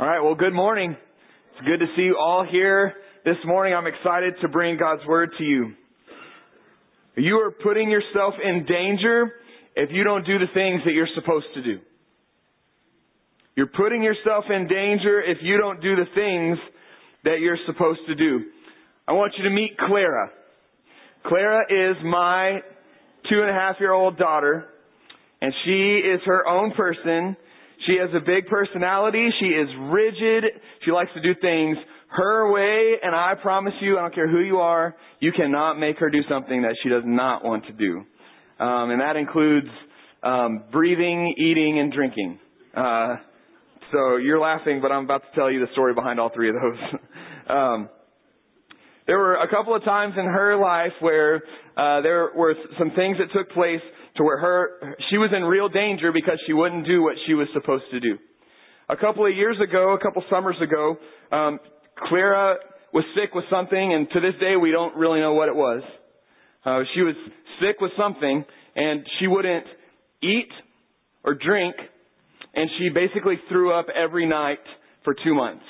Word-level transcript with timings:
All 0.00 0.06
right, 0.06 0.20
well, 0.20 0.36
good 0.36 0.54
morning. 0.54 0.92
It's 0.92 1.66
good 1.66 1.80
to 1.80 1.86
see 1.96 2.02
you 2.02 2.16
all 2.16 2.46
here 2.48 2.94
this 3.24 3.34
morning. 3.44 3.74
I'm 3.74 3.88
excited 3.88 4.34
to 4.42 4.48
bring 4.48 4.78
God's 4.78 5.04
Word 5.08 5.30
to 5.38 5.42
you. 5.42 5.72
You 7.16 7.38
are 7.38 7.50
putting 7.50 7.90
yourself 7.90 8.34
in 8.40 8.64
danger 8.64 9.32
if 9.74 9.90
you 9.90 10.04
don't 10.04 10.24
do 10.24 10.38
the 10.38 10.46
things 10.54 10.82
that 10.84 10.92
you're 10.92 11.08
supposed 11.16 11.46
to 11.54 11.64
do. 11.64 11.80
You're 13.56 13.72
putting 13.76 14.04
yourself 14.04 14.44
in 14.48 14.68
danger 14.68 15.20
if 15.20 15.38
you 15.42 15.58
don't 15.58 15.82
do 15.82 15.96
the 15.96 16.06
things 16.14 16.58
that 17.24 17.40
you're 17.40 17.58
supposed 17.66 18.02
to 18.06 18.14
do. 18.14 18.44
I 19.08 19.14
want 19.14 19.32
you 19.36 19.42
to 19.48 19.50
meet 19.50 19.76
Clara. 19.78 20.30
Clara 21.26 21.64
is 21.68 21.96
my 22.04 22.60
two 23.28 23.40
and 23.40 23.50
a 23.50 23.52
half 23.52 23.80
year 23.80 23.92
old 23.92 24.16
daughter, 24.16 24.66
and 25.42 25.52
she 25.64 26.02
is 26.06 26.20
her 26.24 26.46
own 26.46 26.70
person. 26.70 27.36
She 27.86 27.96
has 28.00 28.10
a 28.14 28.20
big 28.20 28.46
personality. 28.48 29.28
She 29.40 29.46
is 29.46 29.68
rigid. 29.90 30.44
She 30.84 30.90
likes 30.90 31.10
to 31.14 31.22
do 31.22 31.34
things 31.40 31.76
her 32.08 32.50
way, 32.50 32.94
and 33.02 33.14
I 33.14 33.34
promise 33.40 33.74
you, 33.80 33.98
I 33.98 34.02
don't 34.02 34.14
care 34.14 34.30
who 34.30 34.40
you 34.40 34.58
are, 34.58 34.96
you 35.20 35.32
cannot 35.32 35.78
make 35.78 35.98
her 35.98 36.10
do 36.10 36.20
something 36.28 36.62
that 36.62 36.74
she 36.82 36.88
does 36.88 37.02
not 37.04 37.44
want 37.44 37.66
to 37.66 37.72
do. 37.72 37.98
Um, 38.58 38.90
and 38.90 39.00
that 39.00 39.16
includes 39.16 39.68
um, 40.22 40.64
breathing, 40.72 41.34
eating, 41.38 41.78
and 41.78 41.92
drinking. 41.92 42.38
Uh, 42.74 43.16
so 43.92 44.16
you're 44.16 44.40
laughing, 44.40 44.80
but 44.80 44.90
I'm 44.90 45.04
about 45.04 45.22
to 45.22 45.38
tell 45.38 45.50
you 45.50 45.60
the 45.60 45.72
story 45.72 45.94
behind 45.94 46.18
all 46.18 46.30
three 46.34 46.48
of 46.48 46.54
those. 46.54 47.00
um, 47.50 47.88
there 49.06 49.18
were 49.18 49.36
a 49.36 49.48
couple 49.48 49.74
of 49.74 49.84
times 49.84 50.14
in 50.18 50.24
her 50.24 50.56
life 50.56 50.92
where 51.00 51.42
uh, 51.78 52.00
there 52.00 52.30
were 52.34 52.54
some 52.76 52.90
things 52.96 53.16
that 53.18 53.32
took 53.32 53.50
place 53.50 53.80
to 54.16 54.24
where 54.24 54.38
her 54.38 54.96
she 55.10 55.16
was 55.16 55.30
in 55.34 55.44
real 55.44 55.68
danger 55.68 56.10
because 56.12 56.38
she 56.46 56.52
wouldn't 56.52 56.84
do 56.86 57.02
what 57.02 57.14
she 57.26 57.34
was 57.34 57.46
supposed 57.54 57.84
to 57.92 58.00
do. 58.00 58.18
A 58.88 58.96
couple 58.96 59.24
of 59.24 59.34
years 59.34 59.56
ago, 59.62 59.94
a 59.94 60.02
couple 60.02 60.22
summers 60.28 60.56
ago, 60.60 60.96
um, 61.30 61.60
Clara 62.08 62.56
was 62.92 63.04
sick 63.14 63.34
with 63.34 63.44
something, 63.48 63.94
and 63.94 64.08
to 64.10 64.20
this 64.20 64.34
day 64.40 64.56
we 64.56 64.72
don't 64.72 64.96
really 64.96 65.20
know 65.20 65.34
what 65.34 65.48
it 65.48 65.54
was. 65.54 65.82
Uh, 66.64 66.80
she 66.94 67.02
was 67.02 67.14
sick 67.60 67.80
with 67.80 67.92
something, 67.96 68.44
and 68.74 69.06
she 69.20 69.28
wouldn't 69.28 69.66
eat 70.22 70.50
or 71.22 71.34
drink, 71.34 71.76
and 72.54 72.68
she 72.78 72.88
basically 72.88 73.36
threw 73.48 73.72
up 73.72 73.86
every 73.94 74.26
night 74.26 74.58
for 75.04 75.14
two 75.22 75.34
months. 75.34 75.64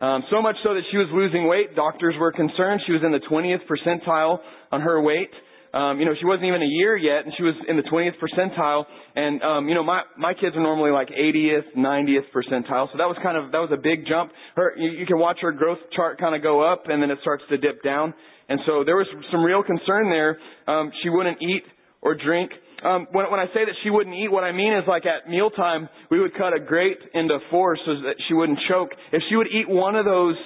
Um, 0.00 0.24
so 0.30 0.40
much 0.40 0.56
so 0.64 0.72
that 0.74 0.82
she 0.90 0.96
was 0.96 1.08
losing 1.12 1.46
weight. 1.46 1.76
Doctors 1.76 2.14
were 2.18 2.32
concerned. 2.32 2.80
She 2.86 2.92
was 2.92 3.02
in 3.04 3.12
the 3.12 3.20
20th 3.30 3.68
percentile 3.68 4.38
on 4.72 4.80
her 4.80 5.00
weight. 5.00 5.30
Um, 5.72 6.00
you 6.00 6.04
know, 6.04 6.12
she 6.18 6.26
wasn't 6.26 6.46
even 6.46 6.62
a 6.62 6.66
year 6.66 6.96
yet, 6.96 7.24
and 7.24 7.32
she 7.36 7.44
was 7.44 7.54
in 7.68 7.76
the 7.76 7.84
20th 7.84 8.18
percentile. 8.18 8.84
And 9.14 9.42
um, 9.42 9.68
you 9.68 9.74
know, 9.74 9.84
my 9.84 10.02
my 10.18 10.34
kids 10.34 10.56
are 10.56 10.62
normally 10.62 10.90
like 10.90 11.08
80th, 11.08 11.76
90th 11.76 12.26
percentile, 12.34 12.90
so 12.90 12.98
that 12.98 13.06
was 13.06 13.16
kind 13.22 13.36
of 13.36 13.52
that 13.52 13.58
was 13.58 13.70
a 13.72 13.80
big 13.80 14.06
jump. 14.06 14.32
Her, 14.56 14.74
you, 14.76 14.90
you 14.90 15.06
can 15.06 15.18
watch 15.18 15.38
her 15.42 15.52
growth 15.52 15.78
chart 15.94 16.18
kind 16.18 16.34
of 16.34 16.42
go 16.42 16.60
up, 16.60 16.84
and 16.88 17.00
then 17.00 17.10
it 17.10 17.18
starts 17.20 17.44
to 17.50 17.56
dip 17.56 17.84
down. 17.84 18.14
And 18.48 18.58
so 18.66 18.82
there 18.84 18.96
was 18.96 19.06
some 19.30 19.44
real 19.44 19.62
concern 19.62 20.10
there. 20.10 20.38
Um, 20.66 20.90
she 21.04 21.08
wouldn't 21.08 21.38
eat 21.40 21.62
or 22.02 22.16
drink. 22.16 22.50
Um, 22.82 23.06
when, 23.12 23.30
when 23.30 23.40
I 23.40 23.46
say 23.46 23.64
that 23.64 23.74
she 23.82 23.90
wouldn't 23.90 24.16
eat, 24.16 24.30
what 24.30 24.44
I 24.44 24.52
mean 24.52 24.72
is 24.72 24.84
like 24.88 25.04
at 25.04 25.28
mealtime, 25.28 25.88
we 26.10 26.20
would 26.20 26.34
cut 26.34 26.54
a 26.54 26.60
grape 26.60 27.00
into 27.14 27.38
four 27.50 27.76
so 27.76 27.94
that 28.02 28.16
she 28.28 28.34
wouldn't 28.34 28.58
choke. 28.68 28.90
If 29.12 29.22
she 29.28 29.36
would 29.36 29.48
eat 29.48 29.68
one 29.68 29.96
of 29.96 30.04
those 30.04 30.36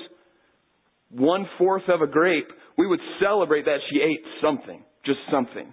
one 1.10 1.46
fourth 1.58 1.88
of 1.88 2.02
a 2.02 2.06
grape, 2.06 2.48
we 2.77 2.86
would 2.86 3.00
celebrate 3.20 3.66
that 3.66 3.78
she 3.90 4.00
ate 4.00 4.24
something 4.42 4.82
just 5.05 5.18
something. 5.30 5.72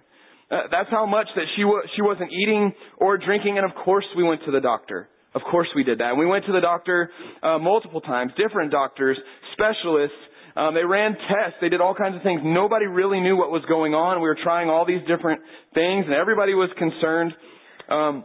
Uh, 0.50 0.68
that's 0.70 0.90
how 0.90 1.06
much 1.06 1.26
that 1.34 1.46
she 1.56 1.64
was, 1.64 1.88
she 1.96 2.02
wasn't 2.02 2.30
eating 2.30 2.72
or 2.98 3.16
drinking, 3.18 3.56
and 3.58 3.68
of 3.68 3.76
course 3.84 4.04
we 4.16 4.22
went 4.22 4.40
to 4.44 4.50
the 4.50 4.60
doctor. 4.60 5.08
Of 5.34 5.40
course 5.50 5.68
we 5.74 5.82
did 5.82 5.98
that. 5.98 6.10
And 6.10 6.18
we 6.18 6.26
went 6.26 6.44
to 6.44 6.52
the 6.52 6.60
doctor 6.60 7.10
uh, 7.42 7.58
multiple 7.58 8.02
times, 8.02 8.32
different 8.36 8.70
doctors, 8.70 9.16
specialists. 9.54 10.16
Um, 10.56 10.74
they 10.74 10.84
ran 10.84 11.12
tests. 11.12 11.56
They 11.60 11.68
did 11.68 11.80
all 11.80 11.94
kinds 11.94 12.16
of 12.16 12.22
things. 12.22 12.40
Nobody 12.44 12.86
really 12.86 13.20
knew 13.20 13.36
what 13.36 13.50
was 13.50 13.62
going 13.68 13.94
on. 13.94 14.16
We 14.20 14.28
were 14.28 14.38
trying 14.42 14.68
all 14.68 14.84
these 14.84 15.00
different 15.08 15.40
things, 15.74 16.04
and 16.06 16.14
everybody 16.14 16.54
was 16.54 16.70
concerned. 16.78 17.32
Um, 17.88 18.24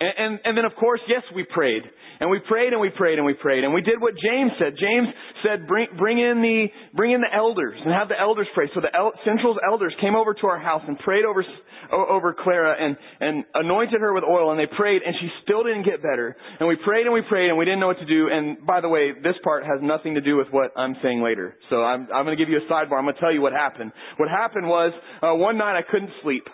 and, 0.00 0.12
and, 0.18 0.40
and 0.44 0.58
then, 0.58 0.64
of 0.64 0.74
course, 0.76 1.00
yes, 1.08 1.22
we 1.34 1.44
prayed. 1.44 1.82
And 2.22 2.30
we 2.30 2.38
prayed 2.38 2.72
and 2.72 2.80
we 2.80 2.88
prayed 2.88 3.18
and 3.18 3.26
we 3.26 3.34
prayed. 3.34 3.64
And 3.64 3.74
we 3.74 3.82
did 3.82 4.00
what 4.00 4.14
James 4.14 4.52
said. 4.56 4.78
James 4.78 5.08
said, 5.42 5.66
bring, 5.66 5.88
bring 5.98 6.20
in 6.20 6.38
the, 6.38 6.68
bring 6.94 7.10
in 7.10 7.20
the 7.20 7.34
elders 7.34 7.74
and 7.74 7.92
have 7.92 8.06
the 8.06 8.14
elders 8.14 8.46
pray. 8.54 8.70
So 8.76 8.80
the 8.80 8.94
El- 8.94 9.10
Central's 9.26 9.58
elders 9.66 9.92
came 10.00 10.14
over 10.14 10.32
to 10.32 10.46
our 10.46 10.60
house 10.60 10.82
and 10.86 10.96
prayed 11.00 11.24
over, 11.24 11.42
over 11.90 12.32
Clara 12.32 12.76
and, 12.78 12.96
and 13.18 13.44
anointed 13.54 14.00
her 14.00 14.14
with 14.14 14.22
oil 14.22 14.52
and 14.52 14.60
they 14.60 14.70
prayed 14.70 15.02
and 15.02 15.16
she 15.20 15.26
still 15.42 15.64
didn't 15.64 15.82
get 15.82 15.98
better. 16.00 16.36
And 16.60 16.68
we 16.68 16.76
prayed 16.76 17.06
and 17.06 17.12
we 17.12 17.22
prayed 17.28 17.48
and 17.48 17.58
we 17.58 17.64
didn't 17.64 17.80
know 17.80 17.88
what 17.88 17.98
to 17.98 18.06
do. 18.06 18.28
And 18.30 18.64
by 18.64 18.80
the 18.80 18.88
way, 18.88 19.10
this 19.20 19.34
part 19.42 19.64
has 19.64 19.82
nothing 19.82 20.14
to 20.14 20.20
do 20.20 20.36
with 20.36 20.46
what 20.52 20.70
I'm 20.78 20.94
saying 21.02 21.24
later. 21.24 21.56
So 21.70 21.82
I'm, 21.82 22.06
I'm 22.14 22.24
going 22.24 22.38
to 22.38 22.40
give 22.40 22.48
you 22.48 22.58
a 22.62 22.72
sidebar. 22.72 23.02
I'm 23.02 23.04
going 23.04 23.16
to 23.16 23.20
tell 23.20 23.34
you 23.34 23.42
what 23.42 23.52
happened. 23.52 23.90
What 24.18 24.28
happened 24.28 24.68
was, 24.68 24.92
uh, 25.26 25.34
one 25.34 25.58
night 25.58 25.76
I 25.76 25.82
couldn't 25.82 26.10
sleep 26.22 26.46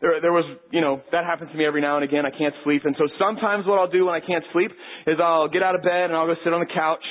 there, 0.00 0.20
there 0.20 0.32
was, 0.32 0.44
you 0.70 0.80
know, 0.80 1.02
that 1.12 1.24
happens 1.24 1.50
to 1.52 1.56
me 1.56 1.64
every 1.66 1.80
now 1.80 1.96
and 1.96 2.04
again. 2.04 2.24
I 2.24 2.30
can't 2.30 2.54
sleep. 2.64 2.82
And 2.84 2.96
so 2.98 3.06
sometimes 3.18 3.66
what 3.66 3.78
I'll 3.78 3.90
do 3.90 4.06
when 4.06 4.14
I 4.14 4.20
can't 4.20 4.44
sleep 4.52 4.70
is 5.06 5.16
I'll 5.22 5.48
get 5.48 5.62
out 5.62 5.74
of 5.74 5.82
bed 5.82 6.08
and 6.08 6.16
I'll 6.16 6.26
go 6.26 6.34
sit 6.42 6.52
on 6.52 6.60
the 6.60 6.72
couch, 6.72 7.04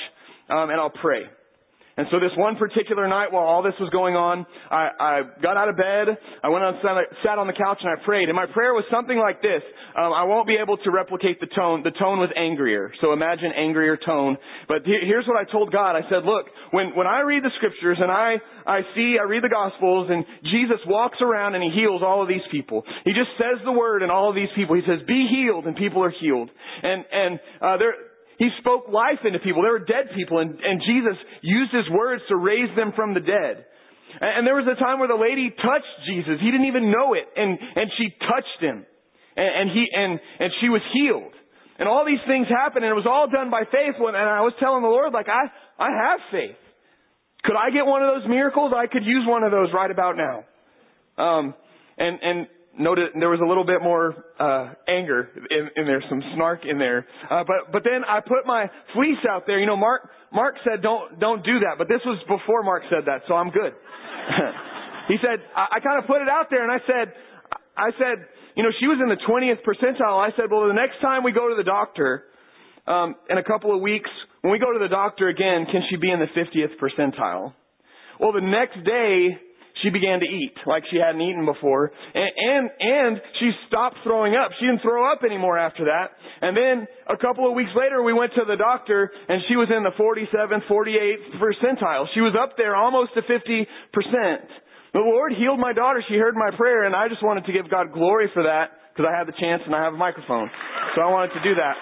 um, 0.48 0.70
and 0.70 0.80
I'll 0.80 0.90
pray. 0.90 1.22
And 2.00 2.08
so 2.08 2.16
this 2.16 2.32
one 2.40 2.56
particular 2.56 3.04
night 3.12 3.28
while 3.28 3.44
all 3.44 3.60
this 3.60 3.76
was 3.76 3.92
going 3.92 4.16
on, 4.16 4.48
I, 4.72 4.88
I 4.96 5.14
got 5.44 5.60
out 5.60 5.68
of 5.68 5.76
bed, 5.76 6.16
I 6.40 6.48
went 6.48 6.64
on, 6.64 6.80
sat 6.80 7.36
on 7.36 7.44
the 7.44 7.52
couch 7.52 7.76
and 7.84 7.92
I 7.92 8.00
prayed. 8.00 8.32
And 8.32 8.36
my 8.36 8.48
prayer 8.48 8.72
was 8.72 8.88
something 8.88 9.20
like 9.20 9.44
this. 9.44 9.60
Um, 9.92 10.08
I 10.08 10.24
won't 10.24 10.48
be 10.48 10.56
able 10.56 10.80
to 10.80 10.88
replicate 10.88 11.44
the 11.44 11.52
tone. 11.52 11.84
The 11.84 11.92
tone 11.92 12.16
was 12.16 12.32
angrier. 12.32 12.88
So 13.04 13.12
imagine 13.12 13.52
angrier 13.52 14.00
tone. 14.00 14.40
But 14.64 14.88
here's 14.88 15.28
what 15.28 15.36
I 15.36 15.44
told 15.44 15.76
God. 15.76 15.92
I 15.92 16.00
said, 16.08 16.24
look, 16.24 16.48
when, 16.72 16.96
when 16.96 17.06
I 17.06 17.20
read 17.20 17.44
the 17.44 17.52
scriptures 17.60 18.00
and 18.00 18.08
I, 18.08 18.40
I 18.64 18.80
see, 18.96 19.20
I 19.20 19.28
read 19.28 19.44
the 19.44 19.52
gospels 19.52 20.08
and 20.08 20.24
Jesus 20.48 20.80
walks 20.88 21.20
around 21.20 21.52
and 21.52 21.60
he 21.60 21.68
heals 21.68 22.00
all 22.00 22.22
of 22.22 22.28
these 22.32 22.48
people. 22.50 22.80
He 23.04 23.12
just 23.12 23.36
says 23.36 23.60
the 23.68 23.76
word 23.76 24.00
and 24.00 24.10
all 24.10 24.32
of 24.32 24.34
these 24.34 24.48
people. 24.56 24.72
He 24.72 24.88
says, 24.88 25.04
be 25.04 25.28
healed 25.28 25.68
and 25.68 25.76
people 25.76 26.00
are 26.00 26.14
healed. 26.16 26.48
And, 26.80 27.04
and, 27.12 27.40
uh, 27.60 27.76
there, 27.76 27.92
he 28.40 28.48
spoke 28.56 28.88
life 28.88 29.20
into 29.28 29.38
people. 29.44 29.60
There 29.60 29.76
were 29.76 29.84
dead 29.84 30.16
people, 30.16 30.40
and, 30.40 30.56
and 30.56 30.80
Jesus 30.80 31.12
used 31.44 31.76
his 31.76 31.84
words 31.92 32.24
to 32.32 32.40
raise 32.40 32.72
them 32.72 32.96
from 32.96 33.12
the 33.12 33.20
dead. 33.20 33.68
And, 34.16 34.32
and 34.40 34.42
there 34.48 34.56
was 34.56 34.64
a 34.64 34.80
time 34.80 34.96
where 34.96 35.12
the 35.12 35.20
lady 35.20 35.52
touched 35.52 35.94
Jesus. 36.08 36.40
He 36.40 36.48
didn't 36.48 36.64
even 36.64 36.88
know 36.88 37.12
it, 37.12 37.28
and, 37.36 37.60
and 37.60 37.92
she 38.00 38.08
touched 38.24 38.60
him. 38.64 38.88
And, 39.36 39.50
and, 39.60 39.68
he, 39.68 39.84
and, 39.92 40.16
and 40.40 40.50
she 40.64 40.72
was 40.72 40.80
healed. 40.96 41.36
And 41.76 41.84
all 41.84 42.08
these 42.08 42.24
things 42.24 42.48
happened, 42.48 42.88
and 42.88 42.92
it 42.92 42.96
was 42.96 43.04
all 43.04 43.28
done 43.28 43.52
by 43.52 43.68
faith. 43.68 44.00
And 44.00 44.16
I 44.16 44.40
was 44.40 44.56
telling 44.56 44.80
the 44.80 44.88
Lord, 44.88 45.12
like, 45.12 45.28
I, 45.28 45.44
I 45.76 45.92
have 45.92 46.20
faith. 46.32 46.56
Could 47.44 47.60
I 47.60 47.68
get 47.68 47.84
one 47.84 48.00
of 48.00 48.08
those 48.16 48.28
miracles? 48.28 48.72
I 48.72 48.88
could 48.88 49.04
use 49.04 49.28
one 49.28 49.44
of 49.44 49.52
those 49.52 49.68
right 49.72 49.90
about 49.90 50.16
now. 50.16 50.44
Um, 51.20 51.54
and, 52.00 52.18
and 52.24 52.38
noted 52.80 53.10
there 53.18 53.30
was 53.30 53.40
a 53.40 53.46
little 53.46 53.64
bit 53.64 53.82
more 53.82 54.14
uh, 54.38 54.74
anger 54.88 55.28
in, 55.50 55.70
in 55.76 55.84
there, 55.86 56.02
some 56.08 56.22
snark 56.34 56.64
in 56.64 56.78
there. 56.78 57.06
Uh, 57.30 57.44
but 57.46 57.72
but 57.72 57.82
then 57.84 58.02
I 58.08 58.20
put 58.20 58.46
my 58.46 58.70
fleece 58.94 59.22
out 59.28 59.46
there. 59.46 59.60
You 59.60 59.66
know, 59.66 59.76
Mark 59.76 60.08
Mark 60.32 60.56
said 60.64 60.82
don't 60.82 61.20
don't 61.20 61.44
do 61.44 61.60
that, 61.60 61.76
but 61.78 61.88
this 61.88 62.00
was 62.04 62.18
before 62.26 62.62
Mark 62.62 62.82
said 62.90 63.06
that, 63.06 63.22
so 63.28 63.34
I'm 63.34 63.50
good. 63.50 63.72
he 65.08 65.16
said 65.22 65.44
I, 65.54 65.76
I 65.76 65.80
kind 65.80 66.02
of 66.02 66.06
put 66.06 66.22
it 66.22 66.28
out 66.28 66.46
there, 66.50 66.62
and 66.62 66.72
I 66.72 66.80
said 66.86 67.12
I 67.76 67.90
said 68.00 68.26
you 68.56 68.62
know 68.62 68.70
she 68.80 68.86
was 68.86 68.98
in 68.98 69.08
the 69.08 69.20
20th 69.28 69.62
percentile. 69.62 70.18
I 70.18 70.34
said 70.36 70.50
well 70.50 70.66
the 70.66 70.74
next 70.74 71.00
time 71.00 71.22
we 71.22 71.32
go 71.32 71.48
to 71.48 71.54
the 71.54 71.64
doctor 71.68 72.24
um, 72.86 73.14
in 73.28 73.38
a 73.38 73.44
couple 73.44 73.74
of 73.74 73.80
weeks 73.80 74.10
when 74.40 74.52
we 74.52 74.58
go 74.58 74.72
to 74.72 74.78
the 74.78 74.88
doctor 74.88 75.28
again, 75.28 75.66
can 75.70 75.82
she 75.90 75.96
be 75.96 76.10
in 76.10 76.18
the 76.18 76.32
50th 76.32 76.80
percentile? 76.80 77.52
Well, 78.18 78.32
the 78.32 78.40
next 78.40 78.84
day 78.84 79.36
she 79.82 79.90
began 79.90 80.20
to 80.20 80.26
eat 80.26 80.52
like 80.66 80.84
she 80.90 80.98
hadn't 80.98 81.20
eaten 81.20 81.44
before. 81.44 81.92
And, 82.14 82.30
and, 82.36 82.64
and 82.80 83.12
she 83.38 83.50
stopped 83.68 83.96
throwing 84.04 84.34
up. 84.34 84.52
She 84.58 84.66
didn't 84.66 84.82
throw 84.82 85.10
up 85.10 85.24
anymore 85.24 85.58
after 85.58 85.84
that. 85.86 86.12
And 86.40 86.56
then 86.56 86.86
a 87.08 87.16
couple 87.16 87.48
of 87.48 87.54
weeks 87.54 87.70
later, 87.76 88.02
we 88.02 88.12
went 88.12 88.32
to 88.36 88.44
the 88.46 88.56
doctor 88.56 89.10
and 89.28 89.42
she 89.48 89.56
was 89.56 89.68
in 89.68 89.82
the 89.82 89.94
47th, 89.96 90.66
48th 90.68 91.40
percentile. 91.40 92.06
She 92.14 92.20
was 92.20 92.34
up 92.36 92.56
there 92.56 92.76
almost 92.76 93.14
to 93.14 93.22
50%. 93.22 93.66
The 94.92 94.98
Lord 94.98 95.32
healed 95.32 95.60
my 95.60 95.72
daughter. 95.72 96.02
She 96.08 96.16
heard 96.16 96.34
my 96.34 96.50
prayer 96.56 96.84
and 96.84 96.94
I 96.94 97.08
just 97.08 97.22
wanted 97.22 97.46
to 97.46 97.52
give 97.52 97.70
God 97.70 97.92
glory 97.92 98.28
for 98.34 98.42
that 98.42 98.70
because 98.92 99.08
I 99.08 99.16
had 99.16 99.28
the 99.28 99.36
chance 99.38 99.62
and 99.64 99.74
I 99.74 99.84
have 99.84 99.94
a 99.94 100.00
microphone. 100.00 100.50
So 100.96 101.00
I 101.00 101.10
wanted 101.10 101.32
to 101.34 101.42
do 101.42 101.54
that. 101.54 101.76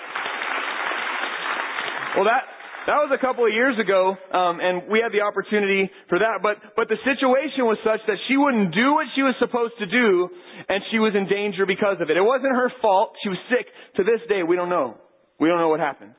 Well, 2.16 2.26
that, 2.26 2.44
that 2.88 3.04
was 3.04 3.12
a 3.12 3.20
couple 3.20 3.44
of 3.44 3.52
years 3.52 3.76
ago, 3.76 4.16
um, 4.32 4.64
and 4.64 4.88
we 4.88 5.04
had 5.04 5.12
the 5.12 5.20
opportunity 5.20 5.92
for 6.08 6.24
that. 6.24 6.40
But 6.40 6.56
but 6.72 6.88
the 6.88 6.96
situation 7.04 7.68
was 7.68 7.76
such 7.84 8.00
that 8.08 8.16
she 8.32 8.40
wouldn't 8.40 8.72
do 8.72 8.96
what 8.96 9.12
she 9.12 9.20
was 9.20 9.36
supposed 9.36 9.76
to 9.76 9.84
do, 9.84 10.32
and 10.72 10.80
she 10.88 10.96
was 10.96 11.12
in 11.12 11.28
danger 11.28 11.68
because 11.68 12.00
of 12.00 12.08
it. 12.08 12.16
It 12.16 12.24
wasn't 12.24 12.56
her 12.56 12.72
fault. 12.80 13.12
She 13.20 13.28
was 13.28 13.36
sick. 13.52 13.68
To 14.00 14.08
this 14.08 14.24
day, 14.32 14.40
we 14.40 14.56
don't 14.56 14.72
know. 14.72 14.96
We 15.36 15.52
don't 15.52 15.60
know 15.60 15.68
what 15.68 15.84
happened. 15.84 16.16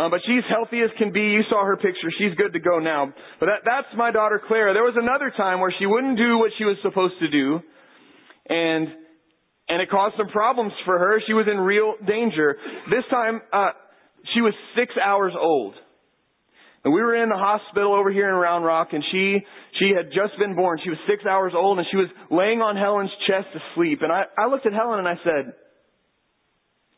Um, 0.00 0.08
but 0.08 0.24
she's 0.24 0.48
healthy 0.48 0.80
as 0.80 0.88
can 0.96 1.12
be. 1.12 1.36
You 1.36 1.44
saw 1.52 1.60
her 1.60 1.76
picture. 1.76 2.08
She's 2.16 2.32
good 2.40 2.56
to 2.56 2.62
go 2.62 2.80
now. 2.80 3.12
But 3.36 3.52
that, 3.52 3.60
that's 3.68 3.92
my 3.92 4.08
daughter 4.08 4.40
Clara. 4.40 4.72
There 4.72 4.88
was 4.88 4.96
another 4.96 5.28
time 5.36 5.60
where 5.60 5.74
she 5.76 5.84
wouldn't 5.84 6.16
do 6.16 6.38
what 6.40 6.56
she 6.56 6.64
was 6.64 6.80
supposed 6.80 7.20
to 7.20 7.28
do, 7.28 7.60
and 8.48 8.88
and 9.68 9.84
it 9.84 9.92
caused 9.92 10.16
some 10.16 10.32
problems 10.32 10.72
for 10.88 10.96
her. 10.96 11.20
She 11.28 11.36
was 11.36 11.44
in 11.44 11.60
real 11.60 12.00
danger. 12.00 12.56
This 12.88 13.04
time. 13.12 13.44
Uh, 13.52 13.76
she 14.34 14.40
was 14.40 14.52
six 14.76 14.92
hours 14.96 15.32
old. 15.38 15.74
And 16.84 16.94
we 16.94 17.00
were 17.00 17.20
in 17.20 17.28
the 17.28 17.36
hospital 17.36 17.94
over 17.94 18.10
here 18.10 18.28
in 18.28 18.34
Round 18.34 18.64
Rock 18.64 18.88
and 18.92 19.04
she, 19.10 19.38
she 19.78 19.92
had 19.96 20.06
just 20.06 20.38
been 20.38 20.54
born. 20.54 20.78
She 20.82 20.90
was 20.90 20.98
six 21.08 21.26
hours 21.26 21.52
old 21.54 21.78
and 21.78 21.86
she 21.90 21.96
was 21.96 22.08
laying 22.30 22.60
on 22.60 22.76
Helen's 22.76 23.10
chest 23.26 23.48
to 23.52 23.60
sleep. 23.74 24.00
And 24.02 24.12
I, 24.12 24.22
I 24.38 24.48
looked 24.48 24.66
at 24.66 24.72
Helen 24.72 24.98
and 24.98 25.08
I 25.08 25.16
said, 25.24 25.54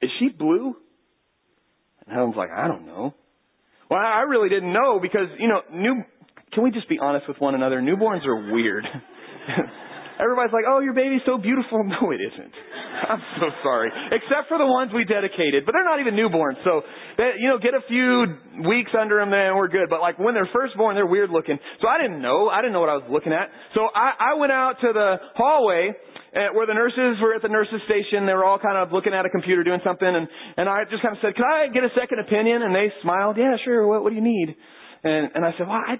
is 0.03 0.11
she 0.19 0.29
blue? 0.29 0.77
And 2.06 2.15
Helen's 2.15 2.37
like, 2.37 2.50
I 2.50 2.69
don't 2.69 2.87
know. 2.87 3.15
Well, 3.91 3.99
I 3.99 4.21
really 4.29 4.49
didn't 4.49 4.73
know 4.73 5.00
because, 5.00 5.29
you 5.38 5.49
know, 5.49 5.62
new, 5.73 6.05
can 6.53 6.62
we 6.62 6.71
just 6.71 6.88
be 6.88 6.99
honest 7.00 7.26
with 7.26 7.38
one 7.38 7.55
another? 7.55 7.81
Newborns 7.81 8.25
are 8.26 8.53
weird. 8.53 8.85
Everybody's 10.20 10.52
like, 10.52 10.69
oh, 10.69 10.84
your 10.84 10.93
baby's 10.93 11.25
so 11.25 11.38
beautiful. 11.38 11.82
No, 11.90 12.12
it 12.12 12.20
isn't. 12.22 12.55
I'm 13.11 13.22
so 13.40 13.50
sorry. 13.64 13.90
Except 14.12 14.46
for 14.46 14.58
the 14.61 14.69
ones 14.69 14.93
we 14.94 15.02
dedicated, 15.02 15.67
but 15.67 15.72
they're 15.72 15.88
not 15.88 15.99
even 15.99 16.14
newborns. 16.14 16.61
So, 16.62 16.84
they, 17.19 17.40
you 17.40 17.49
know, 17.49 17.58
get 17.58 17.75
a 17.75 17.82
few 17.88 18.69
weeks 18.69 18.93
under 18.94 19.19
them, 19.19 19.32
and 19.32 19.56
we're 19.56 19.72
good. 19.72 19.90
But 19.90 20.00
like 20.00 20.19
when 20.20 20.34
they're 20.34 20.49
first 20.52 20.76
born, 20.76 20.94
they're 20.94 21.08
weird 21.08 21.31
looking. 21.31 21.58
So 21.82 21.88
I 21.88 21.99
didn't 21.99 22.22
know. 22.22 22.49
I 22.49 22.61
didn't 22.62 22.75
know 22.76 22.84
what 22.84 22.93
I 22.93 23.00
was 23.00 23.08
looking 23.11 23.32
at. 23.32 23.50
So 23.75 23.88
I, 23.90 24.32
I 24.32 24.38
went 24.38 24.52
out 24.52 24.78
to 24.84 24.93
the 24.93 25.17
hallway 25.34 25.96
uh, 26.34 26.55
where 26.55 26.66
the 26.66 26.75
nurses 26.75 27.19
were 27.20 27.34
at 27.34 27.43
the 27.43 27.49
nurses 27.49 27.81
station. 27.87 28.26
They 28.26 28.34
were 28.34 28.44
all 28.44 28.58
kind 28.58 28.78
of 28.78 28.93
looking 28.93 29.14
at 29.14 29.26
a 29.26 29.31
computer 29.31 29.64
doing 29.64 29.81
something, 29.84 30.06
and 30.06 30.28
and 30.56 30.69
I 30.69 30.84
just 30.87 31.02
kind 31.02 31.16
of 31.16 31.20
said, 31.23 31.34
"Can 31.34 31.44
I 31.44 31.66
get 31.73 31.82
a 31.82 31.93
second 31.99 32.20
opinion?" 32.20 32.62
And 32.62 32.75
they 32.75 32.93
smiled. 33.02 33.37
Yeah, 33.37 33.56
sure. 33.64 33.87
What, 33.87 34.02
what 34.02 34.11
do 34.11 34.16
you 34.16 34.25
need? 34.25 34.55
And 35.02 35.31
and 35.34 35.44
I 35.44 35.50
said, 35.58 35.66
"Well, 35.66 35.81
I, 35.81 35.99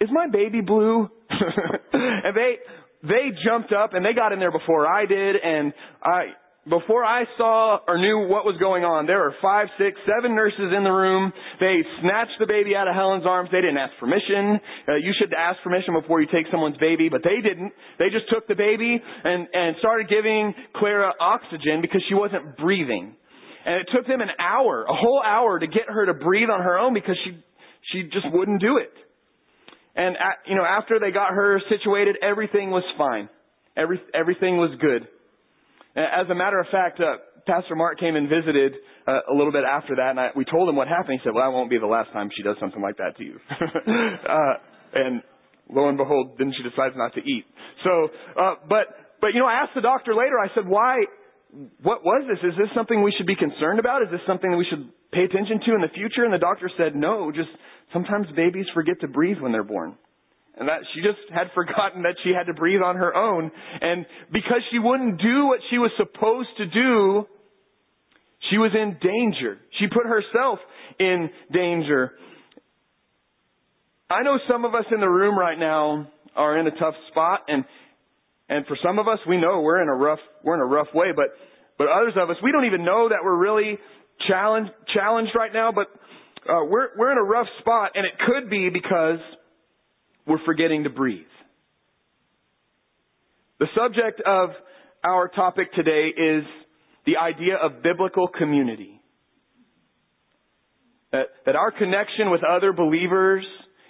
is 0.00 0.08
my 0.12 0.28
baby 0.32 0.60
blue?" 0.60 1.08
and 1.30 2.32
they 2.36 2.56
they 3.02 3.30
jumped 3.44 3.72
up 3.72 3.94
and 3.94 4.04
they 4.04 4.12
got 4.12 4.32
in 4.32 4.38
there 4.38 4.52
before 4.52 4.86
I 4.86 5.06
did 5.06 5.36
and 5.36 5.72
I, 6.02 6.32
before 6.68 7.04
I 7.04 7.24
saw 7.38 7.78
or 7.86 7.96
knew 7.98 8.26
what 8.26 8.42
was 8.42 8.58
going 8.58 8.82
on, 8.82 9.06
there 9.06 9.22
were 9.22 9.34
five, 9.40 9.70
six, 9.78 9.94
seven 10.02 10.34
nurses 10.34 10.74
in 10.74 10.82
the 10.82 10.90
room. 10.90 11.32
They 11.60 11.78
snatched 12.02 12.42
the 12.42 12.46
baby 12.46 12.74
out 12.74 12.88
of 12.90 12.94
Helen's 12.94 13.24
arms. 13.24 13.50
They 13.54 13.62
didn't 13.62 13.78
ask 13.78 13.94
permission. 14.02 14.58
Uh, 14.88 14.98
you 14.98 15.14
should 15.14 15.30
ask 15.30 15.62
permission 15.62 15.94
before 15.94 16.20
you 16.20 16.26
take 16.26 16.50
someone's 16.50 16.76
baby, 16.78 17.08
but 17.08 17.22
they 17.22 17.38
didn't. 17.38 17.70
They 18.02 18.10
just 18.10 18.26
took 18.34 18.50
the 18.50 18.58
baby 18.58 18.98
and, 18.98 19.46
and 19.52 19.76
started 19.78 20.10
giving 20.10 20.54
Clara 20.74 21.14
oxygen 21.20 21.78
because 21.80 22.02
she 22.08 22.14
wasn't 22.18 22.58
breathing. 22.58 23.14
And 23.64 23.82
it 23.82 23.88
took 23.94 24.06
them 24.06 24.20
an 24.20 24.34
hour, 24.38 24.86
a 24.90 24.94
whole 24.94 25.22
hour 25.22 25.58
to 25.58 25.66
get 25.66 25.86
her 25.86 26.06
to 26.06 26.14
breathe 26.14 26.50
on 26.50 26.62
her 26.62 26.78
own 26.78 26.94
because 26.94 27.18
she, 27.22 27.38
she 27.92 28.10
just 28.10 28.26
wouldn't 28.34 28.60
do 28.60 28.78
it. 28.78 28.90
And, 29.96 30.16
you 30.46 30.54
know, 30.54 30.64
after 30.64 31.00
they 31.00 31.10
got 31.10 31.32
her 31.32 31.60
situated, 31.70 32.16
everything 32.22 32.70
was 32.70 32.84
fine. 32.98 33.28
Every, 33.76 34.00
everything 34.14 34.58
was 34.58 34.76
good. 34.80 35.08
As 35.96 36.28
a 36.30 36.34
matter 36.34 36.60
of 36.60 36.66
fact, 36.70 37.00
uh, 37.00 37.16
Pastor 37.46 37.74
Mark 37.74 37.98
came 37.98 38.16
and 38.16 38.28
visited 38.28 38.74
uh, 39.06 39.32
a 39.32 39.34
little 39.34 39.52
bit 39.52 39.64
after 39.64 39.96
that, 39.96 40.10
and 40.10 40.20
I, 40.20 40.28
we 40.34 40.44
told 40.44 40.68
him 40.68 40.76
what 40.76 40.88
happened. 40.88 41.20
He 41.22 41.24
said, 41.24 41.32
"Well, 41.32 41.46
that 41.46 41.54
won't 41.54 41.70
be 41.70 41.78
the 41.78 41.86
last 41.86 42.12
time 42.12 42.28
she 42.36 42.42
does 42.42 42.56
something 42.58 42.82
like 42.82 42.98
that 42.98 43.16
to 43.16 43.24
you." 43.24 43.38
uh, 43.54 44.54
and 44.92 45.22
lo 45.70 45.88
and 45.88 45.96
behold, 45.96 46.36
then 46.38 46.52
she 46.52 46.62
decides 46.68 46.98
not 46.98 47.14
to 47.14 47.22
eat. 47.22 47.46
So, 47.84 48.10
uh, 48.34 48.54
but 48.68 49.16
but 49.22 49.30
you 49.32 49.40
know, 49.40 49.46
I 49.46 49.62
asked 49.62 49.78
the 49.78 49.80
doctor 49.80 50.14
later. 50.14 50.36
I 50.42 50.50
said, 50.54 50.66
"Why? 50.66 51.06
What 51.80 52.04
was 52.04 52.26
this? 52.26 52.42
Is 52.42 52.58
this 52.58 52.68
something 52.74 53.00
we 53.00 53.14
should 53.16 53.30
be 53.30 53.36
concerned 53.36 53.78
about? 53.78 54.02
Is 54.02 54.10
this 54.10 54.20
something 54.26 54.50
that 54.50 54.58
we 54.58 54.66
should 54.68 54.90
pay 55.14 55.22
attention 55.22 55.62
to 55.64 55.74
in 55.78 55.80
the 55.80 55.92
future?" 55.94 56.26
And 56.26 56.34
the 56.34 56.42
doctor 56.42 56.68
said, 56.76 56.96
"No, 56.98 57.30
just 57.30 57.50
Sometimes 57.92 58.26
babies 58.34 58.66
forget 58.74 59.00
to 59.00 59.08
breathe 59.08 59.38
when 59.40 59.52
they're 59.52 59.64
born. 59.64 59.96
And 60.58 60.68
that 60.68 60.80
she 60.94 61.02
just 61.02 61.18
had 61.32 61.48
forgotten 61.54 62.02
that 62.02 62.16
she 62.24 62.30
had 62.30 62.44
to 62.44 62.54
breathe 62.54 62.80
on 62.80 62.96
her 62.96 63.14
own. 63.14 63.50
And 63.80 64.06
because 64.32 64.62
she 64.70 64.78
wouldn't 64.78 65.20
do 65.20 65.46
what 65.46 65.60
she 65.70 65.78
was 65.78 65.90
supposed 65.98 66.48
to 66.58 66.66
do, 66.66 67.26
she 68.50 68.58
was 68.58 68.72
in 68.74 68.96
danger. 69.02 69.58
She 69.78 69.86
put 69.88 70.06
herself 70.06 70.58
in 70.98 71.30
danger. 71.52 72.12
I 74.08 74.22
know 74.22 74.38
some 74.48 74.64
of 74.64 74.74
us 74.74 74.84
in 74.92 75.00
the 75.00 75.08
room 75.08 75.38
right 75.38 75.58
now 75.58 76.08
are 76.36 76.58
in 76.58 76.66
a 76.66 76.70
tough 76.70 76.94
spot 77.10 77.40
and 77.48 77.64
and 78.48 78.64
for 78.66 78.78
some 78.84 79.00
of 79.00 79.08
us 79.08 79.18
we 79.28 79.38
know 79.38 79.60
we're 79.62 79.82
in 79.82 79.88
a 79.88 79.94
rough 79.94 80.20
we're 80.44 80.54
in 80.54 80.60
a 80.60 80.66
rough 80.66 80.88
way, 80.94 81.08
but 81.14 81.26
but 81.78 81.88
others 81.88 82.12
of 82.16 82.30
us 82.30 82.36
we 82.42 82.52
don't 82.52 82.66
even 82.66 82.84
know 82.84 83.08
that 83.08 83.18
we're 83.24 83.36
really 83.36 83.78
challenged 84.28 84.70
challenged 84.94 85.32
right 85.34 85.52
now, 85.52 85.72
but 85.72 85.88
uh, 86.48 86.64
we're, 86.64 86.88
we're 86.96 87.12
in 87.12 87.18
a 87.18 87.22
rough 87.22 87.46
spot, 87.60 87.92
and 87.94 88.06
it 88.06 88.12
could 88.26 88.50
be 88.50 88.70
because 88.70 89.18
we're 90.26 90.44
forgetting 90.44 90.84
to 90.84 90.90
breathe. 90.90 91.24
The 93.58 93.66
subject 93.76 94.20
of 94.26 94.50
our 95.04 95.28
topic 95.28 95.72
today 95.72 96.08
is 96.16 96.44
the 97.06 97.16
idea 97.16 97.56
of 97.56 97.82
biblical 97.82 98.28
community. 98.28 99.00
That, 101.12 101.26
that 101.46 101.56
our 101.56 101.70
connection 101.70 102.30
with 102.30 102.42
other 102.44 102.72
believers 102.72 103.44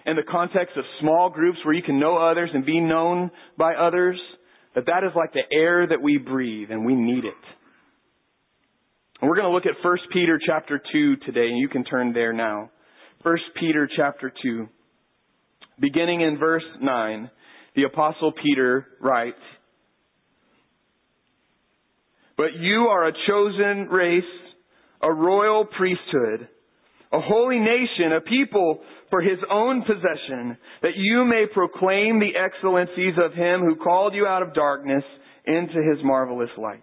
in 0.05 0.15
the 0.15 0.23
context 0.23 0.77
of 0.77 0.85
small 1.01 1.31
groups 1.31 1.59
where 1.65 1.75
you 1.75 1.83
can 1.83 1.99
know 1.99 2.17
others 2.17 2.51
and 2.53 2.65
be 2.65 2.79
known 2.79 3.31
by 3.59 3.75
others, 3.75 4.21
that 4.75 4.87
that 4.87 5.03
is 5.05 5.11
like 5.17 5.33
the 5.33 5.43
air 5.51 5.87
that 5.87 6.01
we 6.01 6.19
breathe 6.19 6.71
and 6.71 6.85
we 6.85 6.95
need 6.95 7.25
it. 7.25 7.35
And 9.21 9.31
we're 9.31 9.37
going 9.37 9.49
to 9.49 9.55
look 9.55 9.67
at 9.67 9.83
1 9.83 9.99
Peter 10.13 10.39
chapter 10.45 10.81
2 10.93 11.17
today, 11.17 11.49
and 11.49 11.59
you 11.59 11.69
can 11.69 11.85
turn 11.85 12.13
there 12.13 12.33
now. 12.33 12.71
1 13.23 13.37
Peter 13.59 13.89
chapter 13.97 14.33
2. 14.43 14.69
Beginning 15.81 16.21
in 16.21 16.39
verse 16.39 16.65
9, 16.81 17.31
the 17.75 17.85
apostle 17.85 18.33
Peter 18.43 18.87
writes, 19.01 19.39
But 22.37 22.57
you 22.59 22.89
are 22.91 23.09
a 23.09 23.13
chosen 23.27 23.89
race, 23.89 24.23
a 25.03 25.13
royal 25.13 25.65
priesthood, 25.65 26.49
a 27.13 27.21
holy 27.21 27.59
nation, 27.59 28.13
a 28.17 28.21
people 28.21 28.81
for 29.09 29.23
his 29.23 29.39
own 29.51 29.83
possession, 29.83 30.59
that 30.83 30.97
you 30.97 31.25
may 31.25 31.45
proclaim 31.53 32.21
the 32.21 32.33
excellencies 32.39 33.15
of 33.23 33.33
him 33.33 33.61
who 33.61 33.77
called 33.77 34.15
you 34.15 34.27
out 34.27 34.43
of 34.43 34.53
darkness 34.53 35.05
into 35.47 35.75
his 35.75 36.05
marvelous 36.05 36.51
light. 36.59 36.83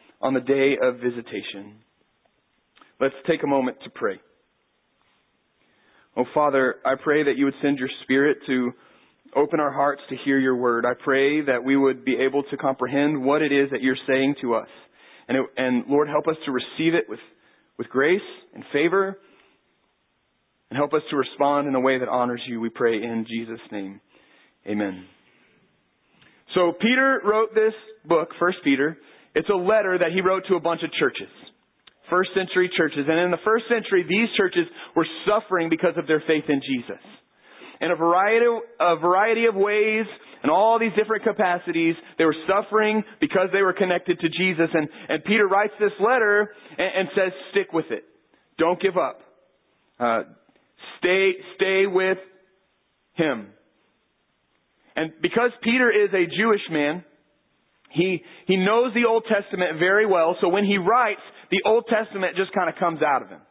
on 0.21 0.33
the 0.33 0.39
day 0.39 0.77
of 0.81 0.95
visitation. 0.95 1.75
Let's 2.99 3.15
take 3.27 3.43
a 3.43 3.47
moment 3.47 3.77
to 3.83 3.89
pray. 3.89 4.19
Oh, 6.15 6.25
Father, 6.33 6.75
I 6.85 6.95
pray 7.01 7.23
that 7.23 7.37
you 7.37 7.45
would 7.45 7.53
send 7.61 7.79
your 7.79 7.89
Spirit 8.03 8.37
to 8.47 8.71
open 9.35 9.59
our 9.59 9.71
hearts 9.71 10.01
to 10.09 10.15
hear 10.25 10.39
your 10.39 10.55
word. 10.55 10.85
I 10.85 10.93
pray 11.01 11.41
that 11.41 11.63
we 11.63 11.77
would 11.77 12.03
be 12.03 12.17
able 12.17 12.43
to 12.43 12.57
comprehend 12.57 13.23
what 13.23 13.41
it 13.41 13.51
is 13.51 13.69
that 13.71 13.81
you're 13.81 13.95
saying 14.07 14.35
to 14.41 14.55
us. 14.55 14.67
And, 15.27 15.37
it, 15.37 15.45
and 15.57 15.85
Lord, 15.87 16.09
help 16.09 16.27
us 16.27 16.35
to 16.45 16.51
receive 16.51 16.93
it 16.93 17.05
with, 17.07 17.19
with 17.77 17.87
grace 17.87 18.19
and 18.53 18.63
favor. 18.73 19.17
And 20.69 20.77
help 20.77 20.93
us 20.93 21.01
to 21.09 21.15
respond 21.15 21.67
in 21.67 21.75
a 21.75 21.79
way 21.79 21.97
that 21.99 22.09
honors 22.09 22.41
you, 22.47 22.59
we 22.59 22.69
pray 22.69 22.95
in 22.95 23.25
Jesus' 23.27 23.59
name. 23.71 24.01
Amen. 24.67 25.05
So 26.53 26.73
Peter 26.79 27.21
wrote 27.23 27.55
this 27.55 27.73
book, 28.05 28.29
First 28.39 28.57
Peter, 28.63 28.97
it's 29.35 29.49
a 29.49 29.55
letter 29.55 29.97
that 29.97 30.11
he 30.13 30.21
wrote 30.21 30.43
to 30.49 30.55
a 30.55 30.59
bunch 30.59 30.81
of 30.83 30.91
churches. 30.99 31.29
First 32.09 32.31
century 32.35 32.69
churches. 32.75 33.05
And 33.07 33.19
in 33.19 33.31
the 33.31 33.41
first 33.45 33.65
century, 33.69 34.03
these 34.03 34.27
churches 34.35 34.67
were 34.95 35.07
suffering 35.25 35.69
because 35.69 35.93
of 35.97 36.07
their 36.07 36.21
faith 36.27 36.43
in 36.49 36.61
Jesus. 36.61 37.01
In 37.79 37.89
a 37.91 37.95
variety, 37.95 38.45
a 38.79 38.95
variety 38.97 39.45
of 39.45 39.55
ways, 39.55 40.05
and 40.43 40.51
all 40.51 40.77
these 40.79 40.91
different 40.97 41.23
capacities, 41.23 41.95
they 42.17 42.25
were 42.25 42.35
suffering 42.47 43.03
because 43.19 43.47
they 43.53 43.61
were 43.61 43.73
connected 43.73 44.19
to 44.19 44.27
Jesus. 44.27 44.69
And, 44.73 44.89
and 45.07 45.23
Peter 45.23 45.47
writes 45.47 45.73
this 45.79 45.93
letter 45.99 46.51
and, 46.77 46.91
and 46.97 47.07
says, 47.15 47.31
stick 47.51 47.71
with 47.73 47.85
it. 47.91 48.03
Don't 48.57 48.81
give 48.81 48.97
up. 48.97 49.21
Uh, 49.99 50.23
stay, 50.99 51.31
stay 51.55 51.85
with 51.87 52.17
him. 53.13 53.47
And 54.95 55.13
because 55.21 55.51
Peter 55.63 55.89
is 55.89 56.09
a 56.13 56.25
Jewish 56.25 56.61
man, 56.69 57.05
he, 57.93 58.21
he 58.47 58.57
knows 58.57 58.93
the 58.93 59.07
Old 59.07 59.25
Testament 59.27 59.79
very 59.79 60.05
well, 60.05 60.35
so 60.41 60.49
when 60.49 60.65
he 60.65 60.77
writes, 60.77 61.21
the 61.51 61.61
Old 61.65 61.85
Testament 61.87 62.35
just 62.35 62.53
kind 62.53 62.69
of 62.69 62.75
comes 62.75 63.01
out 63.01 63.21
of 63.21 63.29
him. 63.29 63.41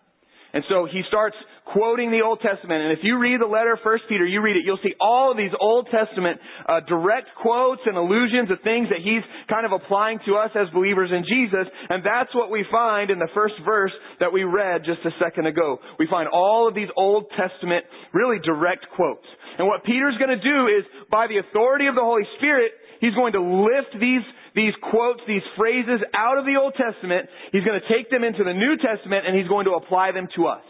And 0.53 0.65
so 0.69 0.87
he 0.91 1.03
starts 1.07 1.37
quoting 1.65 2.11
the 2.11 2.27
Old 2.27 2.41
Testament. 2.43 2.83
And 2.83 2.91
if 2.91 3.07
you 3.07 3.19
read 3.19 3.41
the 3.41 3.47
letter 3.47 3.75
of 3.75 3.81
1 3.85 3.99
Peter, 4.09 4.27
you 4.27 4.43
read 4.43 4.57
it, 4.57 4.67
you'll 4.67 4.83
see 4.83 4.95
all 4.99 5.31
of 5.31 5.37
these 5.37 5.55
Old 5.61 5.87
Testament 5.95 6.41
uh, 6.67 6.81
direct 6.89 7.31
quotes 7.41 7.83
and 7.87 7.97
allusions 7.97 8.51
of 8.51 8.59
things 8.67 8.91
that 8.91 8.99
he's 8.99 9.23
kind 9.47 9.63
of 9.63 9.71
applying 9.71 10.19
to 10.27 10.35
us 10.35 10.51
as 10.59 10.67
believers 10.75 11.11
in 11.15 11.23
Jesus. 11.23 11.71
And 11.89 12.03
that's 12.03 12.35
what 12.35 12.51
we 12.51 12.67
find 12.71 13.11
in 13.11 13.19
the 13.19 13.31
first 13.33 13.55
verse 13.65 13.93
that 14.19 14.33
we 14.33 14.43
read 14.43 14.83
just 14.83 15.07
a 15.07 15.15
second 15.23 15.47
ago. 15.47 15.79
We 15.99 16.09
find 16.11 16.27
all 16.27 16.67
of 16.67 16.75
these 16.75 16.91
Old 16.97 17.31
Testament 17.39 17.87
really 18.13 18.43
direct 18.43 18.87
quotes. 18.97 19.27
And 19.59 19.69
what 19.69 19.85
Peter's 19.85 20.19
going 20.19 20.35
to 20.35 20.43
do 20.43 20.67
is, 20.67 20.83
by 21.11 21.29
the 21.29 21.39
authority 21.39 21.87
of 21.87 21.95
the 21.95 22.03
Holy 22.03 22.27
Spirit, 22.39 22.73
he's 23.01 23.15
going 23.15 23.33
to 23.33 23.43
lift 23.43 23.93
these 23.99 24.25
these 24.55 24.75
quotes, 24.91 25.21
these 25.27 25.47
phrases 25.57 26.01
out 26.15 26.39
of 26.39 26.45
the 26.45 26.59
Old 26.61 26.75
Testament. 26.75 27.29
He's 27.53 27.65
going 27.65 27.79
to 27.81 27.87
take 27.87 28.11
them 28.11 28.25
into 28.25 28.43
the 28.43 28.53
New 28.53 28.77
Testament 28.77 29.27
and 29.27 29.37
he's 29.37 29.49
going 29.49 29.67
to 29.67 29.79
apply 29.79 30.13
them 30.13 30.29
to 30.37 30.47
us. 30.47 30.65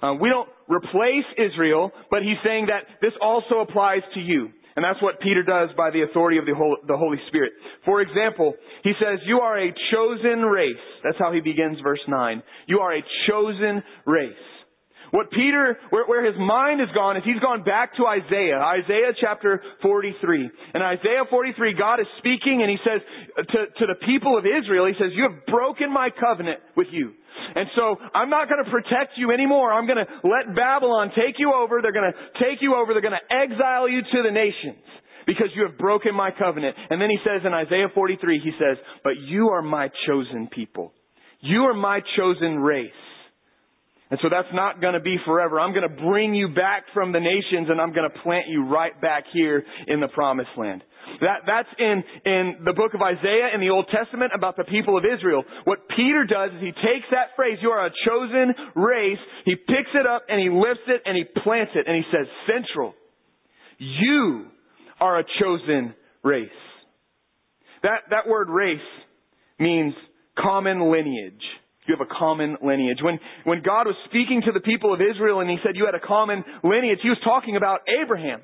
Uh, 0.00 0.14
we 0.14 0.28
don't 0.28 0.48
replace 0.68 1.26
Israel, 1.36 1.90
but 2.10 2.22
he's 2.22 2.38
saying 2.44 2.66
that 2.66 2.86
this 3.02 3.12
also 3.20 3.60
applies 3.60 4.02
to 4.14 4.20
you. 4.20 4.50
And 4.76 4.84
that's 4.84 5.02
what 5.02 5.18
Peter 5.18 5.42
does 5.42 5.70
by 5.76 5.90
the 5.90 6.02
authority 6.02 6.38
of 6.38 6.46
the 6.46 6.96
Holy 6.96 7.18
Spirit. 7.26 7.50
For 7.84 8.00
example, 8.00 8.54
he 8.84 8.92
says, 9.00 9.18
you 9.26 9.40
are 9.40 9.58
a 9.58 9.74
chosen 9.90 10.42
race. 10.42 10.76
That's 11.02 11.18
how 11.18 11.32
he 11.32 11.40
begins 11.40 11.78
verse 11.82 11.98
9. 12.06 12.42
You 12.68 12.78
are 12.78 12.94
a 12.94 13.02
chosen 13.28 13.82
race. 14.06 14.32
What 15.10 15.30
Peter, 15.30 15.78
where, 15.90 16.04
where, 16.06 16.24
his 16.24 16.36
mind 16.36 16.80
has 16.80 16.90
gone 16.94 17.16
is 17.16 17.22
he's 17.24 17.40
gone 17.40 17.64
back 17.64 17.96
to 17.96 18.04
Isaiah, 18.06 18.60
Isaiah 18.60 19.16
chapter 19.18 19.62
43. 19.80 20.50
In 20.74 20.82
Isaiah 20.82 21.24
43, 21.30 21.74
God 21.78 22.00
is 22.00 22.06
speaking 22.18 22.60
and 22.60 22.68
he 22.68 22.76
says 22.84 23.00
to, 23.36 23.58
to 23.80 23.84
the 23.88 23.98
people 24.04 24.36
of 24.36 24.44
Israel, 24.44 24.86
he 24.86 24.92
says, 25.00 25.12
you 25.14 25.24
have 25.24 25.46
broken 25.46 25.92
my 25.92 26.10
covenant 26.12 26.60
with 26.76 26.88
you. 26.92 27.12
And 27.54 27.68
so 27.76 27.96
I'm 28.14 28.28
not 28.28 28.48
going 28.48 28.64
to 28.64 28.70
protect 28.70 29.16
you 29.16 29.32
anymore. 29.32 29.72
I'm 29.72 29.86
going 29.86 30.04
to 30.04 30.28
let 30.28 30.54
Babylon 30.54 31.10
take 31.16 31.36
you 31.38 31.54
over. 31.54 31.80
They're 31.80 31.96
going 31.96 32.12
to 32.12 32.18
take 32.44 32.60
you 32.60 32.74
over. 32.74 32.92
They're 32.92 33.04
going 33.04 33.16
to 33.16 33.28
exile 33.32 33.88
you 33.88 34.02
to 34.02 34.18
the 34.22 34.30
nations 34.30 34.84
because 35.26 35.48
you 35.54 35.64
have 35.68 35.78
broken 35.78 36.14
my 36.14 36.30
covenant. 36.30 36.76
And 36.90 37.00
then 37.00 37.08
he 37.10 37.18
says 37.24 37.42
in 37.44 37.54
Isaiah 37.54 37.88
43, 37.94 38.40
he 38.44 38.52
says, 38.58 38.76
but 39.04 39.16
you 39.16 39.50
are 39.50 39.62
my 39.62 39.88
chosen 40.06 40.48
people. 40.52 40.92
You 41.40 41.64
are 41.64 41.74
my 41.74 42.00
chosen 42.16 42.58
race. 42.58 42.90
And 44.10 44.18
so 44.22 44.28
that's 44.30 44.48
not 44.54 44.80
going 44.80 44.94
to 44.94 45.00
be 45.00 45.16
forever. 45.26 45.60
I'm 45.60 45.74
going 45.74 45.88
to 45.88 46.02
bring 46.02 46.34
you 46.34 46.48
back 46.48 46.84
from 46.94 47.12
the 47.12 47.20
nations 47.20 47.68
and 47.68 47.80
I'm 47.80 47.92
going 47.92 48.08
to 48.08 48.18
plant 48.20 48.46
you 48.48 48.64
right 48.64 48.98
back 49.00 49.24
here 49.32 49.64
in 49.86 50.00
the 50.00 50.08
promised 50.08 50.50
land. 50.56 50.82
That, 51.20 51.44
that's 51.46 51.68
in, 51.78 52.02
in 52.24 52.64
the 52.64 52.72
book 52.72 52.94
of 52.94 53.02
Isaiah 53.02 53.52
in 53.54 53.60
the 53.60 53.68
Old 53.68 53.88
Testament 53.92 54.32
about 54.34 54.56
the 54.56 54.64
people 54.64 54.96
of 54.96 55.04
Israel. 55.04 55.44
What 55.64 55.88
Peter 55.94 56.24
does 56.24 56.52
is 56.56 56.60
he 56.60 56.72
takes 56.72 57.08
that 57.10 57.36
phrase, 57.36 57.58
you 57.60 57.68
are 57.70 57.86
a 57.86 57.90
chosen 58.06 58.54
race, 58.74 59.20
he 59.44 59.56
picks 59.56 59.92
it 59.94 60.06
up 60.06 60.24
and 60.28 60.40
he 60.40 60.48
lifts 60.48 60.84
it 60.86 61.02
and 61.04 61.16
he 61.16 61.24
plants 61.42 61.72
it 61.74 61.86
and 61.86 61.96
he 61.96 62.04
says, 62.10 62.26
central. 62.46 62.94
You 63.78 64.46
are 65.00 65.20
a 65.20 65.24
chosen 65.40 65.94
race. 66.24 66.48
That, 67.82 68.08
that 68.10 68.26
word 68.26 68.48
race 68.48 68.80
means 69.58 69.94
common 70.38 70.90
lineage. 70.90 71.44
You 71.88 71.96
have 71.96 72.06
a 72.06 72.14
common 72.18 72.58
lineage. 72.62 72.98
When, 73.02 73.18
when 73.44 73.62
God 73.62 73.86
was 73.86 73.96
speaking 74.04 74.42
to 74.44 74.52
the 74.52 74.60
people 74.60 74.92
of 74.92 75.00
Israel 75.00 75.40
and 75.40 75.48
he 75.48 75.56
said 75.64 75.74
you 75.74 75.86
had 75.86 75.94
a 75.94 76.06
common 76.06 76.44
lineage, 76.62 76.98
he 77.02 77.08
was 77.08 77.18
talking 77.24 77.56
about 77.56 77.80
Abraham. 77.88 78.42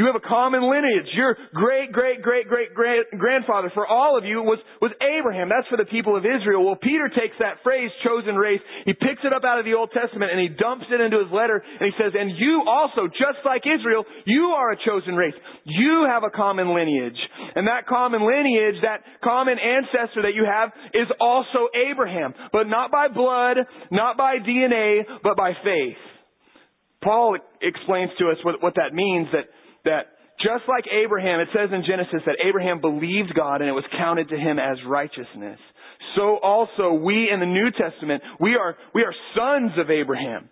You 0.00 0.08
have 0.08 0.16
a 0.16 0.24
common 0.24 0.64
lineage. 0.64 1.12
Your 1.12 1.36
great, 1.52 1.92
great, 1.92 2.22
great, 2.22 2.48
great, 2.48 2.72
great 2.72 3.04
grandfather 3.12 3.70
for 3.74 3.86
all 3.86 4.16
of 4.16 4.24
you 4.24 4.40
was, 4.40 4.58
was 4.80 4.90
Abraham. 5.04 5.52
That's 5.52 5.68
for 5.68 5.76
the 5.76 5.84
people 5.84 6.16
of 6.16 6.24
Israel. 6.24 6.64
Well, 6.64 6.80
Peter 6.80 7.12
takes 7.12 7.36
that 7.44 7.60
phrase, 7.62 7.90
chosen 8.00 8.34
race, 8.36 8.60
he 8.84 8.94
picks 8.96 9.20
it 9.20 9.36
up 9.36 9.44
out 9.44 9.58
of 9.60 9.68
the 9.68 9.76
Old 9.76 9.92
Testament 9.92 10.32
and 10.32 10.40
he 10.40 10.48
dumps 10.48 10.88
it 10.88 11.00
into 11.00 11.20
his 11.20 11.28
letter 11.28 11.60
and 11.60 11.84
he 11.84 11.92
says, 12.00 12.16
and 12.16 12.32
you 12.32 12.64
also, 12.64 13.04
just 13.12 13.44
like 13.44 13.68
Israel, 13.68 14.04
you 14.24 14.56
are 14.56 14.72
a 14.72 14.78
chosen 14.80 15.12
race. 15.14 15.36
You 15.64 16.08
have 16.08 16.24
a 16.24 16.32
common 16.32 16.72
lineage. 16.72 17.20
And 17.54 17.68
that 17.68 17.86
common 17.86 18.24
lineage, 18.24 18.80
that 18.82 19.04
common 19.22 19.60
ancestor 19.60 20.24
that 20.24 20.34
you 20.34 20.48
have 20.48 20.72
is 20.96 21.08
also 21.20 21.68
Abraham. 21.76 22.32
But 22.52 22.64
not 22.64 22.90
by 22.90 23.08
blood, 23.08 23.60
not 23.90 24.16
by 24.16 24.40
DNA, 24.40 25.04
but 25.22 25.36
by 25.36 25.52
faith. 25.62 26.00
Paul 27.02 27.36
explains 27.60 28.10
to 28.18 28.30
us 28.30 28.38
what, 28.42 28.62
what 28.62 28.74
that 28.76 28.94
means 28.94 29.28
that 29.32 29.50
that 29.84 30.18
just 30.40 30.64
like 30.68 30.84
Abraham, 30.90 31.40
it 31.40 31.48
says 31.54 31.70
in 31.72 31.84
Genesis 31.86 32.22
that 32.26 32.36
Abraham 32.42 32.80
believed 32.80 33.34
God 33.34 33.60
and 33.60 33.68
it 33.68 33.72
was 33.72 33.84
counted 33.96 34.28
to 34.30 34.36
him 34.36 34.58
as 34.58 34.78
righteousness. 34.86 35.58
So 36.16 36.38
also 36.42 36.94
we 36.94 37.30
in 37.32 37.40
the 37.40 37.46
New 37.46 37.70
Testament, 37.70 38.22
we 38.40 38.56
are, 38.56 38.76
we 38.94 39.02
are 39.02 39.14
sons 39.36 39.72
of 39.78 39.90
Abraham. 39.90 40.48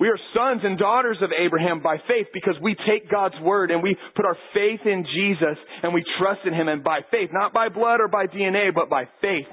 We 0.00 0.08
are 0.08 0.18
sons 0.34 0.62
and 0.64 0.76
daughters 0.76 1.18
of 1.22 1.30
Abraham 1.32 1.80
by 1.80 1.96
faith 2.08 2.26
because 2.34 2.56
we 2.60 2.74
take 2.74 3.10
God's 3.10 3.38
word 3.40 3.70
and 3.70 3.82
we 3.82 3.96
put 4.16 4.26
our 4.26 4.36
faith 4.52 4.80
in 4.84 5.04
Jesus 5.14 5.56
and 5.82 5.94
we 5.94 6.04
trust 6.18 6.40
in 6.44 6.52
him 6.52 6.68
and 6.68 6.82
by 6.82 7.00
faith, 7.10 7.30
not 7.32 7.52
by 7.52 7.68
blood 7.68 8.00
or 8.00 8.08
by 8.08 8.26
DNA, 8.26 8.74
but 8.74 8.90
by 8.90 9.04
faith. 9.20 9.46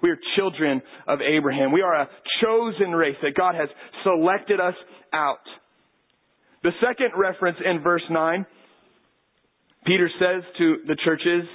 We 0.00 0.10
are 0.10 0.18
children 0.36 0.82
of 1.08 1.18
Abraham. 1.20 1.72
We 1.72 1.82
are 1.82 2.02
a 2.02 2.08
chosen 2.40 2.92
race 2.92 3.16
that 3.22 3.34
God 3.34 3.56
has 3.56 3.68
selected 4.04 4.60
us 4.60 4.74
out. 5.12 5.42
The 6.62 6.70
second 6.80 7.12
reference 7.16 7.58
in 7.64 7.82
verse 7.82 8.02
9, 8.10 8.46
Peter 9.86 10.10
says 10.18 10.42
to 10.58 10.76
the 10.86 10.96
churches, 11.04 11.48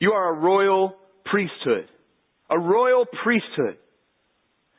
You 0.00 0.12
are 0.12 0.34
a 0.34 0.38
royal 0.38 0.96
priesthood. 1.24 1.88
A 2.50 2.58
royal 2.58 3.06
priesthood. 3.22 3.78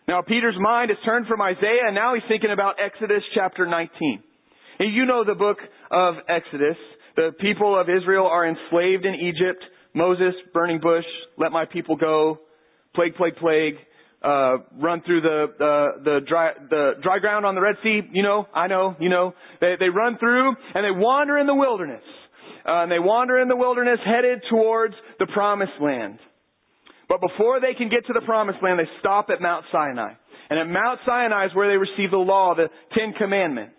Now, 0.07 0.21
Peter's 0.21 0.57
mind 0.59 0.91
is 0.91 0.97
turned 1.03 1.27
from 1.27 1.41
Isaiah, 1.41 1.87
and 1.87 1.95
now 1.95 2.13
he's 2.13 2.23
thinking 2.27 2.51
about 2.51 2.75
Exodus 2.83 3.23
chapter 3.33 3.65
19. 3.65 4.21
And 4.79 4.93
you 4.93 5.05
know 5.05 5.23
the 5.23 5.33
book 5.33 5.57
of 5.89 6.15
Exodus. 6.29 6.77
The 7.15 7.31
people 7.39 7.79
of 7.79 7.87
Israel 7.89 8.27
are 8.27 8.47
enslaved 8.47 9.05
in 9.05 9.15
Egypt. 9.15 9.63
Moses, 9.93 10.33
burning 10.53 10.79
bush, 10.81 11.05
let 11.37 11.51
my 11.51 11.65
people 11.65 11.95
go. 11.95 12.39
Plague, 12.93 13.15
plague, 13.15 13.37
plague 13.37 13.75
uh, 14.25 14.57
run 14.81 15.01
through 15.05 15.21
the, 15.21 15.45
the, 15.59 15.87
the 16.03 16.19
dry, 16.27 16.51
the 16.69 16.93
dry 17.03 17.19
ground 17.19 17.45
on 17.45 17.53
the 17.53 17.61
Red 17.61 17.75
Sea. 17.83 18.01
You 18.11 18.23
know, 18.23 18.47
I 18.53 18.67
know, 18.67 18.95
you 18.99 19.09
know. 19.09 19.33
They, 19.61 19.75
they 19.79 19.89
run 19.89 20.17
through 20.17 20.49
and 20.49 20.83
they 20.83 20.91
wander 20.91 21.37
in 21.37 21.45
the 21.45 21.53
wilderness. 21.53 22.03
Uh, 22.67 22.81
and 22.81 22.91
they 22.91 22.97
wander 22.97 23.39
in 23.39 23.47
the 23.47 23.55
wilderness 23.55 23.99
headed 24.03 24.41
towards 24.49 24.95
the 25.19 25.27
promised 25.27 25.77
land. 25.79 26.17
But 27.07 27.21
before 27.21 27.61
they 27.61 27.77
can 27.77 27.89
get 27.89 28.07
to 28.07 28.13
the 28.13 28.25
promised 28.25 28.57
land, 28.63 28.79
they 28.79 28.89
stop 28.99 29.29
at 29.29 29.39
Mount 29.39 29.65
Sinai. 29.71 30.13
And 30.49 30.59
at 30.59 30.67
Mount 30.67 30.99
Sinai 31.05 31.45
is 31.45 31.51
where 31.53 31.69
they 31.69 31.77
receive 31.77 32.09
the 32.09 32.17
law, 32.17 32.55
the 32.55 32.69
Ten 32.97 33.13
Commandments. 33.13 33.75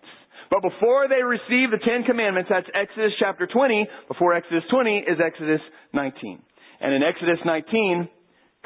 But 0.48 0.62
before 0.62 1.08
they 1.08 1.22
receive 1.26 1.74
the 1.74 1.82
Ten 1.82 2.04
Commandments, 2.06 2.50
that's 2.52 2.70
Exodus 2.70 3.10
chapter 3.18 3.48
20. 3.50 3.86
Before 4.06 4.34
Exodus 4.34 4.62
20 4.70 4.98
is 5.10 5.18
Exodus 5.18 5.60
19. 5.92 6.38
And 6.80 6.94
in 6.94 7.02
Exodus 7.02 7.38
19, 7.44 8.08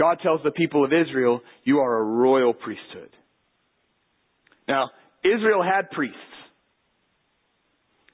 God 0.00 0.18
tells 0.22 0.40
the 0.42 0.50
people 0.50 0.82
of 0.82 0.92
Israel, 0.94 1.42
you 1.62 1.80
are 1.80 1.98
a 1.98 2.02
royal 2.02 2.54
priesthood. 2.54 3.10
Now, 4.66 4.88
Israel 5.22 5.62
had 5.62 5.90
priests. 5.90 6.16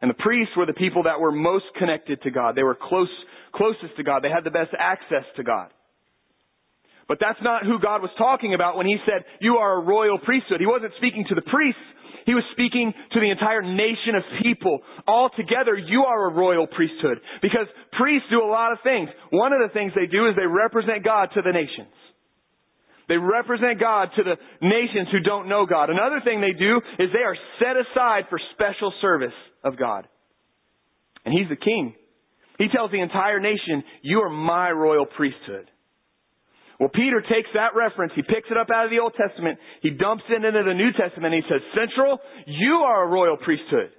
And 0.02 0.10
the 0.10 0.18
priests 0.18 0.52
were 0.56 0.66
the 0.66 0.74
people 0.74 1.04
that 1.04 1.20
were 1.20 1.30
most 1.30 1.66
connected 1.78 2.20
to 2.22 2.30
God. 2.32 2.56
They 2.56 2.64
were 2.64 2.74
close, 2.74 3.08
closest 3.54 3.96
to 3.98 4.02
God. 4.02 4.24
They 4.24 4.34
had 4.34 4.42
the 4.42 4.50
best 4.50 4.70
access 4.76 5.24
to 5.36 5.44
God. 5.44 5.70
But 7.06 7.18
that's 7.20 7.38
not 7.40 7.62
who 7.62 7.78
God 7.78 8.02
was 8.02 8.10
talking 8.18 8.52
about 8.52 8.76
when 8.76 8.86
he 8.86 8.96
said, 9.06 9.24
you 9.40 9.58
are 9.58 9.80
a 9.80 9.84
royal 9.84 10.18
priesthood. 10.18 10.58
He 10.58 10.66
wasn't 10.66 10.92
speaking 10.98 11.24
to 11.28 11.36
the 11.36 11.42
priests. 11.42 11.80
He 12.26 12.34
was 12.34 12.42
speaking 12.52 12.92
to 13.12 13.20
the 13.20 13.30
entire 13.30 13.62
nation 13.62 14.18
of 14.18 14.24
people. 14.42 14.80
All 15.06 15.30
together, 15.30 15.78
you 15.78 16.02
are 16.02 16.28
a 16.28 16.34
royal 16.34 16.66
priesthood. 16.66 17.18
Because 17.40 17.70
priests 17.96 18.26
do 18.30 18.42
a 18.42 18.50
lot 18.50 18.72
of 18.72 18.78
things. 18.82 19.08
One 19.30 19.52
of 19.52 19.60
the 19.62 19.72
things 19.72 19.92
they 19.94 20.10
do 20.10 20.26
is 20.26 20.34
they 20.34 20.46
represent 20.46 21.04
God 21.04 21.30
to 21.34 21.42
the 21.42 21.52
nations. 21.52 21.94
They 23.08 23.16
represent 23.16 23.78
God 23.78 24.10
to 24.16 24.22
the 24.24 24.36
nations 24.60 25.06
who 25.12 25.20
don't 25.20 25.48
know 25.48 25.66
God. 25.66 25.88
Another 25.88 26.20
thing 26.24 26.40
they 26.40 26.58
do 26.58 26.82
is 26.98 27.10
they 27.14 27.22
are 27.22 27.38
set 27.60 27.78
aside 27.78 28.24
for 28.28 28.40
special 28.54 28.92
service 29.00 29.36
of 29.62 29.78
God. 29.78 30.08
And 31.24 31.32
He's 31.32 31.48
the 31.48 31.54
King. 31.54 31.94
He 32.58 32.66
tells 32.74 32.90
the 32.90 33.00
entire 33.00 33.38
nation, 33.38 33.84
you 34.02 34.18
are 34.20 34.30
my 34.30 34.70
royal 34.70 35.06
priesthood. 35.06 35.70
Well, 36.78 36.90
Peter 36.92 37.22
takes 37.22 37.48
that 37.54 37.74
reference, 37.74 38.12
he 38.14 38.22
picks 38.22 38.50
it 38.50 38.56
up 38.56 38.68
out 38.68 38.84
of 38.84 38.90
the 38.90 39.00
Old 39.00 39.14
Testament, 39.16 39.58
he 39.80 39.90
dumps 39.90 40.24
it 40.28 40.44
into 40.44 40.62
the 40.62 40.74
New 40.74 40.92
Testament, 40.92 41.32
and 41.32 41.42
he 41.42 41.48
says, 41.48 41.62
Central, 41.72 42.18
you 42.46 42.84
are 42.84 43.04
a 43.04 43.08
royal 43.08 43.36
priesthood. 43.38 43.96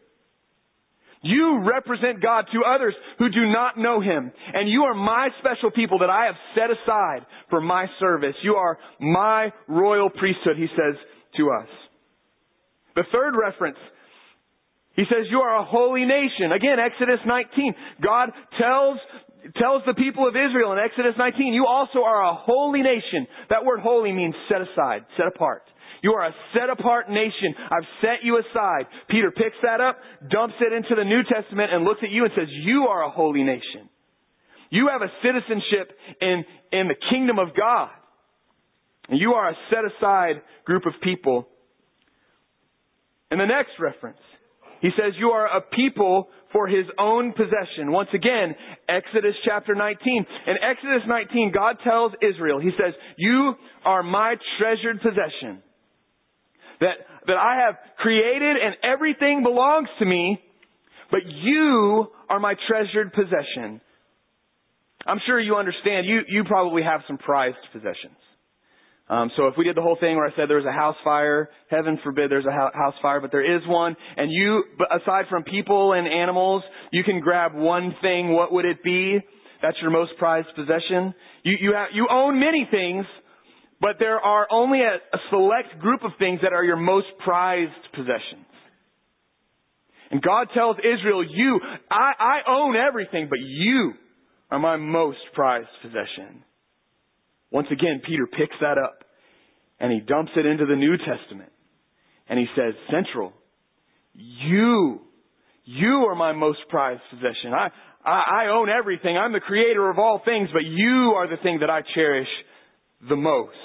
You 1.24 1.64
represent 1.66 2.22
God 2.22 2.46
to 2.54 2.62
others 2.64 2.94
who 3.18 3.30
do 3.30 3.52
not 3.52 3.78
know 3.78 4.00
Him. 4.00 4.32
And 4.54 4.70
you 4.70 4.84
are 4.84 4.94
my 4.94 5.30
special 5.40 5.72
people 5.72 6.00
that 6.00 6.10
I 6.10 6.26
have 6.26 6.36
set 6.56 6.70
aside 6.70 7.26
for 7.50 7.60
my 7.60 7.88
service. 8.00 8.36
You 8.44 8.56
are 8.56 8.78
my 9.00 9.52
royal 9.68 10.10
priesthood, 10.10 10.58
he 10.58 10.68
says 10.68 10.96
to 11.38 11.50
us. 11.52 11.68
The 12.96 13.04
third 13.12 13.34
reference, 13.36 13.78
he 14.96 15.04
says, 15.04 15.28
you 15.30 15.40
are 15.40 15.60
a 15.60 15.66
holy 15.66 16.06
nation. 16.06 16.52
Again, 16.56 16.78
Exodus 16.80 17.20
19. 17.26 17.74
God 18.04 18.30
tells 18.60 18.98
tells 19.56 19.84
the 19.86 19.94
people 19.94 20.28
of 20.28 20.36
Israel 20.36 20.74
in 20.74 20.80
Exodus 20.80 21.14
19, 21.18 21.54
you 21.54 21.66
also 21.66 22.04
are 22.04 22.24
a 22.24 22.36
holy 22.36 22.82
nation. 22.82 23.28
That 23.50 23.66
word 23.66 23.80
holy 23.80 24.12
means 24.12 24.36
set 24.50 24.62
aside, 24.62 25.06
set 25.16 25.28
apart. 25.28 25.64
You 26.04 26.14
are 26.14 26.28
a 26.28 26.36
set 26.54 26.70
apart 26.70 27.10
nation. 27.10 27.56
I've 27.58 27.88
set 28.02 28.24
you 28.24 28.38
aside. 28.38 28.86
Peter 29.10 29.32
picks 29.32 29.58
that 29.64 29.82
up, 29.82 29.98
dumps 30.30 30.56
it 30.62 30.74
into 30.74 30.96
the 30.96 31.04
New 31.04 31.24
Testament, 31.24 31.74
and 31.74 31.84
looks 31.84 32.02
at 32.04 32.12
you 32.12 32.24
and 32.24 32.34
says, 32.36 32.48
You 32.50 32.88
are 32.90 33.04
a 33.04 33.10
holy 33.10 33.44
nation. 33.44 33.90
You 34.70 34.90
have 34.92 35.02
a 35.02 35.12
citizenship 35.24 35.98
in, 36.22 36.44
in 36.72 36.88
the 36.88 36.96
kingdom 37.10 37.40
of 37.40 37.56
God. 37.56 37.90
And 39.10 39.20
you 39.20 39.34
are 39.34 39.50
a 39.50 39.56
set 39.70 39.86
aside 39.86 40.42
group 40.66 40.86
of 40.86 40.94
people. 41.02 41.48
In 43.32 43.40
the 43.40 43.46
next 43.46 43.72
reference, 43.80 44.20
he 44.82 44.90
says, 44.90 45.14
You 45.18 45.30
are 45.30 45.48
a 45.48 45.62
people 45.62 46.28
for 46.52 46.68
his 46.68 46.86
own 46.98 47.34
possession. 47.34 47.92
Once 47.92 48.10
again, 48.14 48.56
Exodus 48.88 49.36
chapter 49.46 49.76
19. 49.76 50.26
In 50.48 50.56
Exodus 50.64 51.04
19, 51.08 51.52
God 51.54 51.78
tells 51.84 52.12
Israel, 52.22 52.60
He 52.60 52.72
says, 52.72 52.94
You 53.18 53.54
are 53.86 54.04
my 54.04 54.36
treasured 54.60 55.02
possession. 55.02 55.62
That, 56.80 56.94
that 57.26 57.38
I 57.38 57.66
have 57.66 57.76
created 57.98 58.56
and 58.64 58.76
everything 58.84 59.42
belongs 59.44 59.88
to 60.00 60.06
me, 60.06 60.40
but 61.10 61.22
you 61.26 62.08
are 62.30 62.40
my 62.40 62.54
treasured 62.68 63.14
possession. 63.14 63.82
I'm 65.08 65.20
sure 65.26 65.40
you 65.40 65.56
understand, 65.56 66.06
you, 66.06 66.22
you 66.28 66.44
probably 66.44 66.84
have 66.84 67.02
some 67.08 67.18
prized 67.18 67.58
possessions. 67.72 68.18
Um, 69.10 69.32
so 69.38 69.48
if 69.48 69.54
we 69.58 69.64
did 69.64 69.78
the 69.78 69.82
whole 69.82 69.98
thing 70.00 70.18
where 70.18 70.28
I 70.28 70.32
said 70.36 70.50
there 70.50 70.58
was 70.58 70.66
a 70.66 70.72
house 70.72 70.98
fire, 71.02 71.50
heaven 71.70 71.98
forbid 72.04 72.30
there's 72.30 72.46
a 72.46 72.52
house 72.52 72.94
fire, 73.02 73.22
but 73.22 73.32
there 73.32 73.56
is 73.56 73.62
one, 73.66 73.96
and 74.18 74.30
you, 74.30 74.64
aside 74.92 75.26
from 75.30 75.44
people 75.44 75.94
and 75.94 76.08
animals, 76.08 76.62
you 76.92 77.04
can 77.06 77.22
grab 77.22 77.54
one 77.56 77.96
thing, 78.02 78.34
what 78.34 78.52
would 78.52 78.66
it 78.66 78.84
be? 78.84 79.20
That's 79.62 79.78
your 79.82 79.92
most 79.92 80.12
prized 80.20 80.50
possession. 80.56 81.14
You, 81.44 81.56
you, 81.60 81.74
have, 81.74 81.88
you 81.94 82.08
own 82.12 82.38
many 82.40 82.68
things, 82.70 83.06
but 83.80 83.96
there 83.98 84.20
are 84.20 84.46
only 84.52 84.82
a, 84.82 84.96
a 85.16 85.20
select 85.30 85.80
group 85.80 86.04
of 86.04 86.12
things 86.20 86.42
that 86.44 86.52
are 86.52 86.64
your 86.64 86.76
most 86.76 87.08
prized 87.24 87.72
possessions. 87.94 88.46
And 90.12 90.22
God 90.22 90.48
tells 90.54 90.78
Israel, 90.80 91.24
you, 91.24 91.60
I, 91.90 92.12
I 92.20 92.38
own 92.50 92.76
everything, 92.76 93.28
but 93.30 93.40
you 93.40 93.94
are 94.52 94.60
my 94.60 94.76
most 94.76 95.20
prized 95.34 95.68
possession. 95.82 96.44
Once 97.52 97.68
again, 97.72 98.02
Peter 98.06 98.28
picks 98.28 98.56
that 98.62 98.78
up 98.78 98.97
and 99.80 99.92
he 99.92 100.00
dumps 100.00 100.32
it 100.36 100.46
into 100.46 100.66
the 100.66 100.76
New 100.76 100.98
Testament. 100.98 101.52
And 102.30 102.40
he 102.40 102.46
says, 102.56 102.74
Central, 102.92 103.34
you, 104.14 105.02
you 105.66 106.06
are 106.10 106.16
my 106.16 106.34
most 106.34 106.60
prized 106.70 107.02
possession. 107.10 107.54
I, 107.54 107.70
I, 108.04 108.46
I 108.46 108.48
own 108.52 108.70
everything. 108.70 109.18
I'm 109.18 109.34
the 109.34 109.40
creator 109.40 109.90
of 109.90 110.00
all 110.00 110.22
things, 110.24 110.50
but 110.52 110.64
you 110.64 111.14
are 111.16 111.28
the 111.28 111.42
thing 111.42 111.60
that 111.62 111.70
I 111.70 111.82
cherish 111.94 112.28
the 113.08 113.16
most. 113.16 113.56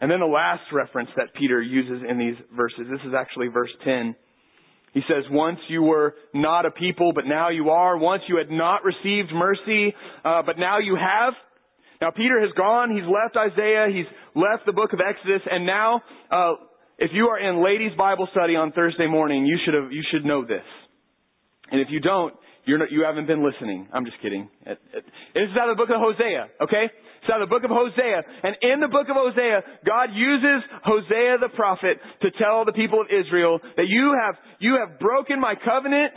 And 0.00 0.10
then 0.10 0.20
the 0.20 0.26
last 0.26 0.62
reference 0.72 1.08
that 1.16 1.34
Peter 1.34 1.60
uses 1.60 2.06
in 2.08 2.18
these 2.18 2.36
verses, 2.54 2.86
this 2.90 3.00
is 3.06 3.14
actually 3.18 3.48
verse 3.48 3.70
10. 3.84 4.14
He 4.92 5.00
says, 5.08 5.24
once 5.30 5.58
you 5.68 5.82
were 5.82 6.14
not 6.32 6.64
a 6.64 6.70
people, 6.70 7.12
but 7.14 7.26
now 7.26 7.48
you 7.50 7.70
are. 7.70 7.98
Once 7.98 8.22
you 8.28 8.36
had 8.36 8.50
not 8.50 8.80
received 8.84 9.30
mercy, 9.34 9.94
uh, 10.24 10.42
but 10.44 10.58
now 10.58 10.78
you 10.78 10.96
have. 10.96 11.34
Now 12.00 12.10
Peter 12.10 12.40
has 12.40 12.50
gone, 12.56 12.90
he's 12.90 13.04
left 13.04 13.36
Isaiah, 13.36 13.86
he's 13.92 14.06
left 14.34 14.66
the 14.66 14.72
book 14.72 14.92
of 14.92 15.00
Exodus, 15.00 15.42
and 15.50 15.66
now, 15.66 16.02
uh, 16.30 16.54
if 16.98 17.10
you 17.12 17.28
are 17.28 17.38
in 17.38 17.62
ladies 17.62 17.92
Bible 17.96 18.28
study 18.32 18.56
on 18.56 18.72
Thursday 18.72 19.06
morning, 19.06 19.46
you 19.46 19.58
should 19.64 19.74
have, 19.74 19.92
you 19.92 20.02
should 20.12 20.24
know 20.24 20.44
this. 20.44 20.64
And 21.70 21.80
if 21.80 21.88
you 21.90 22.00
don't, 22.00 22.34
you're 22.64 22.78
not, 22.78 22.90
you 22.90 23.04
haven't 23.04 23.26
been 23.26 23.44
listening. 23.44 23.88
I'm 23.92 24.04
just 24.04 24.16
kidding. 24.20 24.48
This 24.64 24.74
is 25.34 25.56
out 25.60 25.70
of 25.70 25.76
the 25.76 25.80
book 25.80 25.90
of 25.94 26.02
Hosea, 26.02 26.48
okay? 26.62 26.90
It's 26.90 27.30
out 27.30 27.42
of 27.42 27.48
the 27.48 27.54
book 27.54 27.64
of 27.64 27.70
Hosea. 27.70 28.22
And 28.42 28.56
in 28.62 28.80
the 28.80 28.88
book 28.88 29.06
of 29.08 29.14
Hosea, 29.14 29.62
God 29.86 30.10
uses 30.14 30.62
Hosea 30.82 31.38
the 31.38 31.50
prophet 31.54 31.98
to 32.22 32.30
tell 32.38 32.64
the 32.64 32.72
people 32.72 33.00
of 33.00 33.06
Israel 33.06 33.58
that 33.76 33.86
you 33.86 34.14
have, 34.18 34.34
you 34.58 34.78
have 34.82 34.98
broken 34.98 35.40
my 35.40 35.54
covenant, 35.54 36.12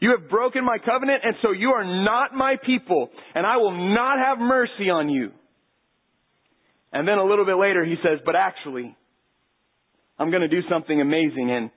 you 0.00 0.16
have 0.18 0.28
broken 0.28 0.64
my 0.64 0.78
covenant, 0.78 1.22
and 1.24 1.34
so 1.42 1.52
you 1.52 1.70
are 1.70 1.84
not 1.84 2.34
my 2.34 2.56
people, 2.64 3.10
and 3.34 3.46
I 3.46 3.56
will 3.56 3.94
not 3.94 4.18
have 4.18 4.38
mercy 4.38 4.90
on 4.90 5.08
you. 5.08 5.30
And 6.92 7.06
then 7.06 7.18
a 7.18 7.24
little 7.24 7.44
bit 7.44 7.56
later, 7.56 7.84
he 7.84 7.96
says, 8.02 8.20
But 8.24 8.36
actually, 8.36 8.96
I'm 10.18 10.30
going 10.30 10.42
to 10.42 10.48
do 10.48 10.60
something 10.68 11.00
amazing, 11.00 11.50
and 11.50 11.70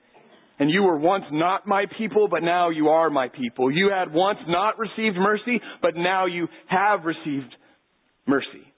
and 0.60 0.70
you 0.70 0.82
were 0.82 0.98
once 0.98 1.24
not 1.32 1.66
my 1.66 1.86
people, 1.96 2.28
but 2.28 2.42
now 2.42 2.68
you 2.68 2.88
are 2.88 3.08
my 3.08 3.28
people. 3.28 3.70
You 3.70 3.90
had 3.90 4.12
once 4.12 4.38
not 4.46 4.78
received 4.78 5.16
mercy, 5.16 5.58
but 5.80 5.96
now 5.96 6.26
you 6.26 6.48
have 6.66 7.06
received 7.06 7.54
mercy. 8.26 8.70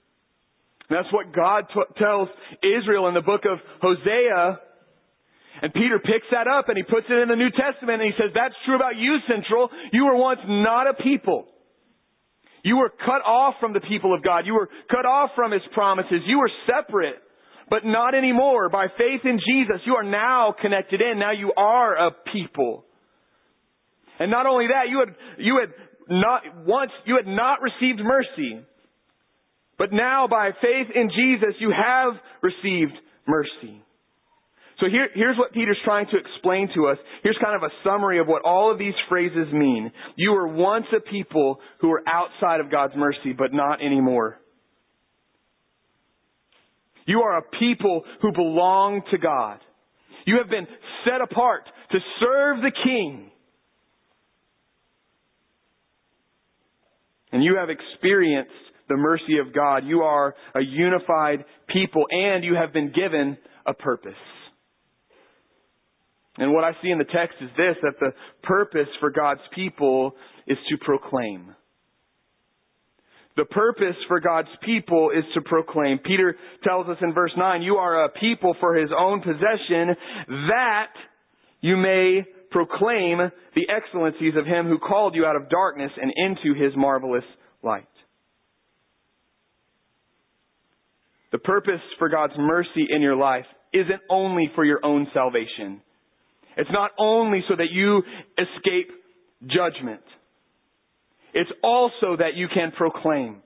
And 0.89 0.97
that's 0.97 1.13
what 1.13 1.35
God 1.35 1.65
t- 1.73 1.99
tells 1.99 2.29
Israel 2.63 3.09
in 3.09 3.13
the 3.13 3.21
book 3.21 3.41
of 3.43 3.59
Hosea 3.81 4.59
and 5.61 5.73
Peter 5.73 5.99
picks 5.99 6.27
that 6.31 6.47
up 6.47 6.69
and 6.69 6.77
he 6.77 6.83
puts 6.83 7.05
it 7.09 7.19
in 7.21 7.29
the 7.29 7.35
New 7.35 7.51
Testament 7.51 8.01
and 8.01 8.11
he 8.11 8.15
says, 8.17 8.31
that's 8.33 8.55
true 8.65 8.75
about 8.75 8.97
you, 8.97 9.17
Central. 9.27 9.69
You 9.91 10.05
were 10.05 10.17
once 10.17 10.39
not 10.47 10.89
a 10.89 10.93
people. 10.93 11.45
You 12.63 12.77
were 12.77 12.89
cut 12.89 13.21
off 13.27 13.55
from 13.59 13.73
the 13.73 13.81
people 13.81 14.15
of 14.15 14.23
God. 14.23 14.45
You 14.45 14.53
were 14.55 14.69
cut 14.89 15.05
off 15.05 15.31
from 15.35 15.51
His 15.51 15.61
promises. 15.73 16.23
You 16.25 16.39
were 16.39 16.51
separate, 16.65 17.19
but 17.69 17.83
not 17.83 18.15
anymore. 18.15 18.69
By 18.69 18.87
faith 18.97 19.21
in 19.25 19.37
Jesus, 19.37 19.81
you 19.85 19.95
are 19.95 20.03
now 20.03 20.55
connected 20.59 21.01
in. 21.01 21.19
Now 21.19 21.33
you 21.33 21.51
are 21.55 22.07
a 22.07 22.11
people. 22.31 22.85
And 24.17 24.31
not 24.31 24.45
only 24.45 24.67
that, 24.67 24.89
you 24.89 24.99
had, 24.99 25.15
you 25.37 25.59
had 25.59 25.73
not, 26.09 26.41
once, 26.65 26.91
you 27.05 27.17
had 27.17 27.27
not 27.27 27.59
received 27.61 27.99
mercy. 28.01 28.61
But 29.77 29.91
now 29.91 30.27
by 30.29 30.51
faith 30.61 30.95
in 30.95 31.09
Jesus, 31.09 31.55
you 31.59 31.71
have 31.71 32.13
received 32.41 32.93
mercy. 33.27 33.81
So 34.79 34.87
here, 34.89 35.07
here's 35.13 35.37
what 35.37 35.53
Peter's 35.53 35.77
trying 35.85 36.07
to 36.07 36.17
explain 36.17 36.69
to 36.75 36.87
us. 36.87 36.97
Here's 37.21 37.37
kind 37.43 37.55
of 37.55 37.63
a 37.63 37.73
summary 37.83 38.19
of 38.19 38.27
what 38.27 38.43
all 38.43 38.71
of 38.71 38.79
these 38.79 38.93
phrases 39.07 39.47
mean. 39.53 39.91
You 40.15 40.31
were 40.31 40.47
once 40.47 40.85
a 40.95 40.99
people 40.99 41.59
who 41.79 41.89
were 41.89 42.03
outside 42.07 42.59
of 42.59 42.71
God's 42.71 42.93
mercy, 42.95 43.33
but 43.37 43.53
not 43.53 43.81
anymore. 43.81 44.39
You 47.05 47.21
are 47.21 47.37
a 47.37 47.43
people 47.59 48.03
who 48.21 48.31
belong 48.31 49.01
to 49.11 49.17
God. 49.17 49.59
You 50.25 50.37
have 50.37 50.49
been 50.49 50.67
set 51.05 51.21
apart 51.21 51.63
to 51.91 51.99
serve 52.19 52.61
the 52.61 52.71
King. 52.83 53.29
And 57.31 57.43
you 57.43 57.57
have 57.57 57.69
experienced 57.69 58.51
the 58.89 58.95
mercy 58.95 59.39
of 59.45 59.53
God. 59.53 59.83
You 59.85 60.01
are 60.01 60.35
a 60.55 60.61
unified 60.61 61.45
people 61.67 62.05
and 62.09 62.43
you 62.43 62.55
have 62.55 62.73
been 62.73 62.91
given 62.91 63.37
a 63.65 63.73
purpose. 63.73 64.13
And 66.37 66.51
what 66.51 66.63
I 66.63 66.71
see 66.81 66.89
in 66.89 66.97
the 66.97 67.03
text 67.03 67.35
is 67.41 67.49
this, 67.55 67.75
that 67.83 67.99
the 67.99 68.11
purpose 68.41 68.87
for 68.99 69.11
God's 69.11 69.41
people 69.53 70.15
is 70.47 70.57
to 70.69 70.77
proclaim. 70.83 71.55
The 73.35 73.45
purpose 73.45 73.95
for 74.07 74.19
God's 74.19 74.49
people 74.63 75.09
is 75.09 75.23
to 75.33 75.41
proclaim. 75.41 75.99
Peter 75.99 76.35
tells 76.63 76.87
us 76.87 76.97
in 77.01 77.13
verse 77.13 77.31
9, 77.35 77.61
you 77.61 77.75
are 77.75 78.05
a 78.05 78.09
people 78.09 78.55
for 78.59 78.75
his 78.75 78.89
own 78.97 79.21
possession 79.21 79.95
that 80.47 80.91
you 81.61 81.77
may 81.77 82.25
proclaim 82.51 83.17
the 83.55 83.67
excellencies 83.69 84.33
of 84.37 84.45
him 84.45 84.67
who 84.67 84.77
called 84.77 85.15
you 85.15 85.25
out 85.25 85.35
of 85.35 85.49
darkness 85.49 85.91
and 85.99 86.13
into 86.15 86.59
his 86.59 86.73
marvelous 86.75 87.23
light. 87.63 87.87
The 91.31 91.39
purpose 91.39 91.81
for 91.97 92.09
God's 92.09 92.33
mercy 92.37 92.85
in 92.87 93.01
your 93.01 93.15
life 93.15 93.45
isn't 93.73 94.01
only 94.11 94.51
for 94.53 94.63
your 94.63 94.85
own 94.85 95.07
salvation. 95.15 95.81
It's 96.57 96.69
not 96.71 96.91
only 96.97 97.43
so 97.47 97.55
that 97.55 97.71
you 97.71 98.03
escape 98.37 98.89
judgment. 99.47 100.01
It's 101.33 101.49
also 101.63 102.17
that 102.17 102.35
you 102.35 102.47
can 102.53 102.71
proclaim. 102.71 103.41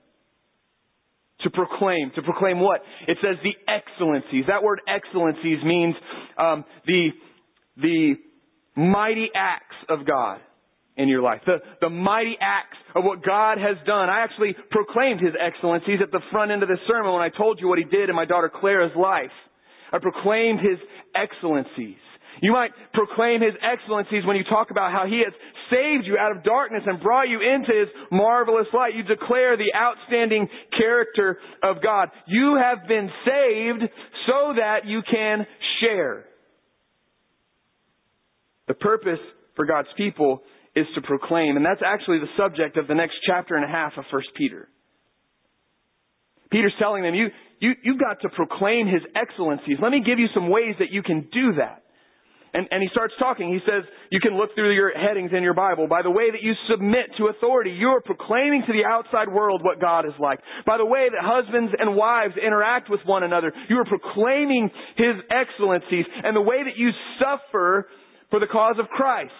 To 1.41 1.49
proclaim. 1.49 2.11
To 2.15 2.21
proclaim 2.21 2.59
what? 2.59 2.81
It 3.07 3.17
says 3.21 3.37
the 3.43 3.53
excellencies. 3.71 4.45
That 4.47 4.63
word 4.63 4.81
excellencies 4.87 5.63
means 5.63 5.95
um, 6.37 6.65
the, 6.85 7.09
the 7.77 8.15
mighty 8.75 9.29
acts 9.35 9.75
of 9.89 10.05
God 10.05 10.39
in 10.97 11.07
your 11.07 11.21
life. 11.21 11.41
The, 11.45 11.57
the 11.79 11.89
mighty 11.89 12.35
acts 12.41 12.77
of 12.95 13.03
what 13.03 13.23
God 13.23 13.59
has 13.59 13.77
done. 13.85 14.09
I 14.09 14.23
actually 14.23 14.55
proclaimed 14.71 15.21
His 15.21 15.33
excellencies 15.39 15.99
at 16.01 16.11
the 16.11 16.21
front 16.31 16.51
end 16.51 16.63
of 16.63 16.69
this 16.69 16.79
sermon 16.87 17.13
when 17.13 17.21
I 17.21 17.29
told 17.29 17.59
you 17.61 17.67
what 17.67 17.77
He 17.77 17.85
did 17.85 18.09
in 18.09 18.15
my 18.15 18.25
daughter 18.25 18.51
Clara's 18.53 18.95
life. 18.97 19.31
I 19.93 19.99
proclaimed 19.99 20.59
His 20.59 20.79
excellencies. 21.15 22.01
You 22.41 22.51
might 22.51 22.71
proclaim 22.93 23.41
His 23.41 23.53
excellencies 23.61 24.25
when 24.25 24.35
you 24.35 24.43
talk 24.43 24.71
about 24.71 24.91
how 24.91 25.05
He 25.07 25.23
has 25.25 25.33
saved 25.71 26.05
you 26.05 26.17
out 26.17 26.35
of 26.35 26.43
darkness 26.43 26.83
and 26.85 27.01
brought 27.01 27.29
you 27.29 27.39
into 27.41 27.71
His 27.71 27.89
marvelous 28.11 28.67
light. 28.73 28.95
You 28.95 29.03
declare 29.03 29.57
the 29.57 29.73
outstanding 29.75 30.47
character 30.77 31.39
of 31.63 31.81
God. 31.81 32.09
You 32.27 32.57
have 32.61 32.87
been 32.87 33.09
saved 33.25 33.83
so 34.27 34.53
that 34.55 34.85
you 34.85 35.01
can 35.09 35.45
share. 35.81 36.25
The 38.67 38.73
purpose 38.73 39.19
for 39.55 39.65
God's 39.65 39.89
people 39.95 40.41
is 40.75 40.85
to 40.95 41.01
proclaim, 41.01 41.57
and 41.57 41.65
that's 41.65 41.81
actually 41.83 42.19
the 42.19 42.29
subject 42.37 42.77
of 42.77 42.87
the 42.87 42.93
next 42.93 43.15
chapter 43.25 43.55
and 43.55 43.65
a 43.65 43.67
half 43.67 43.93
of 43.97 44.05
1 44.11 44.21
Peter. 44.35 44.67
Peter's 46.51 46.73
telling 46.79 47.03
them, 47.03 47.15
you, 47.15 47.27
you, 47.59 47.71
you've 47.83 47.99
got 47.99 48.21
to 48.21 48.29
proclaim 48.29 48.87
His 48.87 49.01
excellencies. 49.15 49.77
Let 49.81 49.91
me 49.91 50.03
give 50.05 50.19
you 50.19 50.27
some 50.33 50.49
ways 50.49 50.75
that 50.79 50.91
you 50.91 51.01
can 51.01 51.27
do 51.33 51.53
that. 51.57 51.83
And, 52.57 52.65
and 52.71 52.81
he 52.81 52.89
starts 52.89 53.13
talking. 53.19 53.53
He 53.53 53.61
says, 53.69 53.85
you 54.09 54.19
can 54.19 54.35
look 54.35 54.55
through 54.55 54.73
your 54.73 54.89
headings 54.89 55.29
in 55.31 55.43
your 55.43 55.53
Bible. 55.53 55.87
By 55.87 56.01
the 56.01 56.09
way 56.09 56.31
that 56.31 56.41
you 56.41 56.53
submit 56.67 57.13
to 57.19 57.27
authority, 57.27 57.69
you 57.69 57.89
are 57.89 58.01
proclaiming 58.01 58.63
to 58.65 58.73
the 58.73 58.81
outside 58.83 59.29
world 59.29 59.61
what 59.63 59.79
God 59.79 60.07
is 60.07 60.17
like. 60.17 60.39
By 60.65 60.77
the 60.77 60.85
way 60.85 61.05
that 61.05 61.21
husbands 61.21 61.71
and 61.77 61.95
wives 61.95 62.33
interact 62.33 62.89
with 62.89 63.01
one 63.05 63.21
another, 63.21 63.53
you 63.69 63.77
are 63.77 63.85
proclaiming 63.85 64.71
His 64.97 65.21
excellencies 65.29 66.05
and 66.23 66.35
the 66.35 66.41
way 66.41 66.63
that 66.65 66.73
you 66.75 66.89
suffer 67.21 67.85
for 68.31 68.39
the 68.39 68.47
cause 68.47 68.77
of 68.79 68.89
Christ. 68.89 69.37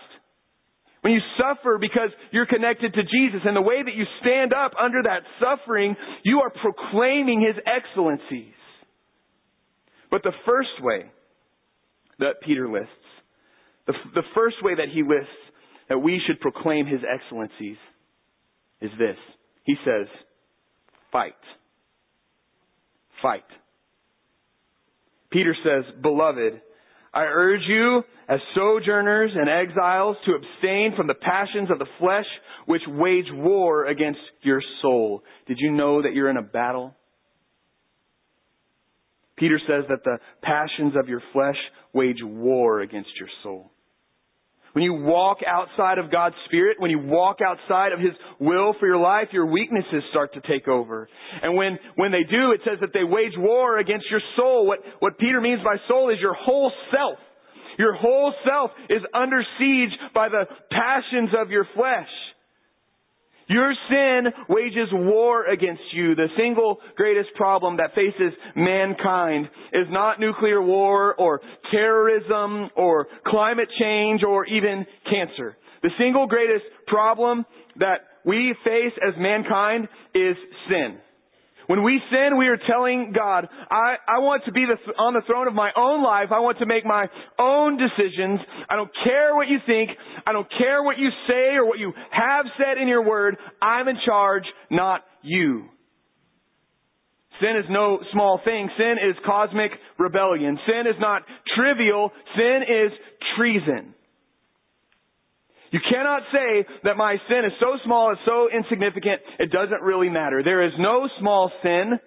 When 1.02 1.12
you 1.12 1.22
suffer 1.42 1.80
because 1.82 2.14
you're 2.30 2.46
connected 2.46 2.94
to 2.94 3.02
Jesus 3.02 3.42
and 3.46 3.58
the 3.58 3.66
way 3.66 3.82
that 3.82 3.96
you 3.96 4.06
stand 4.22 4.54
up 4.54 4.74
under 4.80 5.02
that 5.02 5.26
suffering, 5.42 5.96
you 6.24 6.42
are 6.46 6.52
proclaiming 6.52 7.42
His 7.42 7.58
excellencies. 7.66 8.54
But 10.12 10.22
the 10.22 10.38
first 10.46 10.78
way 10.84 11.10
that 12.20 12.42
Peter 12.46 12.70
lists, 12.70 13.07
the, 13.88 13.94
the 14.14 14.24
first 14.36 14.58
way 14.62 14.76
that 14.76 14.90
he 14.94 15.02
lists 15.02 15.32
that 15.90 16.00
we 16.00 16.22
should 16.26 16.40
proclaim 16.40 16.86
His 16.86 17.02
excellencies 17.02 17.78
is 18.82 18.92
this. 19.00 19.18
He 19.64 19.76
says, 19.86 20.08
fight. 21.12 21.34
Fight. 23.22 23.44
Peter 25.32 25.56
says, 25.64 25.84
beloved, 26.02 26.62
I 27.14 27.24
urge 27.24 27.62
you 27.68 28.04
as 28.30 28.40
sojourners 28.56 29.32
and 29.36 29.50
exiles 29.50 30.18
to 30.26 30.34
abstain 30.34 30.94
from 30.96 31.08
the 31.08 31.16
passions 31.16 31.72
of 31.72 31.80
the 31.80 31.88
flesh 32.00 32.26
which 32.66 32.82
wage 32.88 33.26
war 33.32 33.88
against 33.88 34.20
your 34.42 34.62
soul. 34.82 35.24
Did 35.48 35.58
you 35.60 35.72
know 35.72 36.02
that 36.02 36.14
you're 36.14 36.30
in 36.30 36.38
a 36.38 36.42
battle? 36.42 36.94
Peter 39.38 39.60
says 39.68 39.86
that 39.90 40.04
the 40.04 40.18
passions 40.42 40.94
of 41.00 41.10
your 41.10 41.22
flesh 41.34 41.58
wage 41.94 42.22
war 42.24 42.82
against 42.82 43.10
your 43.20 43.30
soul. 43.44 43.72
When 44.78 44.84
you 44.84 44.94
walk 44.94 45.40
outside 45.42 45.98
of 45.98 46.12
God's 46.12 46.36
Spirit, 46.46 46.78
when 46.80 46.92
you 46.92 47.00
walk 47.00 47.38
outside 47.42 47.94
of 47.94 48.00
His 48.00 48.14
will 48.40 48.76
for 48.80 48.86
your 48.86 49.00
life, 49.00 49.30
your 49.32 49.48
weaknesses 49.48 50.04
start 50.12 50.36
to 50.36 50.42
take 50.42 50.68
over. 50.68 51.10
And 51.42 51.58
when, 51.58 51.80
when 51.96 52.12
they 52.12 52.22
do, 52.22 52.52
it 52.52 52.62
says 52.64 52.78
that 52.82 52.94
they 52.94 53.04
wage 53.04 53.34
war 53.40 53.80
against 53.80 54.06
your 54.12 54.22
soul. 54.36 54.68
What, 54.68 54.78
what 55.00 55.18
Peter 55.18 55.42
means 55.42 55.62
by 55.64 55.78
soul 55.88 56.12
is 56.12 56.20
your 56.22 56.36
whole 56.36 56.72
self. 56.92 57.18
Your 57.80 57.96
whole 57.96 58.32
self 58.46 58.70
is 58.88 59.02
under 59.16 59.42
siege 59.58 59.90
by 60.14 60.30
the 60.30 60.46
passions 60.70 61.32
of 61.42 61.50
your 61.50 61.66
flesh. 61.74 62.14
Your 63.48 63.74
sin 63.90 64.26
wages 64.50 64.90
war 64.92 65.46
against 65.46 65.82
you. 65.94 66.16
The 66.16 66.28
single 66.38 66.80
greatest 66.96 67.30
problem 67.36 67.78
that 67.78 67.96
faces 67.96 68.34
mankind 68.56 69.48
is 69.72 69.88
not 69.90 70.20
nuclear 70.20 70.62
war 70.62 71.16
or 71.16 71.40
terrorism 71.72 72.70
or 72.76 73.08
climate 73.26 73.70
change 73.80 74.22
or 74.24 74.46
even 74.46 74.86
cancer. 75.10 75.56
The 75.82 75.92
single 75.98 76.28
greatest 76.28 76.66
problem 76.88 77.46
that 77.78 78.02
we 78.26 78.54
face 78.66 78.94
as 79.08 79.14
mankind 79.18 79.88
is 80.14 80.36
sin. 80.70 80.98
When 81.68 81.84
we 81.84 82.02
sin, 82.10 82.38
we 82.38 82.48
are 82.48 82.58
telling 82.58 83.12
God, 83.14 83.48
I, 83.70 83.96
I 84.08 84.20
want 84.20 84.44
to 84.46 84.54
be 84.54 84.66
the, 84.66 84.92
on 84.94 85.14
the 85.14 85.22
throne 85.28 85.48
of 85.48 85.54
my 85.54 85.72
own 85.76 86.02
life. 86.02 86.30
I 86.32 86.40
want 86.40 86.60
to 86.60 86.66
make 86.66 86.86
my 86.86 87.08
own 87.38 87.78
decisions. 87.78 88.40
I 88.70 88.78
don't 88.78 88.92
care 89.04 89.36
what 89.36 89.50
you 89.50 89.58
think. 89.66 89.92
I 90.26 90.32
don't 90.32 90.48
care 90.58 90.82
what 90.82 90.98
you 90.98 91.10
say 91.28 91.56
or 91.56 91.68
what 91.68 91.78
you 91.78 91.92
have 92.12 92.46
said 92.58 92.82
in 92.82 92.88
your 92.88 93.04
word. 93.04 93.36
I'm 93.62 93.88
in 93.90 93.98
charge, 94.06 94.44
not 94.72 95.02
you. 95.22 95.66
Sin 97.42 97.58
is 97.58 97.66
no 97.70 98.00
small 98.14 98.40
thing. 98.44 98.70
Sin 98.78 98.96
is 99.04 99.16
cosmic 99.26 99.72
rebellion. 100.00 100.58
Sin 100.66 100.88
is 100.88 100.96
not 101.00 101.24
trivial. 101.56 102.12
Sin 102.36 102.62
is 102.64 102.92
treason. 103.38 103.94
You 105.72 105.80
cannot 105.90 106.24
say 106.32 106.66
that 106.84 106.96
my 106.96 107.18
sin 107.28 107.44
is 107.46 107.52
so 107.60 107.78
small, 107.84 108.12
it's 108.12 108.22
so 108.26 108.48
insignificant, 108.56 109.22
it 109.40 109.52
doesn't 109.52 109.82
really 109.82 110.10
matter. 110.10 110.42
There 110.44 110.66
is 110.66 110.74
no 110.80 111.10
small 111.20 111.52
sin 111.62 112.00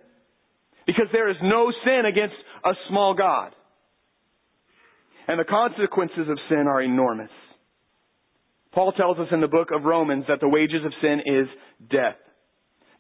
because 0.87 1.07
there 1.13 1.31
is 1.31 1.37
no 1.43 1.71
sin 1.85 2.07
against 2.07 2.35
a 2.65 2.73
small 2.89 3.15
God. 3.15 3.55
And 5.29 5.39
the 5.39 5.45
consequences 5.45 6.29
of 6.29 6.39
sin 6.49 6.67
are 6.67 6.83
enormous. 6.83 7.31
Paul 8.73 8.93
tells 8.93 9.19
us 9.19 9.29
in 9.33 9.41
the 9.41 9.49
book 9.49 9.69
of 9.75 9.85
Romans 9.85 10.25
that 10.29 10.41
the 10.41 10.49
wages 10.49 10.85
of 10.85 10.93
sin 11.01 11.21
is 11.27 11.47
death. 11.91 12.17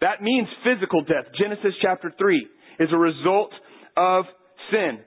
That 0.00 0.22
means 0.22 0.48
physical 0.64 1.02
death. 1.02 1.32
Genesis 1.38 1.74
chapter 1.80 2.12
3 2.16 2.46
is 2.80 2.88
a 2.92 2.96
result 2.96 3.52
of 3.96 4.24
sin. 4.70 5.00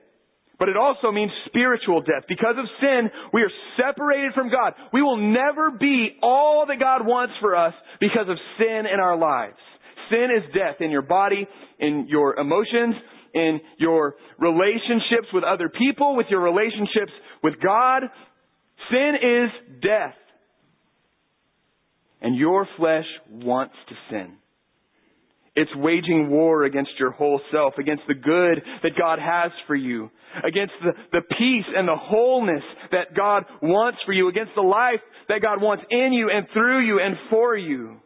But 0.60 0.70
it 0.70 0.78
also 0.78 1.12
means 1.12 1.32
spiritual 1.48 2.02
death. 2.02 2.24
Because 2.28 2.56
of 2.58 2.66
sin, 2.80 3.10
we 3.34 3.42
are 3.42 3.52
separated 3.76 4.34
from 4.34 4.50
God. 4.50 4.74
We 4.94 5.02
will 5.02 5.18
never 5.18 5.72
be 5.72 6.18
all 6.22 6.66
that 6.68 6.80
God 6.80 7.06
wants 7.06 7.34
for 7.42 7.56
us 7.56 7.74
because 8.00 8.30
of 8.30 8.38
sin 8.58 8.84
in 8.92 9.00
our 9.00 9.18
lives. 9.18 9.58
Sin 10.10 10.28
is 10.36 10.44
death 10.54 10.80
in 10.80 10.92
your 10.92 11.02
body, 11.02 11.48
in 11.80 12.08
your 12.08 12.36
emotions, 12.36 12.96
in 13.34 13.60
your 13.80 14.16
relationships 14.38 15.28
with 15.34 15.44
other 15.44 15.70
people, 15.70 16.16
with 16.16 16.28
your 16.30 16.42
relationships 16.42 17.12
with 17.44 17.56
God. 17.62 18.04
Sin 18.92 19.14
is 19.22 19.82
death. 19.82 20.16
And 22.22 22.38
your 22.38 22.68
flesh 22.78 23.06
wants 23.30 23.76
to 23.90 23.96
sin. 24.10 24.38
It's 25.56 25.72
waging 25.76 26.32
war 26.32 26.64
against 26.64 26.92
your 27.00 27.12
whole 27.12 27.40
self, 27.52 27.76
against 27.78 28.04
the 28.08 28.16
good 28.16 28.64
that 28.82 28.98
God 28.98 29.20
has 29.20 29.52
for 29.68 29.76
you, 29.76 30.10
against 30.44 30.74
the, 30.84 30.94
the 31.12 31.22
peace 31.22 31.66
and 31.76 31.88
the 31.88 31.96
wholeness 31.96 32.64
that 32.92 33.16
God 33.16 33.44
wants 33.62 34.00
for 34.06 34.14
you, 34.14 34.30
against 34.30 34.54
the 34.56 34.64
life 34.64 35.00
that 35.30 35.42
God 35.44 35.62
wants 35.62 35.84
in 35.92 36.12
you 36.12 36.32
and 36.34 36.48
through 36.54 36.86
you 36.86 37.00
and 37.00 37.16
for 37.30 37.56
you. 37.56 37.98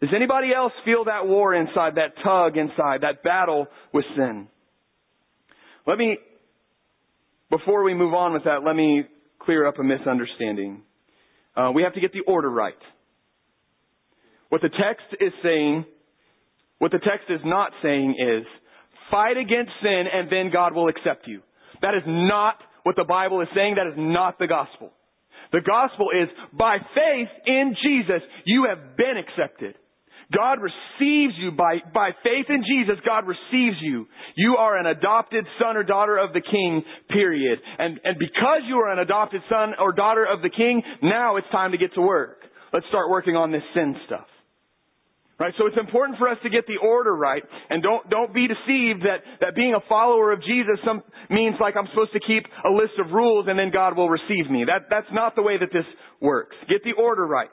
Does 0.00 0.10
anybody 0.14 0.54
else 0.56 0.72
feel 0.84 1.04
that 1.06 1.26
war 1.26 1.54
inside, 1.54 1.96
that 1.96 2.14
tug 2.24 2.56
inside, 2.56 3.00
that 3.02 3.24
battle 3.24 3.66
with 3.92 4.04
sin? 4.16 4.46
Let 5.88 5.98
me, 5.98 6.18
before 7.50 7.82
we 7.82 7.94
move 7.94 8.14
on 8.14 8.32
with 8.32 8.44
that, 8.44 8.62
let 8.64 8.76
me 8.76 9.02
clear 9.40 9.66
up 9.66 9.78
a 9.80 9.82
misunderstanding. 9.82 10.82
Uh, 11.56 11.72
we 11.74 11.82
have 11.82 11.94
to 11.94 12.00
get 12.00 12.12
the 12.12 12.20
order 12.28 12.48
right. 12.48 12.74
What 14.50 14.62
the 14.62 14.68
text 14.68 15.20
is 15.20 15.32
saying 15.42 15.84
what 16.80 16.90
the 16.90 16.98
text 16.98 17.28
is 17.28 17.40
not 17.44 17.72
saying 17.82 18.16
is, 18.18 18.44
fight 19.10 19.36
against 19.36 19.70
sin 19.82 20.04
and 20.12 20.32
then 20.32 20.50
God 20.50 20.74
will 20.74 20.88
accept 20.88 21.28
you. 21.28 21.42
That 21.82 21.94
is 21.94 22.02
not 22.06 22.56
what 22.82 22.96
the 22.96 23.04
Bible 23.04 23.40
is 23.42 23.48
saying. 23.54 23.76
That 23.76 23.86
is 23.86 23.96
not 23.96 24.38
the 24.38 24.46
gospel. 24.46 24.90
The 25.52 25.60
gospel 25.60 26.08
is, 26.10 26.28
by 26.56 26.78
faith 26.94 27.28
in 27.46 27.76
Jesus, 27.82 28.22
you 28.46 28.66
have 28.68 28.96
been 28.96 29.14
accepted. 29.18 29.74
God 30.32 30.58
receives 30.62 31.34
you 31.38 31.50
by, 31.50 31.78
by 31.92 32.10
faith 32.22 32.46
in 32.48 32.62
Jesus, 32.62 33.02
God 33.04 33.26
receives 33.26 33.76
you. 33.82 34.06
You 34.36 34.56
are 34.58 34.78
an 34.78 34.86
adopted 34.86 35.44
son 35.60 35.76
or 35.76 35.82
daughter 35.82 36.16
of 36.16 36.32
the 36.32 36.40
king, 36.40 36.84
period. 37.08 37.58
And, 37.78 37.98
and 38.04 38.16
because 38.16 38.62
you 38.68 38.76
are 38.76 38.92
an 38.92 39.00
adopted 39.00 39.42
son 39.50 39.72
or 39.78 39.92
daughter 39.92 40.24
of 40.24 40.40
the 40.40 40.50
king, 40.50 40.82
now 41.02 41.36
it's 41.36 41.48
time 41.50 41.72
to 41.72 41.78
get 41.78 41.94
to 41.94 42.00
work. 42.00 42.38
Let's 42.72 42.86
start 42.88 43.10
working 43.10 43.34
on 43.34 43.50
this 43.50 43.62
sin 43.74 43.96
stuff. 44.06 44.26
Right? 45.40 45.54
So 45.56 45.66
it's 45.66 45.78
important 45.80 46.18
for 46.18 46.28
us 46.28 46.36
to 46.42 46.50
get 46.50 46.66
the 46.66 46.76
order 46.76 47.16
right. 47.16 47.42
And 47.70 47.82
don't, 47.82 48.08
don't 48.10 48.34
be 48.34 48.46
deceived 48.46 49.08
that, 49.08 49.24
that 49.40 49.56
being 49.56 49.74
a 49.74 49.80
follower 49.88 50.32
of 50.32 50.40
Jesus 50.44 50.76
some, 50.84 51.02
means 51.30 51.56
like 51.58 51.76
I'm 51.78 51.88
supposed 51.88 52.12
to 52.12 52.20
keep 52.20 52.44
a 52.44 52.68
list 52.68 53.00
of 53.00 53.10
rules 53.10 53.46
and 53.48 53.58
then 53.58 53.70
God 53.72 53.96
will 53.96 54.10
receive 54.10 54.50
me. 54.50 54.64
That, 54.66 54.90
that's 54.90 55.08
not 55.12 55.36
the 55.36 55.42
way 55.42 55.56
that 55.56 55.72
this 55.72 55.86
works. 56.20 56.54
Get 56.68 56.84
the 56.84 56.92
order 56.92 57.26
right. 57.26 57.48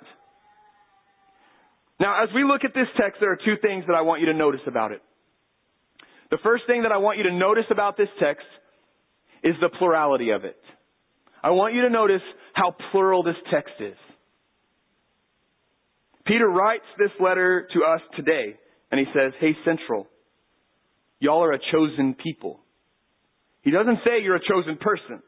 Now, 1.98 2.22
as 2.22 2.30
we 2.36 2.44
look 2.44 2.66
at 2.66 2.74
this 2.76 2.88
text, 3.00 3.22
there 3.22 3.32
are 3.32 3.38
two 3.38 3.56
things 3.62 3.86
that 3.88 3.96
I 3.96 4.02
want 4.02 4.20
you 4.20 4.28
to 4.28 4.34
notice 4.34 4.62
about 4.68 4.92
it. 4.92 5.02
The 6.30 6.38
first 6.44 6.64
thing 6.68 6.84
that 6.84 6.92
I 6.92 6.98
want 6.98 7.18
you 7.18 7.24
to 7.24 7.34
notice 7.34 7.66
about 7.72 7.96
this 7.96 8.10
text 8.22 8.46
is 9.44 9.56
the 9.62 9.70
plurality 9.80 10.32
of 10.32 10.44
it. 10.44 10.58
I 11.42 11.52
want 11.52 11.74
you 11.74 11.84
to 11.84 11.90
notice 11.90 12.22
how 12.52 12.76
plural 12.92 13.24
this 13.24 13.38
text 13.50 13.76
is. 13.80 13.96
Peter 16.28 16.48
writes 16.48 16.86
this 17.00 17.12
letter 17.20 17.68
to 17.74 17.84
us 17.84 18.02
today, 18.16 18.56
and 18.92 19.00
he 19.00 19.06
says, 19.14 19.34
Hey, 19.40 19.56
Central, 19.64 20.08
y'all 21.20 21.44
are 21.44 21.54
a 21.54 21.60
chosen 21.72 22.16
people. 22.22 22.60
He 23.62 23.72
doesn't 23.72 24.00
say 24.06 24.22
you're 24.22 24.36
a 24.36 24.48
chosen 24.48 24.78
person. 24.78 25.22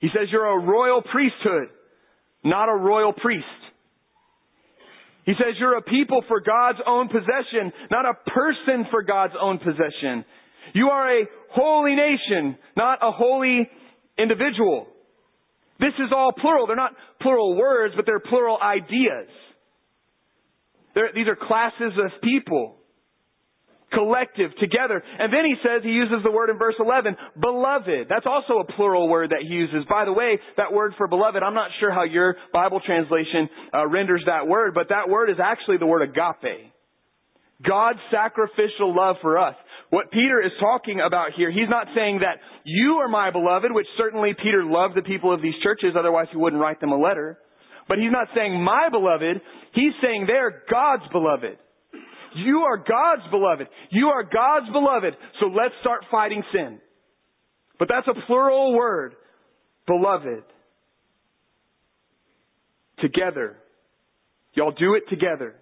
He 0.00 0.08
says 0.08 0.28
you're 0.32 0.46
a 0.46 0.64
royal 0.64 1.02
priesthood, 1.02 1.68
not 2.42 2.68
a 2.68 2.76
royal 2.76 3.12
priest. 3.12 3.44
He 5.26 5.32
says 5.32 5.54
you're 5.58 5.76
a 5.76 5.82
people 5.82 6.24
for 6.26 6.40
God's 6.40 6.78
own 6.86 7.08
possession, 7.08 7.72
not 7.90 8.06
a 8.06 8.14
person 8.30 8.86
for 8.90 9.02
God's 9.02 9.34
own 9.40 9.58
possession. 9.58 10.24
You 10.72 10.88
are 10.88 11.20
a 11.20 11.26
holy 11.52 11.94
nation, 11.94 12.56
not 12.76 12.98
a 13.02 13.12
holy 13.12 13.68
individual. 14.18 14.86
This 15.80 15.94
is 15.98 16.12
all 16.14 16.32
plural. 16.32 16.66
They're 16.66 16.76
not 16.76 16.94
plural 17.20 17.56
words, 17.56 17.94
but 17.96 18.04
they're 18.06 18.20
plural 18.20 18.58
ideas. 18.62 19.28
They're, 20.94 21.10
these 21.14 21.26
are 21.26 21.36
classes 21.36 21.92
of 21.98 22.20
people. 22.22 22.76
collective, 23.92 24.50
together. 24.60 25.02
And 25.18 25.32
then 25.32 25.44
he 25.44 25.54
says, 25.62 25.82
he 25.82 25.90
uses 25.90 26.22
the 26.22 26.30
word 26.30 26.50
in 26.50 26.58
verse 26.58 26.76
11, 26.78 27.16
beloved. 27.40 28.06
That's 28.08 28.26
also 28.26 28.60
a 28.60 28.72
plural 28.72 29.08
word 29.08 29.30
that 29.30 29.42
he 29.42 29.48
uses. 29.48 29.84
By 29.88 30.04
the 30.04 30.12
way, 30.12 30.38
that 30.56 30.72
word 30.72 30.94
for 30.96 31.08
beloved, 31.08 31.42
I'm 31.42 31.54
not 31.54 31.70
sure 31.80 31.92
how 31.92 32.04
your 32.04 32.36
Bible 32.52 32.80
translation 32.84 33.48
uh, 33.74 33.86
renders 33.88 34.22
that 34.26 34.46
word, 34.46 34.74
but 34.74 34.90
that 34.90 35.08
word 35.08 35.30
is 35.30 35.38
actually 35.42 35.78
the 35.78 35.86
word 35.86 36.02
agape. 36.02 36.72
God's 37.66 37.98
sacrificial 38.10 38.94
love 38.94 39.16
for 39.20 39.38
us. 39.38 39.56
What 39.90 40.12
Peter 40.12 40.40
is 40.40 40.52
talking 40.60 41.00
about 41.04 41.32
here, 41.36 41.50
he's 41.50 41.68
not 41.68 41.88
saying 41.94 42.20
that 42.20 42.38
you 42.64 42.98
are 43.02 43.08
my 43.08 43.30
beloved, 43.30 43.72
which 43.72 43.86
certainly 43.98 44.34
Peter 44.40 44.64
loved 44.64 44.94
the 44.96 45.02
people 45.02 45.34
of 45.34 45.42
these 45.42 45.54
churches, 45.62 45.94
otherwise 45.98 46.28
he 46.30 46.38
wouldn't 46.38 46.62
write 46.62 46.80
them 46.80 46.92
a 46.92 46.98
letter. 46.98 47.38
But 47.88 47.98
he's 47.98 48.12
not 48.12 48.28
saying 48.34 48.62
my 48.62 48.88
beloved, 48.88 49.40
he's 49.74 49.92
saying 50.00 50.26
they're 50.28 50.62
God's 50.70 51.02
beloved. 51.10 51.58
You 52.36 52.58
are 52.60 52.76
God's 52.76 53.28
beloved. 53.32 53.66
You 53.90 54.06
are 54.08 54.22
God's 54.22 54.70
beloved. 54.72 55.14
So 55.40 55.46
let's 55.46 55.74
start 55.80 56.04
fighting 56.08 56.44
sin. 56.52 56.78
But 57.80 57.88
that's 57.88 58.06
a 58.06 58.26
plural 58.26 58.76
word. 58.76 59.14
Beloved. 59.88 60.44
Together. 63.00 63.56
Y'all 64.54 64.70
do 64.70 64.94
it 64.94 65.02
together. 65.10 65.56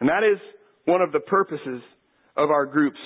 And 0.00 0.08
that 0.08 0.24
is 0.24 0.40
one 0.86 1.00
of 1.00 1.12
the 1.12 1.20
purposes 1.20 1.82
of 2.36 2.50
our 2.50 2.66
groups. 2.66 2.98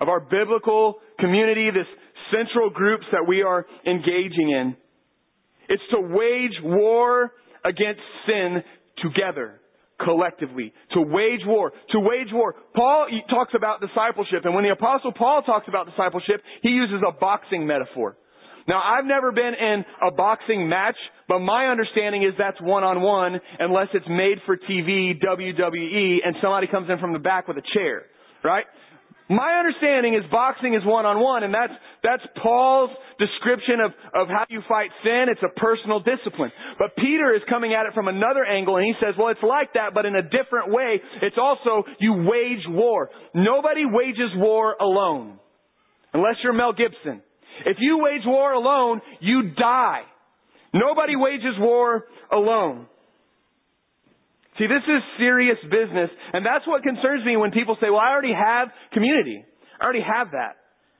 Of 0.00 0.08
our 0.08 0.20
biblical 0.20 0.96
community, 1.18 1.70
this 1.70 1.86
central 2.32 2.70
groups 2.70 3.04
that 3.12 3.26
we 3.26 3.42
are 3.42 3.66
engaging 3.86 4.50
in. 4.50 4.76
It's 5.68 5.82
to 5.92 6.00
wage 6.00 6.56
war 6.62 7.32
against 7.64 8.00
sin 8.26 8.62
together 9.02 9.60
collectively. 10.04 10.72
To 10.94 11.02
wage 11.02 11.40
war. 11.44 11.72
To 11.90 12.00
wage 12.00 12.28
war. 12.32 12.54
Paul 12.74 13.06
talks 13.28 13.52
about 13.54 13.80
discipleship, 13.80 14.44
and 14.44 14.54
when 14.54 14.64
the 14.64 14.70
apostle 14.70 15.12
Paul 15.12 15.42
talks 15.42 15.68
about 15.68 15.86
discipleship, 15.86 16.42
he 16.62 16.70
uses 16.70 17.02
a 17.06 17.12
boxing 17.12 17.66
metaphor. 17.66 18.16
Now, 18.70 18.80
I've 18.86 19.04
never 19.04 19.32
been 19.32 19.50
in 19.58 19.84
a 20.06 20.12
boxing 20.12 20.68
match, 20.68 20.94
but 21.26 21.40
my 21.40 21.66
understanding 21.66 22.22
is 22.22 22.34
that's 22.38 22.60
one 22.62 22.84
on 22.84 23.02
one 23.02 23.40
unless 23.58 23.88
it's 23.94 24.06
made 24.08 24.38
for 24.46 24.56
TV, 24.56 25.18
WWE, 25.18 26.18
and 26.24 26.36
somebody 26.40 26.68
comes 26.68 26.88
in 26.88 27.00
from 27.00 27.12
the 27.12 27.18
back 27.18 27.48
with 27.48 27.56
a 27.56 27.66
chair, 27.74 28.06
right? 28.44 28.62
My 29.28 29.58
understanding 29.58 30.14
is 30.14 30.22
boxing 30.30 30.74
is 30.74 30.86
one 30.86 31.04
on 31.04 31.18
one, 31.18 31.42
and 31.42 31.52
that's, 31.52 31.72
that's 32.04 32.22
Paul's 32.40 32.90
description 33.18 33.82
of, 33.82 33.90
of 34.14 34.28
how 34.28 34.46
you 34.48 34.62
fight 34.68 34.90
sin. 35.02 35.26
It's 35.26 35.42
a 35.42 35.50
personal 35.58 35.98
discipline. 35.98 36.52
But 36.78 36.94
Peter 36.94 37.34
is 37.34 37.42
coming 37.50 37.74
at 37.74 37.86
it 37.86 37.92
from 37.92 38.06
another 38.06 38.44
angle, 38.46 38.76
and 38.76 38.86
he 38.86 38.94
says, 39.02 39.18
well, 39.18 39.30
it's 39.34 39.42
like 39.42 39.74
that, 39.74 39.94
but 39.94 40.06
in 40.06 40.14
a 40.14 40.22
different 40.22 40.70
way. 40.70 41.02
It's 41.22 41.38
also, 41.42 41.82
you 41.98 42.22
wage 42.22 42.62
war. 42.68 43.10
Nobody 43.34 43.82
wages 43.82 44.30
war 44.36 44.76
alone. 44.80 45.40
Unless 46.14 46.36
you're 46.44 46.52
Mel 46.52 46.72
Gibson. 46.72 47.22
If 47.66 47.76
you 47.80 47.98
wage 47.98 48.22
war 48.24 48.52
alone, 48.52 49.00
you 49.20 49.50
die. 49.56 50.02
Nobody 50.72 51.16
wages 51.16 51.58
war 51.58 52.04
alone. 52.30 52.86
See, 54.58 54.66
this 54.66 54.84
is 54.84 55.02
serious 55.18 55.56
business, 55.64 56.10
and 56.32 56.44
that's 56.44 56.66
what 56.66 56.82
concerns 56.82 57.24
me 57.24 57.36
when 57.36 57.50
people 57.50 57.76
say, 57.80 57.88
well, 57.88 58.00
I 58.00 58.10
already 58.10 58.34
have 58.34 58.68
community. 58.92 59.44
I 59.80 59.84
already 59.84 60.04
have 60.04 60.32
that. 60.32 60.56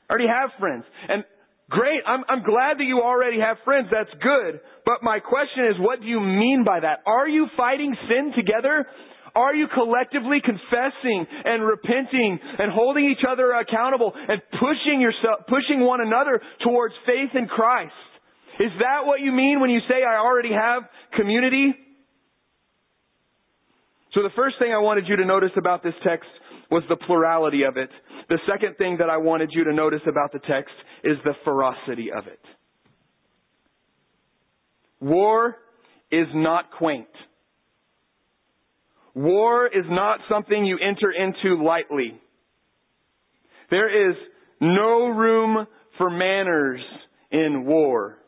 I 0.09 0.13
already 0.13 0.29
have 0.29 0.51
friends. 0.59 0.85
And 1.09 1.25
great, 1.69 2.01
I'm, 2.07 2.25
I'm 2.29 2.43
glad 2.43 2.79
that 2.79 2.85
you 2.89 3.01
already 3.01 3.39
have 3.39 3.59
friends. 3.65 3.89
That's 3.93 4.11
good. 4.23 4.61
But 4.87 5.03
my 5.03 5.21
question 5.21 5.67
is, 5.67 5.75
what 5.79 6.01
do 6.01 6.07
you 6.07 6.21
mean 6.21 6.65
by 6.65 6.81
that? 6.81 7.01
Are 7.07 7.29
you 7.29 7.47
fighting 7.57 7.95
sin 8.09 8.33
together? 8.35 8.87
Are 9.35 9.55
you 9.55 9.67
collectively 9.73 10.39
confessing 10.45 11.27
and 11.45 11.63
repenting 11.65 12.39
and 12.59 12.73
holding 12.73 13.11
each 13.11 13.25
other 13.29 13.53
accountable 13.53 14.13
and 14.15 14.41
pushing 14.59 15.01
yourself, 15.01 15.47
pushing 15.49 15.81
one 15.81 16.01
another 16.01 16.41
towards 16.65 16.95
faith 17.07 17.31
in 17.35 17.47
Christ? 17.47 17.93
Is 18.59 18.73
that 18.81 19.07
what 19.07 19.21
you 19.21 19.33
mean 19.33 19.61
when 19.61 19.71
you 19.71 19.81
say 19.89 20.03
I 20.05 20.19
already 20.19 20.53
have 20.53 20.83
community? 21.17 21.73
So 24.15 24.23
the 24.23 24.31
first 24.35 24.57
thing 24.59 24.73
I 24.73 24.79
wanted 24.79 25.07
you 25.09 25.17
to 25.17 25.25
notice 25.25 25.53
about 25.57 25.83
this 25.83 25.95
text 26.05 26.29
was 26.71 26.83
the 26.89 26.97
plurality 26.97 27.63
of 27.63 27.77
it. 27.77 27.91
The 28.29 28.39
second 28.51 28.77
thing 28.77 28.97
that 28.99 29.09
I 29.09 29.17
wanted 29.17 29.51
you 29.53 29.65
to 29.65 29.73
notice 29.73 30.03
about 30.07 30.33
the 30.33 30.41
text 30.41 30.75
is 31.05 31.17
the 31.25 31.35
ferocity 31.45 32.11
of 32.13 32.27
it. 32.27 32.41
War 35.01 35.57
is 36.13 36.27
not 36.35 36.71
quaint. 36.77 37.09
War 39.15 39.67
is 39.67 39.85
not 39.89 40.21
something 40.31 40.65
you 40.65 40.79
enter 40.79 41.11
into 41.11 41.63
lightly. 41.63 42.21
There 43.71 44.11
is 44.11 44.17
no 44.61 45.09
room 45.09 45.67
for 45.99 46.11
manners 46.11 46.81
in 47.31 47.65
war. 47.67 48.19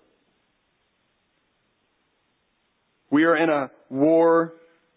We 3.10 3.24
are 3.24 3.36
in 3.36 3.50
a 3.50 3.70
war 3.90 4.54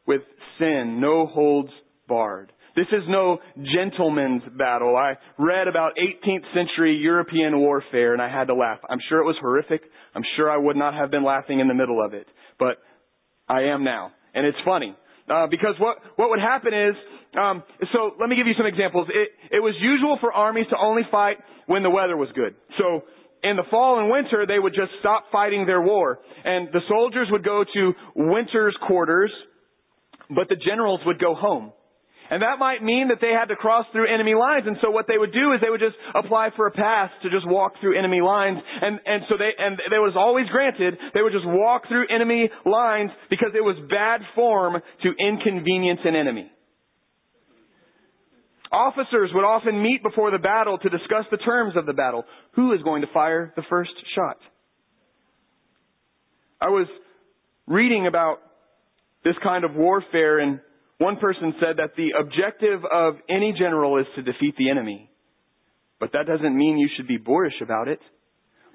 with 0.08 0.22
sin, 0.58 1.00
no 1.02 1.26
holds 1.26 1.72
barred. 2.08 2.52
This 2.76 2.88
is 2.92 3.04
no 3.08 3.40
gentleman's 3.74 4.44
battle. 4.58 4.98
I 4.98 5.14
read 5.38 5.68
about 5.68 5.94
18th 5.96 6.44
century 6.54 6.98
European 6.98 7.60
warfare 7.60 8.14
and 8.14 8.22
I 8.22 8.30
had 8.30 8.48
to 8.48 8.54
laugh. 8.54 8.80
I'm 8.90 9.00
sure 9.08 9.20
it 9.20 9.26
was 9.26 9.38
horrific. 9.40 9.82
I'm 10.14 10.24
sure 10.36 10.52
I 10.52 10.58
would 10.58 10.76
not 10.76 10.94
have 10.94 11.10
been 11.10 11.24
laughing 11.24 11.62
in 11.62 11.70
the 11.70 11.74
middle 11.74 12.04
of 12.04 12.14
it. 12.14 12.28
But 12.60 12.78
I 13.48 13.64
am 13.64 13.86
now. 13.86 14.12
And 14.34 14.46
it's 14.46 14.58
funny. 14.66 14.96
Uh, 15.30 15.48
because 15.48 15.76
what, 15.80 15.98
what 16.18 16.30
would 16.30 16.40
happen 16.40 16.74
is, 16.74 16.96
um, 17.40 17.64
so 17.92 18.12
let 18.20 18.30
me 18.30 18.36
give 18.36 18.48
you 18.48 18.54
some 18.58 18.68
examples. 18.68 19.08
It, 19.10 19.30
it 19.56 19.60
was 19.60 19.74
usual 19.82 20.18
for 20.22 20.32
armies 20.32 20.68
to 20.70 20.78
only 20.78 21.02
fight 21.10 21.38
when 21.66 21.84
the 21.84 21.90
weather 21.90 22.16
was 22.16 22.30
good. 22.36 22.56
So 22.78 23.04
in 23.44 23.56
the 23.56 23.64
fall 23.72 24.00
and 24.00 24.10
winter, 24.12 24.46
they 24.48 24.60
would 24.60 24.74
just 24.74 24.92
stop 25.00 25.26
fighting 25.32 25.66
their 25.66 25.82
war. 25.82 26.20
And 26.44 26.70
the 26.72 26.82
soldiers 26.88 27.28
would 27.32 27.44
go 27.44 27.64
to 27.74 27.94
winter's 28.16 28.78
quarters 28.88 29.32
but 30.30 30.50
the 30.50 30.56
generals 30.56 31.02
would 31.06 31.20
go 31.20 31.36
home. 31.36 31.72
And 32.30 32.42
that 32.42 32.58
might 32.58 32.82
mean 32.82 33.10
that 33.10 33.20
they 33.22 33.32
had 33.38 33.46
to 33.54 33.56
cross 33.56 33.86
through 33.92 34.12
enemy 34.12 34.34
lines. 34.34 34.66
And 34.66 34.78
so 34.82 34.90
what 34.90 35.06
they 35.08 35.18
would 35.18 35.32
do 35.32 35.54
is 35.54 35.62
they 35.62 35.70
would 35.70 35.80
just 35.80 35.96
apply 36.16 36.50
for 36.56 36.66
a 36.68 36.72
pass 36.72 37.12
to 37.22 37.30
just 37.30 37.48
walk 37.48 37.74
through 37.80 37.98
enemy 37.98 38.22
lines. 38.22 38.58
And, 38.82 39.00
and 39.06 39.24
so 39.30 39.36
they, 39.38 39.52
and 39.58 39.78
they 39.92 40.00
was 40.00 40.14
always 40.18 40.48
granted, 40.50 40.98
they 41.14 41.22
would 41.22 41.34
just 41.34 41.46
walk 41.46 41.88
through 41.88 42.08
enemy 42.10 42.50
lines 42.66 43.12
because 43.30 43.50
it 43.54 43.62
was 43.62 43.78
bad 43.90 44.22
form 44.34 44.82
to 45.04 45.10
inconvenience 45.20 46.00
an 46.04 46.16
enemy. 46.16 46.52
Officers 48.72 49.30
would 49.34 49.46
often 49.46 49.82
meet 49.82 50.02
before 50.02 50.32
the 50.32 50.40
battle 50.40 50.78
to 50.80 50.90
discuss 50.90 51.26
the 51.32 51.38
terms 51.38 51.78
of 51.78 51.86
the 51.86 51.94
battle. 51.94 52.26
Who 52.56 52.74
is 52.74 52.82
going 52.82 53.02
to 53.02 53.08
fire 53.14 53.54
the 53.56 53.64
first 53.70 53.92
shot? 54.16 54.38
I 56.60 56.70
was 56.70 56.88
reading 57.68 58.08
about 58.08 58.40
this 59.24 59.36
kind 59.44 59.64
of 59.64 59.76
warfare. 59.76 60.40
And 60.40 60.60
one 60.98 61.18
person 61.18 61.54
said 61.60 61.78
that 61.78 61.96
the 61.98 62.12
objective 62.18 62.82
of 62.86 63.16
any 63.30 63.54
general 63.58 64.00
is 64.00 64.06
to 64.16 64.22
defeat 64.22 64.56
the 64.58 64.70
enemy. 64.70 65.10
But 66.00 66.12
that 66.14 66.28
doesn't 66.28 66.58
mean 66.58 66.78
you 66.78 66.90
should 66.96 67.08
be 67.08 67.18
boorish 67.18 67.62
about 67.62 67.88
it. 67.88 68.00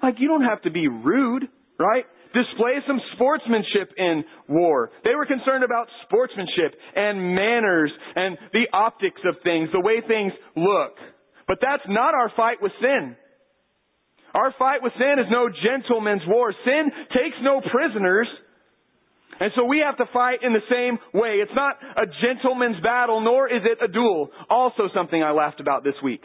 Like, 0.01 0.15
you 0.19 0.27
don't 0.27 0.43
have 0.43 0.61
to 0.63 0.71
be 0.71 0.87
rude, 0.87 1.43
right? 1.79 2.05
Display 2.33 2.79
some 2.87 2.99
sportsmanship 3.15 3.91
in 3.97 4.23
war. 4.47 4.89
They 5.03 5.15
were 5.15 5.25
concerned 5.25 5.63
about 5.63 5.87
sportsmanship 6.05 6.73
and 6.95 7.35
manners 7.35 7.91
and 8.15 8.37
the 8.53 8.65
optics 8.73 9.21
of 9.25 9.35
things, 9.43 9.69
the 9.73 9.81
way 9.81 10.01
things 10.07 10.31
look. 10.55 10.93
But 11.47 11.57
that's 11.61 11.83
not 11.89 12.13
our 12.13 12.31
fight 12.35 12.61
with 12.61 12.71
sin. 12.79 13.15
Our 14.33 14.53
fight 14.57 14.81
with 14.81 14.93
sin 14.97 15.19
is 15.19 15.27
no 15.29 15.49
gentleman's 15.49 16.21
war. 16.25 16.53
Sin 16.63 16.89
takes 17.11 17.35
no 17.41 17.59
prisoners. 17.59 18.27
And 19.41 19.51
so 19.55 19.65
we 19.65 19.81
have 19.83 19.97
to 19.97 20.05
fight 20.13 20.43
in 20.43 20.53
the 20.53 20.61
same 20.69 20.99
way. 21.19 21.41
It's 21.41 21.51
not 21.55 21.73
a 21.97 22.05
gentleman's 22.21 22.79
battle, 22.83 23.21
nor 23.21 23.49
is 23.49 23.63
it 23.65 23.79
a 23.83 23.87
duel. 23.87 24.29
Also 24.51 24.83
something 24.93 25.23
I 25.23 25.31
laughed 25.31 25.59
about 25.59 25.83
this 25.83 25.95
week. 26.03 26.21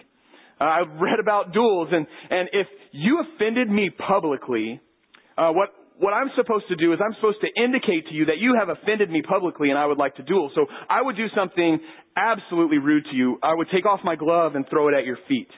Uh, 0.61 0.65
I 0.65 0.81
read 1.01 1.19
about 1.19 1.55
duels, 1.55 1.89
and, 1.93 2.07
and 2.29 2.51
if 2.53 2.67
you 2.93 3.25
offended 3.25 3.71
me 3.71 3.89
publicly, 3.89 4.83
uh, 5.39 5.51
what, 5.53 5.71
what 5.99 6.13
I'm 6.13 6.29
supposed 6.37 6.69
to 6.69 6.77
do 6.77 6.93
is 6.93 6.99
I'm 7.03 7.15
supposed 7.15 7.39
to 7.41 7.49
indicate 7.63 8.07
to 8.09 8.15
you 8.15 8.27
that 8.27 8.37
you 8.37 8.55
have 8.59 8.69
offended 8.69 9.09
me 9.11 9.23
publicly 9.23 9.71
and 9.71 9.79
I 9.79 9.87
would 9.87 9.97
like 9.97 10.17
to 10.17 10.23
duel. 10.23 10.51
So 10.55 10.67
I 10.91 11.01
would 11.01 11.17
do 11.17 11.27
something 11.35 11.81
absolutely 12.17 12.79
rude 12.79 13.05
to 13.11 13.17
you. 13.17 13.39
I 13.43 13.55
would 13.55 13.69
take 13.73 13.87
off 13.87 14.01
my 14.05 14.17
glove 14.17 14.57
and 14.57 14.67
throw 14.69 14.89
it 14.89 14.95
at 14.95 15.07
your 15.07 15.17
feet. 15.27 15.49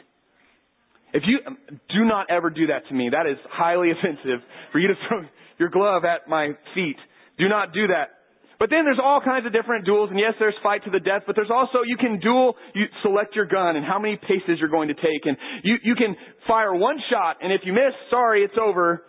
If 1.13 1.25
you 1.27 1.41
do 1.89 2.05
not 2.05 2.31
ever 2.31 2.51
do 2.51 2.69
that 2.69 2.87
to 2.89 2.95
me, 2.95 3.11
that 3.11 3.27
is 3.29 3.39
highly 3.51 3.91
offensive 3.99 4.47
for 4.71 4.79
you 4.79 4.89
to 4.89 4.95
throw 5.09 5.23
your 5.59 5.71
glove 5.71 6.05
at 6.05 6.29
my 6.29 6.51
feet. 6.73 6.97
Do 7.39 7.49
not 7.49 7.73
do 7.73 7.87
that. 7.89 8.19
But 8.59 8.71
then 8.71 8.85
there's 8.85 8.99
all 8.99 9.21
kinds 9.25 9.47
of 9.47 9.53
different 9.53 9.87
duels, 9.87 10.11
and 10.11 10.19
yes, 10.19 10.35
there's 10.41 10.55
fight 10.65 10.83
to 10.85 10.91
the 10.91 10.99
death, 10.99 11.23
but 11.27 11.37
there's 11.37 11.51
also, 11.51 11.87
you 11.87 11.97
can 11.97 12.19
duel, 12.19 12.57
you 12.75 12.87
select 13.03 13.37
your 13.37 13.47
gun 13.47 13.77
and 13.77 13.87
how 13.87 14.01
many 14.01 14.17
paces 14.17 14.59
you're 14.59 14.69
going 14.69 14.89
to 14.89 14.95
take, 14.95 15.23
and 15.25 15.37
you, 15.63 15.77
you 15.85 15.95
can 15.95 16.17
fire 16.49 16.75
one 16.75 16.97
shot, 17.09 17.37
and 17.41 17.53
if 17.53 17.61
you 17.65 17.73
miss, 17.73 17.95
sorry, 18.11 18.43
it's 18.43 18.59
over. 18.61 19.05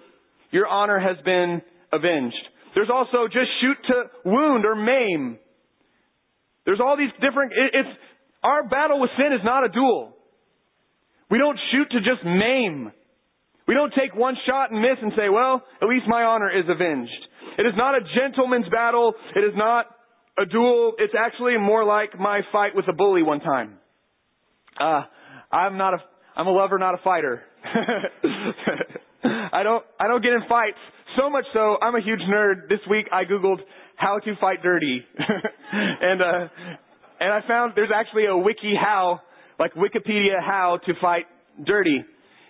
Your 0.51 0.67
honor 0.67 0.99
has 0.99 1.17
been 1.25 1.63
avenged. 1.91 2.37
There's 2.75 2.91
also 2.93 3.25
just 3.25 3.49
shoot 3.61 3.77
to 3.87 4.29
wound 4.29 4.65
or 4.65 4.75
maim. 4.75 5.39
There's 6.65 6.79
all 6.79 6.95
these 6.95 7.11
different, 7.19 7.53
it, 7.53 7.71
it's, 7.73 7.89
Our 8.43 8.67
battle 8.69 9.01
with 9.01 9.09
sin 9.17 9.33
is 9.33 9.41
not 9.43 9.65
a 9.65 9.69
duel. 9.69 10.13
We 11.31 11.39
don't 11.39 11.57
shoot 11.71 11.89
to 11.91 11.99
just 11.99 12.23
maim. 12.23 12.91
We 13.67 13.73
don't 13.73 13.93
take 13.97 14.15
one 14.15 14.35
shot 14.47 14.71
and 14.71 14.79
miss 14.81 14.97
and 15.01 15.11
say, 15.17 15.29
well, 15.29 15.63
at 15.81 15.87
least 15.87 16.05
my 16.07 16.21
honor 16.21 16.49
is 16.49 16.65
avenged. 16.69 17.25
It 17.59 17.65
is 17.65 17.73
not 17.75 17.93
a 17.93 17.99
gentleman's 18.15 18.69
battle. 18.69 19.13
It 19.35 19.41
is 19.41 19.51
not 19.53 19.87
a 20.37 20.45
duel. 20.45 20.93
It's 20.97 21.13
actually 21.13 21.57
more 21.57 21.83
like 21.83 22.17
my 22.17 22.39
fight 22.53 22.73
with 22.73 22.85
a 22.87 22.93
bully 22.93 23.21
one 23.21 23.41
time. 23.41 23.73
Uh, 24.79 25.03
I'm 25.51 25.77
not 25.77 25.93
a, 25.93 25.97
I'm 26.37 26.47
a 26.47 26.51
lover, 26.51 26.77
not 26.77 26.93
a 26.93 26.99
fighter. 27.03 27.41
I 29.25 29.63
don't, 29.63 29.83
I 29.99 30.07
don't 30.07 30.23
get 30.23 30.31
in 30.31 30.43
fights. 30.47 30.77
So 31.17 31.29
much 31.29 31.43
so, 31.51 31.75
I'm 31.81 31.95
a 31.95 32.01
huge 32.01 32.21
nerd. 32.21 32.69
This 32.69 32.79
week 32.89 33.07
I 33.11 33.25
Googled 33.25 33.59
how 33.97 34.19
to 34.19 34.35
fight 34.39 34.63
dirty. 34.63 35.03
and, 35.73 36.21
uh, 36.21 36.47
and 37.19 37.33
I 37.33 37.41
found 37.45 37.73
there's 37.75 37.91
actually 37.93 38.27
a 38.27 38.37
wiki 38.37 38.71
how, 38.81 39.19
like 39.59 39.73
Wikipedia 39.73 40.39
how 40.39 40.79
to 40.85 40.93
fight 41.01 41.25
dirty. 41.65 42.05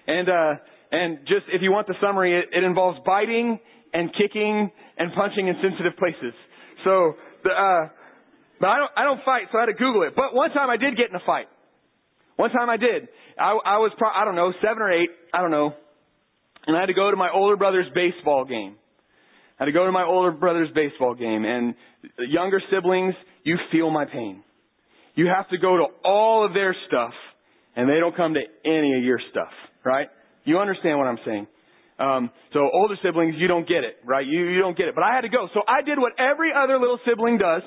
And, 0.05 0.29
uh, 0.29 0.53
and 0.91 1.17
just, 1.21 1.45
if 1.51 1.63
you 1.63 1.71
want 1.71 1.87
the 1.87 1.95
summary, 1.99 2.37
it, 2.37 2.45
it 2.55 2.63
involves 2.63 2.99
biting 3.03 3.57
and 3.93 4.11
kicking 4.13 4.71
and 4.97 5.13
punching 5.13 5.47
in 5.47 5.55
sensitive 5.61 5.97
places. 5.97 6.33
So, 6.83 7.15
the, 7.43 7.49
uh, 7.49 7.89
but 8.59 8.67
I 8.67 8.77
don't, 8.77 8.91
I 8.97 9.03
don't 9.03 9.23
fight, 9.23 9.43
so 9.51 9.57
I 9.57 9.61
had 9.61 9.67
to 9.67 9.73
Google 9.73 10.03
it. 10.03 10.15
But 10.15 10.33
one 10.33 10.51
time 10.51 10.69
I 10.69 10.77
did 10.77 10.97
get 10.97 11.09
in 11.09 11.15
a 11.15 11.25
fight. 11.25 11.47
One 12.35 12.51
time 12.51 12.69
I 12.69 12.77
did. 12.77 13.09
I, 13.37 13.51
I 13.65 13.77
was, 13.77 13.91
pro- 13.97 14.11
I 14.11 14.25
don't 14.25 14.35
know, 14.35 14.53
seven 14.61 14.81
or 14.81 14.91
eight, 14.91 15.09
I 15.33 15.41
don't 15.41 15.51
know. 15.51 15.73
And 16.67 16.75
I 16.75 16.81
had 16.81 16.87
to 16.87 16.93
go 16.93 17.09
to 17.09 17.17
my 17.17 17.29
older 17.33 17.57
brother's 17.57 17.87
baseball 17.93 18.45
game. 18.45 18.75
I 19.59 19.63
had 19.63 19.65
to 19.65 19.71
go 19.71 19.85
to 19.85 19.91
my 19.91 20.03
older 20.03 20.31
brother's 20.31 20.69
baseball 20.73 21.15
game. 21.15 21.43
And 21.43 21.73
younger 22.29 22.61
siblings, 22.71 23.13
you 23.43 23.57
feel 23.71 23.89
my 23.91 24.05
pain. 24.05 24.43
You 25.15 25.27
have 25.27 25.49
to 25.49 25.57
go 25.57 25.77
to 25.77 25.85
all 26.05 26.45
of 26.45 26.53
their 26.53 26.75
stuff, 26.87 27.11
and 27.75 27.89
they 27.89 27.99
don't 27.99 28.15
come 28.15 28.35
to 28.35 28.41
any 28.65 28.95
of 28.97 29.03
your 29.03 29.19
stuff, 29.31 29.51
right? 29.83 30.07
You 30.45 30.59
understand 30.59 30.97
what 30.97 31.07
I'm 31.07 31.19
saying? 31.25 31.47
Um, 31.99 32.31
so 32.53 32.69
older 32.71 32.95
siblings, 33.03 33.35
you 33.37 33.47
don't 33.47 33.67
get 33.67 33.83
it, 33.83 33.97
right? 34.05 34.25
You, 34.25 34.47
you 34.47 34.59
don't 34.59 34.77
get 34.77 34.87
it. 34.87 34.95
But 34.95 35.03
I 35.03 35.13
had 35.13 35.21
to 35.21 35.29
go. 35.29 35.49
So 35.53 35.61
I 35.67 35.83
did 35.83 35.99
what 35.99 36.13
every 36.17 36.51
other 36.55 36.79
little 36.79 36.99
sibling 37.05 37.37
does. 37.37 37.61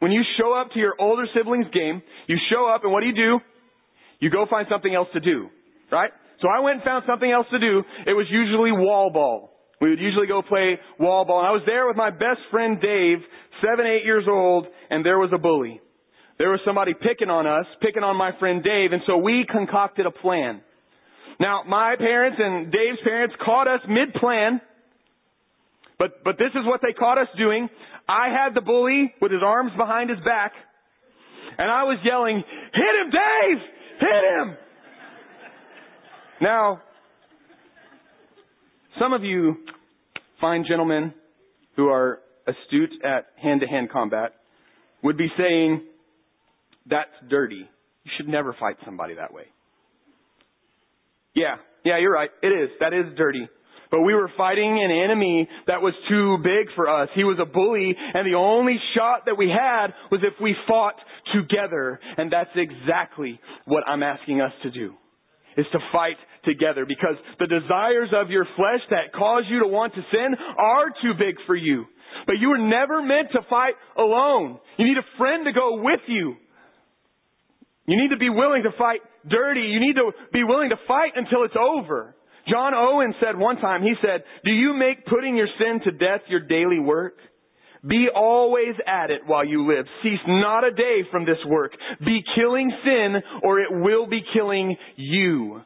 When 0.00 0.10
you 0.10 0.22
show 0.38 0.54
up 0.54 0.72
to 0.72 0.78
your 0.78 0.94
older 0.98 1.24
sibling's 1.36 1.66
game, 1.72 2.02
you 2.26 2.36
show 2.50 2.66
up 2.66 2.84
and 2.84 2.92
what 2.92 3.00
do 3.00 3.06
you 3.06 3.14
do? 3.14 3.40
You 4.20 4.30
go 4.30 4.46
find 4.48 4.66
something 4.70 4.94
else 4.94 5.08
to 5.12 5.20
do, 5.20 5.48
right? 5.92 6.10
So 6.40 6.48
I 6.48 6.60
went 6.60 6.76
and 6.76 6.84
found 6.84 7.04
something 7.06 7.30
else 7.30 7.46
to 7.50 7.58
do. 7.58 7.82
It 8.06 8.12
was 8.12 8.26
usually 8.30 8.72
wall 8.72 9.10
ball. 9.10 9.50
We 9.80 9.90
would 9.90 10.00
usually 10.00 10.26
go 10.26 10.40
play 10.42 10.78
wall 10.98 11.24
ball. 11.24 11.40
And 11.40 11.48
I 11.48 11.52
was 11.52 11.62
there 11.66 11.86
with 11.86 11.96
my 11.96 12.10
best 12.10 12.40
friend 12.50 12.80
Dave, 12.80 13.18
seven, 13.60 13.86
eight 13.86 14.04
years 14.04 14.24
old, 14.28 14.66
and 14.90 15.04
there 15.04 15.18
was 15.18 15.30
a 15.34 15.38
bully. 15.38 15.80
There 16.38 16.50
was 16.50 16.60
somebody 16.64 16.94
picking 16.94 17.30
on 17.30 17.46
us, 17.46 17.66
picking 17.80 18.02
on 18.02 18.16
my 18.16 18.32
friend 18.38 18.62
Dave, 18.64 18.92
and 18.92 19.02
so 19.06 19.18
we 19.18 19.46
concocted 19.50 20.06
a 20.06 20.10
plan. 20.10 20.62
Now, 21.40 21.62
my 21.66 21.96
parents 21.98 22.38
and 22.40 22.70
Dave's 22.70 22.98
parents 23.02 23.34
caught 23.44 23.66
us 23.66 23.80
mid-plan, 23.88 24.60
but, 25.98 26.22
but 26.24 26.38
this 26.38 26.50
is 26.54 26.64
what 26.64 26.80
they 26.82 26.92
caught 26.92 27.18
us 27.18 27.28
doing. 27.36 27.68
I 28.08 28.28
had 28.28 28.54
the 28.54 28.60
bully 28.60 29.14
with 29.20 29.32
his 29.32 29.42
arms 29.44 29.72
behind 29.76 30.10
his 30.10 30.18
back, 30.24 30.52
and 31.58 31.70
I 31.70 31.84
was 31.84 31.98
yelling, 32.04 32.36
hit 32.36 32.94
him, 33.04 33.10
Dave! 33.10 33.62
Hit 34.00 34.24
him! 34.38 34.56
Now, 36.40 36.82
some 38.98 39.12
of 39.12 39.22
you 39.22 39.56
fine 40.40 40.64
gentlemen 40.68 41.14
who 41.76 41.88
are 41.88 42.20
astute 42.46 42.92
at 43.04 43.26
hand-to-hand 43.42 43.90
combat 43.90 44.32
would 45.02 45.16
be 45.16 45.28
saying, 45.38 45.82
that's 46.86 47.10
dirty. 47.30 47.68
You 48.04 48.10
should 48.16 48.28
never 48.28 48.54
fight 48.58 48.76
somebody 48.84 49.14
that 49.14 49.32
way. 49.32 49.44
Yeah, 51.34 51.56
yeah, 51.84 51.98
you're 51.98 52.12
right. 52.12 52.30
It 52.42 52.48
is. 52.48 52.70
That 52.80 52.94
is 52.94 53.06
dirty. 53.16 53.48
But 53.90 54.00
we 54.00 54.14
were 54.14 54.30
fighting 54.36 54.82
an 54.82 54.90
enemy 54.90 55.48
that 55.66 55.80
was 55.80 55.94
too 56.08 56.38
big 56.42 56.66
for 56.74 56.88
us. 56.88 57.08
He 57.14 57.22
was 57.22 57.38
a 57.40 57.44
bully, 57.44 57.94
and 57.94 58.26
the 58.26 58.36
only 58.36 58.76
shot 58.96 59.26
that 59.26 59.38
we 59.38 59.48
had 59.48 59.94
was 60.10 60.20
if 60.24 60.34
we 60.42 60.56
fought 60.66 60.96
together. 61.32 62.00
And 62.16 62.32
that's 62.32 62.50
exactly 62.56 63.38
what 63.66 63.86
I'm 63.86 64.02
asking 64.02 64.40
us 64.40 64.52
to 64.62 64.70
do. 64.70 64.94
Is 65.56 65.66
to 65.70 65.78
fight 65.92 66.16
together 66.44 66.84
because 66.86 67.14
the 67.38 67.46
desires 67.46 68.10
of 68.12 68.30
your 68.30 68.44
flesh 68.56 68.82
that 68.90 69.14
cause 69.14 69.44
you 69.48 69.60
to 69.60 69.68
want 69.68 69.94
to 69.94 70.02
sin 70.10 70.34
are 70.58 70.90
too 71.00 71.14
big 71.16 71.36
for 71.46 71.54
you. 71.54 71.84
But 72.26 72.36
you 72.40 72.48
were 72.48 72.58
never 72.58 73.00
meant 73.00 73.28
to 73.32 73.40
fight 73.48 73.74
alone. 73.96 74.58
You 74.76 74.86
need 74.86 74.98
a 74.98 75.06
friend 75.18 75.44
to 75.44 75.52
go 75.52 75.80
with 75.82 76.00
you. 76.08 76.34
You 77.86 77.96
need 77.96 78.10
to 78.10 78.18
be 78.18 78.30
willing 78.30 78.64
to 78.64 78.70
fight 78.76 79.00
dirty. 79.28 79.62
You 79.62 79.80
need 79.80 79.96
to 79.96 80.12
be 80.32 80.44
willing 80.44 80.70
to 80.70 80.76
fight 80.86 81.12
until 81.16 81.44
it's 81.44 81.56
over. 81.58 82.14
John 82.48 82.74
Owen 82.74 83.14
said 83.20 83.38
one 83.38 83.56
time, 83.56 83.82
he 83.82 83.94
said, 84.02 84.22
do 84.44 84.50
you 84.50 84.74
make 84.74 85.06
putting 85.06 85.36
your 85.36 85.48
sin 85.58 85.80
to 85.84 85.90
death 85.92 86.20
your 86.28 86.40
daily 86.40 86.78
work? 86.78 87.16
Be 87.86 88.08
always 88.14 88.74
at 88.86 89.10
it 89.10 89.22
while 89.26 89.44
you 89.44 89.66
live. 89.66 89.86
Cease 90.02 90.20
not 90.26 90.64
a 90.64 90.70
day 90.70 91.02
from 91.10 91.26
this 91.26 91.38
work. 91.46 91.72
Be 92.04 92.22
killing 92.34 92.72
sin 92.84 93.16
or 93.42 93.60
it 93.60 93.68
will 93.70 94.06
be 94.06 94.20
killing 94.32 94.76
you. 94.96 95.60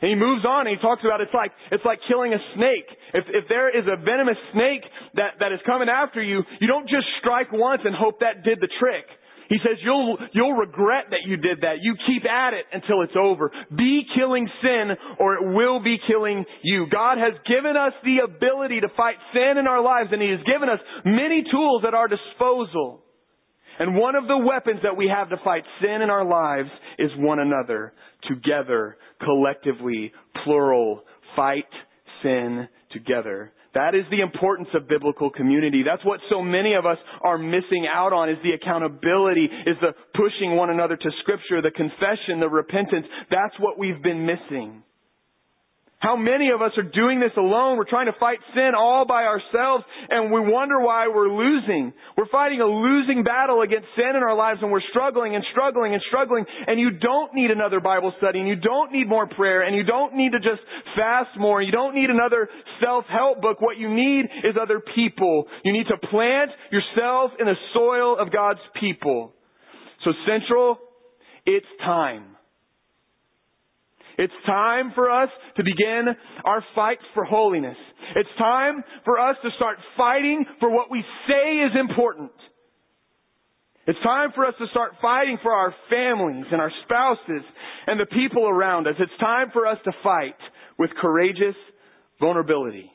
And 0.00 0.08
he 0.08 0.14
moves 0.16 0.44
on 0.46 0.66
and 0.66 0.76
he 0.76 0.80
talks 0.80 1.02
about 1.04 1.20
it's 1.20 1.34
like, 1.34 1.52
it's 1.70 1.84
like 1.84 2.00
killing 2.08 2.32
a 2.32 2.40
snake. 2.56 2.88
If, 3.12 3.24
if 3.28 3.44
there 3.48 3.68
is 3.68 3.84
a 3.84 4.00
venomous 4.00 4.40
snake 4.52 4.80
that, 5.14 5.36
that 5.40 5.52
is 5.52 5.60
coming 5.66 5.88
after 5.88 6.22
you, 6.22 6.40
you 6.60 6.66
don't 6.66 6.88
just 6.88 7.04
strike 7.20 7.52
once 7.52 7.82
and 7.84 7.94
hope 7.94 8.20
that 8.20 8.42
did 8.42 8.60
the 8.60 8.68
trick. 8.80 9.04
He 9.50 9.58
says 9.58 9.78
you'll, 9.82 10.16
you'll 10.32 10.54
regret 10.54 11.06
that 11.10 11.26
you 11.26 11.36
did 11.36 11.62
that. 11.62 11.82
You 11.82 11.96
keep 12.06 12.24
at 12.24 12.54
it 12.54 12.66
until 12.72 13.02
it's 13.02 13.18
over. 13.18 13.50
Be 13.76 14.02
killing 14.16 14.48
sin 14.62 14.90
or 15.18 15.34
it 15.34 15.54
will 15.54 15.82
be 15.82 15.98
killing 16.06 16.44
you. 16.62 16.86
God 16.90 17.18
has 17.18 17.34
given 17.48 17.76
us 17.76 17.92
the 18.04 18.18
ability 18.24 18.80
to 18.80 18.88
fight 18.96 19.16
sin 19.34 19.58
in 19.58 19.66
our 19.66 19.82
lives 19.82 20.10
and 20.12 20.22
He 20.22 20.30
has 20.30 20.38
given 20.46 20.68
us 20.68 20.78
many 21.04 21.42
tools 21.50 21.82
at 21.84 21.94
our 21.94 22.06
disposal. 22.06 23.02
And 23.80 23.96
one 23.96 24.14
of 24.14 24.28
the 24.28 24.38
weapons 24.38 24.80
that 24.84 24.96
we 24.96 25.10
have 25.12 25.30
to 25.30 25.36
fight 25.42 25.64
sin 25.82 26.00
in 26.00 26.10
our 26.10 26.24
lives 26.24 26.68
is 27.00 27.10
one 27.16 27.40
another. 27.40 27.92
Together, 28.28 28.98
collectively, 29.20 30.12
plural, 30.44 31.02
fight 31.34 31.66
sin 32.22 32.68
together. 32.92 33.52
That 33.74 33.94
is 33.94 34.02
the 34.10 34.20
importance 34.20 34.68
of 34.74 34.88
biblical 34.88 35.30
community. 35.30 35.82
That's 35.86 36.04
what 36.04 36.20
so 36.28 36.42
many 36.42 36.74
of 36.74 36.86
us 36.86 36.98
are 37.22 37.38
missing 37.38 37.86
out 37.92 38.12
on 38.12 38.28
is 38.28 38.36
the 38.42 38.52
accountability, 38.52 39.44
is 39.44 39.76
the 39.80 39.92
pushing 40.14 40.56
one 40.56 40.70
another 40.70 40.96
to 40.96 41.10
scripture, 41.20 41.62
the 41.62 41.70
confession, 41.70 42.40
the 42.40 42.48
repentance. 42.48 43.06
That's 43.30 43.54
what 43.60 43.78
we've 43.78 44.02
been 44.02 44.26
missing. 44.26 44.82
How 46.00 46.16
many 46.16 46.48
of 46.48 46.62
us 46.62 46.72
are 46.78 46.82
doing 46.82 47.20
this 47.20 47.36
alone? 47.36 47.76
We're 47.76 47.84
trying 47.88 48.06
to 48.06 48.16
fight 48.18 48.38
sin 48.54 48.72
all 48.74 49.04
by 49.04 49.24
ourselves 49.24 49.84
and 50.08 50.32
we 50.32 50.40
wonder 50.40 50.80
why 50.80 51.08
we're 51.08 51.28
losing. 51.28 51.92
We're 52.16 52.32
fighting 52.32 52.62
a 52.62 52.66
losing 52.66 53.22
battle 53.22 53.60
against 53.60 53.86
sin 53.94 54.16
in 54.16 54.22
our 54.22 54.34
lives 54.34 54.60
and 54.62 54.72
we're 54.72 54.80
struggling 54.88 55.36
and 55.36 55.44
struggling 55.52 55.92
and 55.92 56.02
struggling 56.08 56.46
and 56.66 56.80
you 56.80 56.90
don't 56.90 57.34
need 57.34 57.50
another 57.50 57.80
Bible 57.80 58.14
study 58.16 58.38
and 58.38 58.48
you 58.48 58.56
don't 58.56 58.92
need 58.92 59.10
more 59.10 59.26
prayer 59.26 59.60
and 59.60 59.76
you 59.76 59.84
don't 59.84 60.16
need 60.16 60.32
to 60.32 60.38
just 60.38 60.64
fast 60.96 61.36
more. 61.38 61.60
You 61.60 61.70
don't 61.70 61.94
need 61.94 62.08
another 62.08 62.48
self-help 62.82 63.42
book. 63.42 63.60
What 63.60 63.76
you 63.76 63.92
need 63.92 64.24
is 64.42 64.56
other 64.56 64.80
people. 64.94 65.48
You 65.64 65.74
need 65.74 65.86
to 65.88 65.98
plant 66.08 66.50
yourself 66.72 67.32
in 67.38 67.44
the 67.44 67.60
soil 67.74 68.18
of 68.18 68.32
God's 68.32 68.60
people. 68.80 69.34
So 70.04 70.12
central, 70.26 70.78
it's 71.44 71.66
time. 71.84 72.39
It's 74.20 74.34
time 74.44 74.92
for 74.94 75.10
us 75.10 75.30
to 75.56 75.64
begin 75.64 76.04
our 76.44 76.62
fight 76.74 76.98
for 77.14 77.24
holiness. 77.24 77.76
It's 78.14 78.28
time 78.36 78.84
for 79.06 79.18
us 79.18 79.36
to 79.42 79.48
start 79.56 79.78
fighting 79.96 80.44
for 80.60 80.70
what 80.70 80.90
we 80.90 81.02
say 81.26 81.60
is 81.64 81.72
important. 81.80 82.30
It's 83.86 83.98
time 84.02 84.28
for 84.34 84.44
us 84.44 84.52
to 84.58 84.66
start 84.72 84.92
fighting 85.00 85.38
for 85.42 85.52
our 85.52 85.74
families 85.88 86.44
and 86.52 86.60
our 86.60 86.70
spouses 86.84 87.42
and 87.86 87.98
the 87.98 88.04
people 88.04 88.46
around 88.46 88.86
us. 88.86 88.94
It's 88.98 89.10
time 89.20 89.48
for 89.54 89.66
us 89.66 89.78
to 89.84 89.92
fight 90.02 90.36
with 90.78 90.90
courageous 91.00 91.56
vulnerability. 92.20 92.92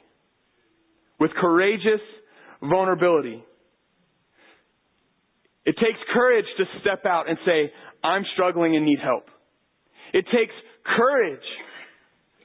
With 1.20 1.32
courageous 1.42 2.06
vulnerability. 2.62 3.44
It 5.66 5.76
takes 5.78 5.98
courage 6.14 6.46
to 6.60 6.66
step 6.82 7.04
out 7.08 7.28
and 7.28 7.40
say, 7.48 7.72
I'm 8.04 8.26
struggling 8.36 8.76
and 8.76 8.86
need 8.86 9.00
help. 9.04 9.24
It 10.14 10.26
takes 10.26 10.54
courage 10.98 11.48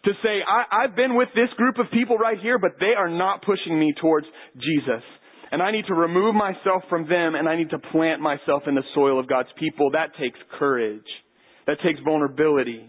to 0.05 0.13
say, 0.23 0.41
I, 0.47 0.85
I've 0.85 0.97
been 0.97 1.15
with 1.17 1.29
this 1.35 1.49
group 1.57 1.79
of 1.79 1.87
people 1.93 2.17
right 2.17 2.39
here, 2.41 2.59
but 2.59 2.73
they 2.81 2.95
are 2.97 3.11
not 3.11 3.43
pushing 3.43 3.79
me 3.79 3.95
towards 4.01 4.27
Jesus. 4.55 5.03
And 5.53 5.63
I 5.63 5.73
need 5.73 5.87
to 5.89 5.95
remove 5.95 6.35
myself 6.35 6.85
from 6.89 7.09
them 7.09 7.35
and 7.35 7.49
I 7.49 7.57
need 7.57 7.71
to 7.71 7.79
plant 7.79 8.21
myself 8.23 8.63
in 8.67 8.75
the 8.75 8.85
soil 8.95 9.19
of 9.19 9.29
God's 9.29 9.49
people. 9.59 9.91
That 9.91 10.11
takes 10.19 10.39
courage. 10.59 11.05
That 11.67 11.79
takes 11.85 12.01
vulnerability. 12.05 12.87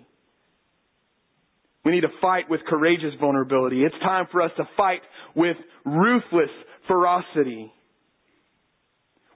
We 1.83 1.91
need 1.91 2.01
to 2.01 2.13
fight 2.21 2.49
with 2.49 2.61
courageous 2.67 3.13
vulnerability. 3.19 3.83
It's 3.83 3.95
time 4.03 4.27
for 4.31 4.41
us 4.41 4.51
to 4.57 4.63
fight 4.77 5.01
with 5.35 5.57
ruthless 5.85 6.51
ferocity. 6.87 7.71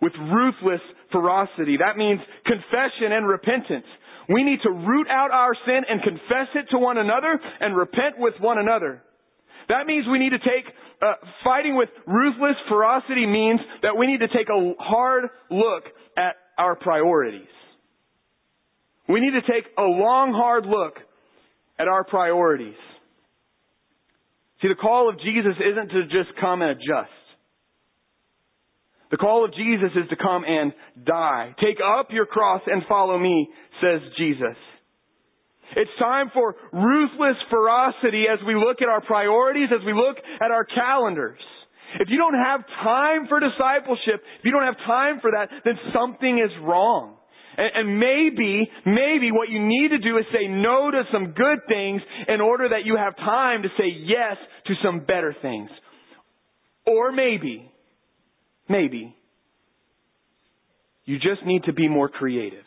with 0.02 0.14
ruthless 0.20 0.82
ferocity. 1.12 1.78
That 1.78 1.98
means 1.98 2.20
confession 2.46 3.12
and 3.12 3.28
repentance. 3.28 3.86
We 4.30 4.44
need 4.44 4.60
to 4.64 4.72
root 4.72 5.08
out 5.10 5.32
our 5.32 5.54
sin 5.66 5.82
and 5.88 6.02
confess 6.02 6.50
it 6.56 6.68
to 6.72 6.78
one 6.78 6.98
another 6.98 7.40
and 7.60 7.76
repent 7.76 8.16
with 8.18 8.34
one 8.40 8.58
another. 8.58 9.04
That 9.70 9.86
means 9.88 10.06
we 10.08 10.20
need 10.20 10.32
to 10.32 10.40
take, 10.40 10.66
uh, 11.02 11.14
fighting 11.44 11.76
with 11.76 11.90
ruthless 12.06 12.56
ferocity 12.70 13.26
means 13.26 13.60
that 13.82 13.98
we 13.98 14.08
need 14.08 14.20
to 14.20 14.28
take 14.28 14.50
a 14.50 14.74
hard 14.80 15.26
look 15.50 15.84
at 16.18 16.36
our 16.58 16.76
priorities. 16.76 17.48
We 19.08 19.20
need 19.20 19.32
to 19.32 19.42
take 19.42 19.66
a 19.78 19.84
long, 19.84 20.34
hard 20.34 20.66
look 20.66 20.98
at 21.78 21.88
our 21.88 22.04
priorities. 22.04 22.78
See, 24.62 24.68
the 24.68 24.76
call 24.76 25.10
of 25.10 25.20
Jesus 25.20 25.54
isn't 25.60 25.90
to 25.90 26.04
just 26.04 26.36
come 26.40 26.62
and 26.62 26.72
adjust. 26.72 27.25
The 29.16 29.24
call 29.24 29.46
of 29.46 29.56
Jesus 29.56 29.96
is 29.96 30.10
to 30.10 30.18
come 30.18 30.44
and 30.44 30.74
die. 31.08 31.56
Take 31.64 31.78
up 31.80 32.12
your 32.12 32.26
cross 32.26 32.62
and 32.68 32.84
follow 32.84 33.18
me, 33.18 33.48
says 33.80 34.02
Jesus. 34.18 34.60
It's 35.78 35.92
time 35.98 36.32
for 36.34 36.54
ruthless 36.74 37.38
ferocity 37.50 38.26
as 38.28 38.40
we 38.46 38.56
look 38.56 38.82
at 38.82 38.90
our 38.90 39.00
priorities, 39.00 39.70
as 39.72 39.80
we 39.86 39.94
look 39.94 40.18
at 40.44 40.52
our 40.52 40.66
calendars. 40.66 41.40
If 41.98 42.10
you 42.10 42.18
don't 42.18 42.36
have 42.36 42.68
time 42.84 43.28
for 43.30 43.40
discipleship, 43.40 44.20
if 44.40 44.44
you 44.44 44.52
don't 44.52 44.68
have 44.68 44.84
time 44.86 45.22
for 45.22 45.32
that, 45.32 45.48
then 45.64 45.76
something 45.96 46.38
is 46.38 46.52
wrong. 46.62 47.16
And, 47.56 47.98
maybe, 47.98 48.70
maybe 48.86 49.32
what 49.32 49.48
you 49.48 49.66
need 49.66 49.96
to 49.96 49.98
do 49.98 50.18
is 50.18 50.26
say 50.34 50.50
no 50.50 50.92
to 50.92 51.04
some 51.14 51.32
good 51.32 51.60
things 51.70 52.02
in 52.28 52.42
order 52.42 52.68
that 52.68 52.84
you 52.84 52.98
have 52.98 53.16
time 53.16 53.62
to 53.64 53.70
say 53.80 53.88
yes 53.88 54.36
to 54.68 54.74
some 54.84 55.06
better 55.06 55.34
things. 55.42 55.70
Or 56.86 57.14
maybe, 57.14 57.72
maybe, 58.70 59.16
you 61.06 61.18
just 61.18 61.46
need 61.46 61.64
to 61.66 61.74
be 61.74 61.88
more 61.88 62.10
creative. 62.10 62.64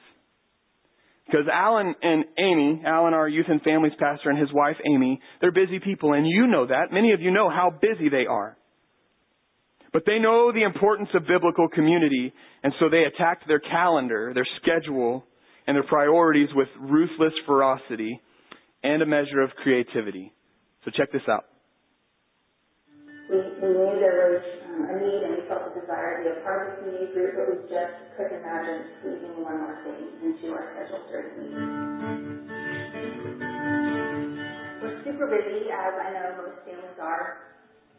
Because 1.26 1.46
Alan 1.52 1.94
and 2.00 2.24
Amy, 2.38 2.82
Alan, 2.86 3.12
our 3.12 3.28
youth 3.28 3.46
and 3.48 3.60
families 3.60 3.92
pastor, 3.98 4.30
and 4.30 4.38
his 4.38 4.48
wife 4.52 4.76
Amy, 4.86 5.20
they're 5.40 5.52
busy 5.52 5.78
people, 5.78 6.14
and 6.14 6.26
you 6.26 6.46
know 6.46 6.66
that. 6.66 6.86
Many 6.90 7.12
of 7.12 7.20
you 7.20 7.30
know 7.30 7.50
how 7.50 7.70
busy 7.70 8.08
they 8.08 8.24
are. 8.26 8.56
But 9.92 10.04
they 10.06 10.18
know 10.18 10.52
the 10.52 10.62
importance 10.62 11.08
of 11.14 11.26
biblical 11.26 11.68
community, 11.68 12.32
and 12.62 12.72
so 12.78 12.88
they 12.88 13.04
attacked 13.04 13.44
their 13.46 13.60
calendar, 13.60 14.32
their 14.34 14.46
schedule, 14.62 15.24
and 15.66 15.76
their 15.76 15.84
priorities 15.84 16.48
with 16.54 16.68
ruthless 16.80 17.32
ferocity 17.46 18.20
and 18.82 19.02
a 19.02 19.06
measure 19.06 19.40
of 19.42 19.50
creativity. 19.62 20.32
So 20.84 20.90
check 20.96 21.12
this 21.12 21.22
out. 21.28 21.44
We, 23.30 23.36
we 23.36 23.68
knew 23.68 23.98
there 24.00 24.40
was 24.40 24.57
a 24.86 24.94
need 24.94 25.22
and 25.24 25.34
we 25.34 25.42
felt 25.48 25.64
the 25.66 25.74
desire 25.74 26.14
to 26.14 26.18
be 26.22 26.28
a 26.28 26.36
part 26.44 26.62
of 26.62 26.70
the 26.70 26.74
community 26.78 27.10
group, 27.12 27.34
but 27.34 27.48
we 27.48 27.58
just 27.70 27.94
couldn't 28.16 28.38
imagine 28.38 28.86
squeezing 28.98 29.42
one 29.42 29.58
more 29.58 29.76
thing 29.82 30.12
into 30.22 30.52
our 30.54 30.64
schedule 30.70 31.02
during 31.08 31.28
the 31.34 31.36
week. 31.38 31.58
We're 34.80 34.94
super 35.04 35.26
busy, 35.26 35.68
as 35.72 35.94
I 35.96 36.08
know 36.10 36.32
most 36.36 36.56
families 36.64 36.98
are, 36.98 37.28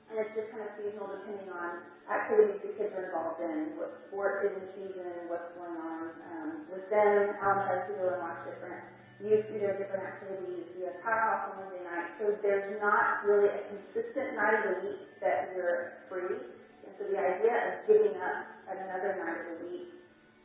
and 0.10 0.20
it's 0.20 0.32
just 0.36 0.50
kind 0.50 0.64
of 0.64 0.70
seasonal 0.78 1.08
depending 1.10 1.50
on 1.50 1.80
activities 2.10 2.58
the 2.64 2.70
kids 2.76 2.92
are 2.96 3.04
involved 3.06 3.40
in, 3.40 3.72
what 3.76 3.90
sport 4.08 4.36
is 4.42 4.52
in 4.56 4.68
season, 4.76 5.28
what's 5.28 5.48
going 5.56 5.76
on 5.78 6.12
um, 6.26 6.50
with 6.70 6.84
them. 6.90 7.34
Alan 7.40 7.62
tries 7.64 7.84
to 7.88 7.94
go 7.94 8.10
and 8.10 8.20
watch 8.20 8.38
different 8.46 8.82
youth 9.20 9.42
do 9.48 9.60
their 9.60 9.74
different 9.74 10.04
activities. 10.04 10.66
We 10.76 10.84
have 10.84 10.98
power 10.98 11.30
on 11.30 11.40
Wednesday 11.56 11.82
night, 11.84 12.08
so 12.20 12.34
there's 12.42 12.66
not 12.68 13.08
really 13.22 13.48
a 13.50 13.60
consistent 13.68 14.34
night 14.34 14.54
of 14.56 14.64
the 14.64 14.74
week 14.82 15.00
that 15.22 15.44
we're 15.46 15.86
free. 16.10 16.42
And 16.90 16.98
so 16.98 17.06
the 17.06 17.22
idea 17.22 17.54
of 17.54 17.86
giving 17.86 18.18
up 18.18 18.50
another 18.66 19.14
night 19.22 19.46
of 19.46 19.62
the 19.62 19.70
week 19.70 19.94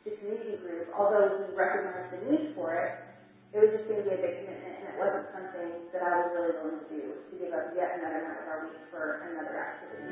to 0.05 0.13
community 0.21 0.61
group, 0.61 0.93
although 0.93 1.41
we 1.41 1.49
recognized 1.57 2.13
the 2.13 2.21
need 2.29 2.53
for 2.53 2.77
it, 2.77 3.01
it 3.49 3.65
was 3.65 3.73
just 3.73 3.89
going 3.89 3.97
to 3.97 4.05
be 4.05 4.13
a 4.13 4.21
big 4.21 4.45
commitment, 4.45 4.77
and 4.77 4.93
it 4.93 4.97
wasn't 5.01 5.25
something 5.33 5.89
that 5.89 6.05
I 6.05 6.21
was 6.21 6.29
really 6.37 6.53
willing 6.61 6.85
to 6.85 6.89
do, 6.93 7.01
to 7.17 7.33
give 7.41 7.49
up 7.49 7.73
yet 7.73 7.97
another 7.97 8.21
night 8.21 8.45
of 8.45 8.45
our 8.45 8.61
week 8.61 8.77
for 8.93 9.25
another 9.25 9.57
activity. 9.57 10.05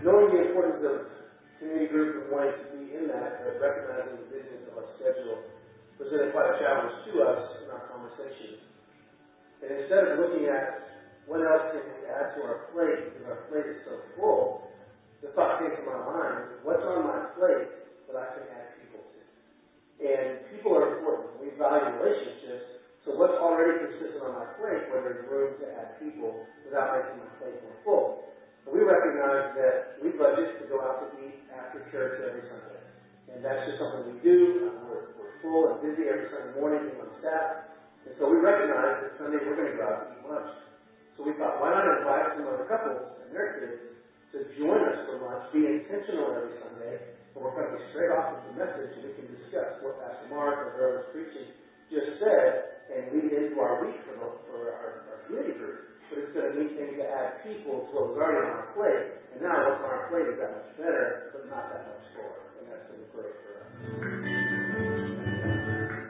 Knowing 0.00 0.32
the 0.32 0.48
importance 0.48 0.80
of 0.80 0.96
community 1.60 1.92
group 1.92 2.16
and 2.16 2.32
wanting 2.32 2.56
to 2.56 2.66
be 2.72 2.96
in 2.96 3.12
that, 3.12 3.44
but 3.44 3.60
recognizing 3.60 4.24
the 4.24 4.28
busyness 4.32 4.64
of 4.72 4.80
our 4.80 4.88
schedule 4.96 5.36
presented 6.00 6.32
quite 6.32 6.48
a 6.48 6.56
challenge 6.56 6.96
to 7.12 7.12
us 7.28 7.60
in 7.60 7.68
our 7.76 7.84
conversations. 7.92 8.56
And 9.60 9.84
instead 9.84 10.08
of 10.08 10.16
looking 10.16 10.48
at 10.48 10.91
what 11.26 11.40
else 11.42 11.70
can 11.70 11.82
we 11.86 12.08
add 12.10 12.34
to 12.36 12.40
our 12.42 12.58
plate, 12.74 13.12
because 13.12 13.24
our 13.30 13.40
plate 13.48 13.68
is 13.68 13.80
so 13.86 13.94
full, 14.18 14.70
the 15.22 15.30
thought 15.38 15.62
came 15.62 15.70
to 15.70 15.84
my 15.86 16.00
mind, 16.02 16.66
what's 16.66 16.82
on 16.82 17.06
my 17.06 17.30
plate 17.38 17.70
that 18.10 18.18
I 18.18 18.26
can 18.34 18.44
add 18.50 18.68
people 18.82 19.00
to? 19.06 19.20
and 20.02 20.42
people 20.50 20.74
are 20.74 20.98
important. 20.98 21.38
We 21.38 21.54
value 21.54 22.02
relationships. 22.02 22.82
So 23.06 23.18
what's 23.18 23.34
already 23.38 23.82
consistent 23.86 24.22
on 24.22 24.34
my 24.34 24.48
plate, 24.58 24.90
where 24.90 25.02
there's 25.02 25.26
room 25.30 25.58
to 25.62 25.66
add 25.78 25.98
people 26.02 26.42
without 26.66 26.94
making 26.94 27.18
my 27.18 27.30
plate 27.38 27.58
more 27.62 27.78
full. 27.86 28.06
But 28.66 28.74
we 28.78 28.82
recognize 28.82 29.54
that 29.58 29.98
we 30.02 30.14
budget 30.14 30.62
to 30.62 30.64
go 30.70 30.82
out 30.82 31.02
to 31.02 31.06
eat 31.22 31.34
after 31.50 31.82
church 31.90 32.22
every 32.22 32.46
Sunday. 32.46 32.82
And 33.34 33.42
that's 33.42 33.66
just 33.66 33.78
something 33.82 34.06
we 34.06 34.18
do. 34.22 34.70
Uh, 34.70 34.86
we're, 34.86 35.06
we're 35.18 35.34
full 35.42 35.62
and 35.74 35.78
busy 35.82 36.06
every 36.06 36.30
Sunday 36.30 36.54
morning 36.58 36.86
being 36.86 37.02
on 37.02 37.10
staff. 37.18 37.74
And 38.06 38.14
so 38.18 38.30
we 38.30 38.38
recognize 38.38 39.02
that 39.02 39.18
Sunday 39.18 39.42
we're 39.42 39.58
going 39.58 39.70
to 39.74 39.78
go 39.78 39.86
out 39.86 39.98
to 40.02 40.06
eat 40.14 40.22
lunch. 40.26 40.50
So 41.22 41.30
we 41.30 41.38
thought, 41.38 41.62
why 41.62 41.70
not 41.70 41.86
invite 42.02 42.34
some 42.34 42.50
other 42.50 42.66
couples 42.66 42.98
and 43.22 43.30
their 43.30 43.54
kids 43.62 43.94
to 44.34 44.42
join 44.58 44.82
us 44.90 45.06
for 45.06 45.22
lunch, 45.22 45.54
be 45.54 45.62
intentional 45.70 46.34
every 46.34 46.58
Sunday, 46.58 46.98
and 46.98 47.38
we're 47.38 47.54
going 47.54 47.70
to 47.70 47.78
be 47.78 47.82
straight 47.94 48.10
off 48.10 48.34
with 48.34 48.42
the 48.50 48.58
message 48.58 48.90
and 48.98 49.06
we 49.06 49.14
can 49.14 49.30
discuss 49.30 49.78
what 49.86 50.02
Pastor 50.02 50.26
Mark 50.34 50.58
or 50.58 50.74
whoever's 50.74 51.06
preaching 51.14 51.46
just 51.94 52.18
said 52.18 52.82
and 52.90 53.14
lead 53.14 53.30
into 53.38 53.54
our 53.62 53.86
week 53.86 54.02
for, 54.02 54.18
for 54.18 54.74
our, 54.74 55.06
our 55.14 55.18
community 55.30 55.54
group. 55.62 55.94
But 56.10 56.26
it's 56.26 56.34
going 56.34 56.50
to 56.50 56.58
mean 56.58 56.74
things 56.74 56.98
to 56.98 57.06
add 57.06 57.46
people 57.46 57.86
to 57.86 57.90
what 57.94 58.04
was 58.10 58.18
already 58.18 58.42
on 58.42 58.58
our 58.58 58.74
plate. 58.74 59.22
And 59.38 59.46
now 59.46 59.62
what's 59.62 59.78
on 59.78 59.94
our 59.94 60.10
plate 60.10 60.26
is 60.26 60.42
that 60.42 60.50
much 60.58 60.74
better, 60.74 61.30
but 61.38 61.46
not 61.46 61.70
that 61.70 61.86
much 61.86 62.02
more. 62.18 62.34
And 62.58 62.66
that's 62.66 62.82
going 62.90 62.98
to 62.98 63.06
be 63.06 63.14
great 63.14 63.34
for 63.46 63.62
us. 63.62 63.70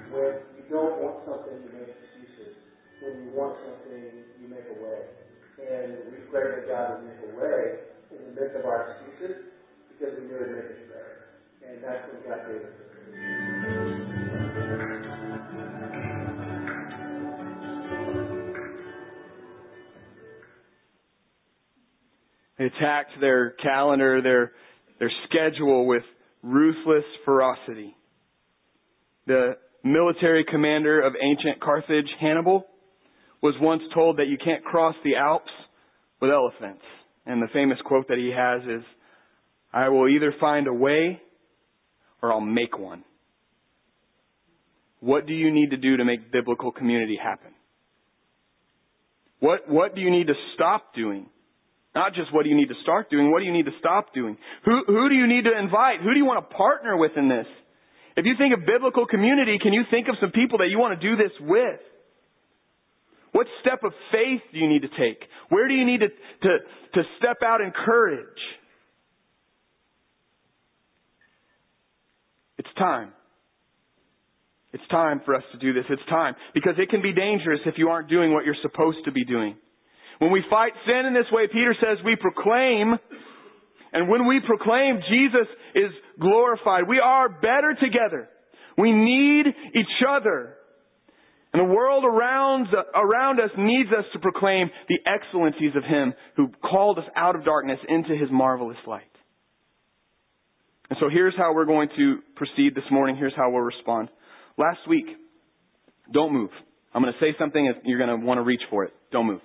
When 0.09 0.33
you 0.57 0.65
don't 0.73 0.97
want 1.05 1.21
something. 1.29 1.32
When 3.03 3.19
you 3.27 3.35
want 3.35 3.59
something, 3.67 3.99
you 4.39 4.47
make 4.47 4.63
a 4.71 4.79
way. 4.79 5.03
And 5.59 6.07
we 6.07 6.19
pray 6.31 6.55
that 6.55 6.69
God 6.71 7.03
would 7.03 7.11
make 7.11 7.19
a 7.19 7.35
way 7.35 7.83
in 8.15 8.31
the 8.31 8.41
midst 8.41 8.55
of 8.55 8.65
our 8.65 8.95
excuses 8.95 9.51
because 9.91 10.15
we 10.21 10.27
knew 10.29 10.37
it 10.37 10.55
make 10.55 10.71
it 10.71 10.87
better. 10.87 11.35
And 11.67 11.83
that's 11.83 12.07
what 12.07 12.23
God 12.23 12.47
gave 12.47 12.63
us. 12.63 12.71
They 22.57 22.67
attacked 22.67 23.19
their 23.21 23.51
calendar, 23.63 24.23
their, 24.23 24.53
their 25.01 25.11
schedule 25.27 25.87
with 25.89 26.05
ruthless 26.45 27.03
ferocity. 27.25 27.97
The 29.27 29.57
military 29.83 30.45
commander 30.49 31.01
of 31.01 31.15
ancient 31.21 31.61
Carthage, 31.61 32.07
Hannibal, 32.21 32.69
was 33.43 33.55
once 33.61 33.83
told 33.93 34.19
that 34.19 34.29
you 34.29 34.39
can't 34.43 34.65
cross 34.65 34.95
the 35.05 35.17
Alps 35.17 35.51
with 36.21 36.31
elephants. 36.31 36.83
And 37.27 37.43
the 37.43 37.49
famous 37.53 37.79
quote 37.85 38.09
that 38.09 38.19
he 38.19 38.33
has 38.35 38.63
is, 38.63 38.85
I 39.73 39.89
will 39.89 40.09
either 40.09 40.35
find 40.41 40.67
a 40.67 40.73
way 40.73 41.21
or 42.23 42.33
I'll 42.33 42.41
make 42.41 42.79
one. 42.79 43.05
What 45.01 45.27
do 45.27 45.33
you 45.33 45.53
need 45.53 45.71
to 45.71 45.77
do 45.77 45.97
to 45.97 46.05
make 46.05 46.31
biblical 46.31 46.71
community 46.71 47.19
happen? 47.21 47.53
What, 49.41 49.69
what 49.69 49.97
do 49.97 50.01
you 50.01 50.11
need 50.11 50.29
to 50.29 50.35
stop 50.55 50.95
doing? 50.95 51.27
Not 51.95 52.15
just 52.15 52.33
what 52.33 52.45
do 52.45 52.49
you 52.49 52.57
need 52.57 52.69
to 52.69 52.81
start 52.83 53.11
doing, 53.11 53.33
what 53.33 53.41
do 53.41 53.45
you 53.45 53.53
need 53.53 53.67
to 53.67 53.77
stop 53.81 54.15
doing? 54.15 54.37
Who, 54.65 54.83
who 54.87 55.09
do 55.09 55.15
you 55.15 55.27
need 55.27 55.45
to 55.45 55.59
invite? 55.59 56.01
Who 56.01 56.15
do 56.15 56.17
you 56.17 56.25
want 56.25 56.49
to 56.49 56.55
partner 56.55 56.97
with 56.97 57.13
in 57.17 57.29
this? 57.29 57.47
If 58.17 58.25
you 58.25 58.35
think 58.39 58.55
of 58.55 58.65
biblical 58.65 59.07
community, 59.07 59.59
can 59.61 59.73
you 59.73 59.83
think 59.91 60.09
of 60.09 60.15
some 60.21 60.31
people 60.31 60.59
that 60.59 60.69
you 60.69 60.79
want 60.79 60.99
to 60.99 61.11
do 61.11 61.17
this 61.17 61.33
with? 61.41 61.81
What 63.33 63.47
step 63.61 63.83
of 63.83 63.93
faith 64.13 64.43
do 64.53 64.59
you 64.59 64.69
need 64.69 64.83
to 64.83 64.89
take? 64.89 65.19
Where 65.49 65.67
do 65.67 65.75
you 65.75 65.87
need 65.87 66.01
to, 66.01 66.09
to, 66.09 66.59
to 66.95 67.03
step 67.19 67.39
out 67.45 67.61
in 67.61 67.73
courage? 67.73 68.27
It's 72.59 72.69
time. 72.79 73.13
It's 74.73 74.83
time 74.91 75.21
for 75.25 75.35
us 75.35 75.43
to 75.53 75.59
do 75.59 75.73
this. 75.73 75.85
It's 75.91 76.03
time. 76.09 76.35
Because 76.55 76.75
it 76.79 76.89
can 76.89 77.03
be 77.03 77.13
dangerous 77.13 77.61
if 77.67 77.75
you 77.77 77.89
aren't 77.89 78.09
doing 78.09 78.33
what 78.33 78.45
you're 78.45 78.57
supposed 78.63 78.99
to 79.07 79.13
be 79.13 79.25
doing. 79.25 79.57
When 80.19 80.31
we 80.31 80.43
fight 80.49 80.73
sin 80.87 81.07
in 81.07 81.15
this 81.15 81.27
way, 81.33 81.47
Peter 81.53 81.75
says 81.81 81.99
we 82.05 82.17
proclaim, 82.17 82.95
and 83.93 84.09
when 84.09 84.27
we 84.27 84.41
proclaim, 84.47 85.01
Jesus 85.11 85.49
is 85.75 85.91
glorified. 86.21 86.89
We 86.89 87.01
are 87.01 87.29
better 87.29 87.77
together. 87.81 88.29
We 88.79 88.93
need 88.93 89.47
each 89.75 90.05
other. 90.09 90.57
And 91.53 91.61
the 91.61 91.75
world 91.75 92.05
around, 92.05 92.69
around 92.95 93.39
us 93.39 93.51
needs 93.59 93.91
us 93.91 94.05
to 94.15 94.19
proclaim 94.19 94.71
the 94.89 94.99
excellencies 95.07 95.77
of 95.77 95.85
Him 95.85 96.15
who 96.37 96.49
called 96.49 96.99
us 96.99 97.05
out 97.15 97.37
of 97.37 97.45
darkness 97.45 97.79
into 97.89 98.17
His 98.17 98.31
marvelous 98.31 98.79
light. 98.87 99.03
And 100.89 100.99
so 101.01 101.09
here's 101.11 101.35
how 101.37 101.55
we're 101.55 101.67
going 101.67 101.89
to 101.97 102.19
proceed 102.37 102.75
this 102.75 102.85
morning. 102.91 103.17
Here's 103.17 103.35
how 103.37 103.51
we'll 103.51 103.63
respond. 103.63 104.09
Last 104.59 104.81
week, 104.89 105.07
don't 106.13 106.33
move. 106.33 106.51
I'm 106.95 107.03
going 107.03 107.15
to 107.15 107.21
say 107.21 107.35
something 107.39 107.67
and 107.67 107.77
you're 107.85 107.99
going 107.99 108.21
to 108.21 108.27
want 108.27 108.39
to 108.39 108.43
reach 108.43 108.61
for 108.69 108.85
it. 108.85 108.93
Don't 109.11 109.27
move. 109.27 109.41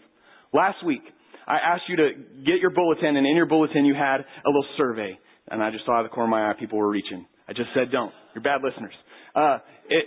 Last 0.53 0.86
week, 0.86 1.03
I 1.47 1.55
asked 1.55 1.84
you 1.88 1.95
to 1.95 2.10
get 2.45 2.60
your 2.60 2.72
bulletin 2.72 3.16
and 3.16 3.26
in 3.26 3.36
your 3.36 3.45
bulletin 3.45 3.86
you 3.86 3.93
had 3.93 4.20
a 4.20 4.47
little 4.47 4.66
survey. 4.78 5.18
And 5.49 5.64
I 5.64 5.72
just 5.72 5.86
saw 5.86 5.93
out 5.93 6.05
of 6.05 6.12
the 6.12 6.14
corner 6.14 6.28
of 6.28 6.32
my 6.32 6.49
eye 6.49 6.53
people 6.60 6.78
were 6.78 6.89
reaching. 6.89 7.26
I 7.47 7.53
just 7.53 7.70
said 7.74 7.91
don't. 7.91 8.12
You're 8.36 8.43
bad 8.43 8.60
listeners. 8.62 8.93
Uh, 9.34 9.60
it, 9.89 10.05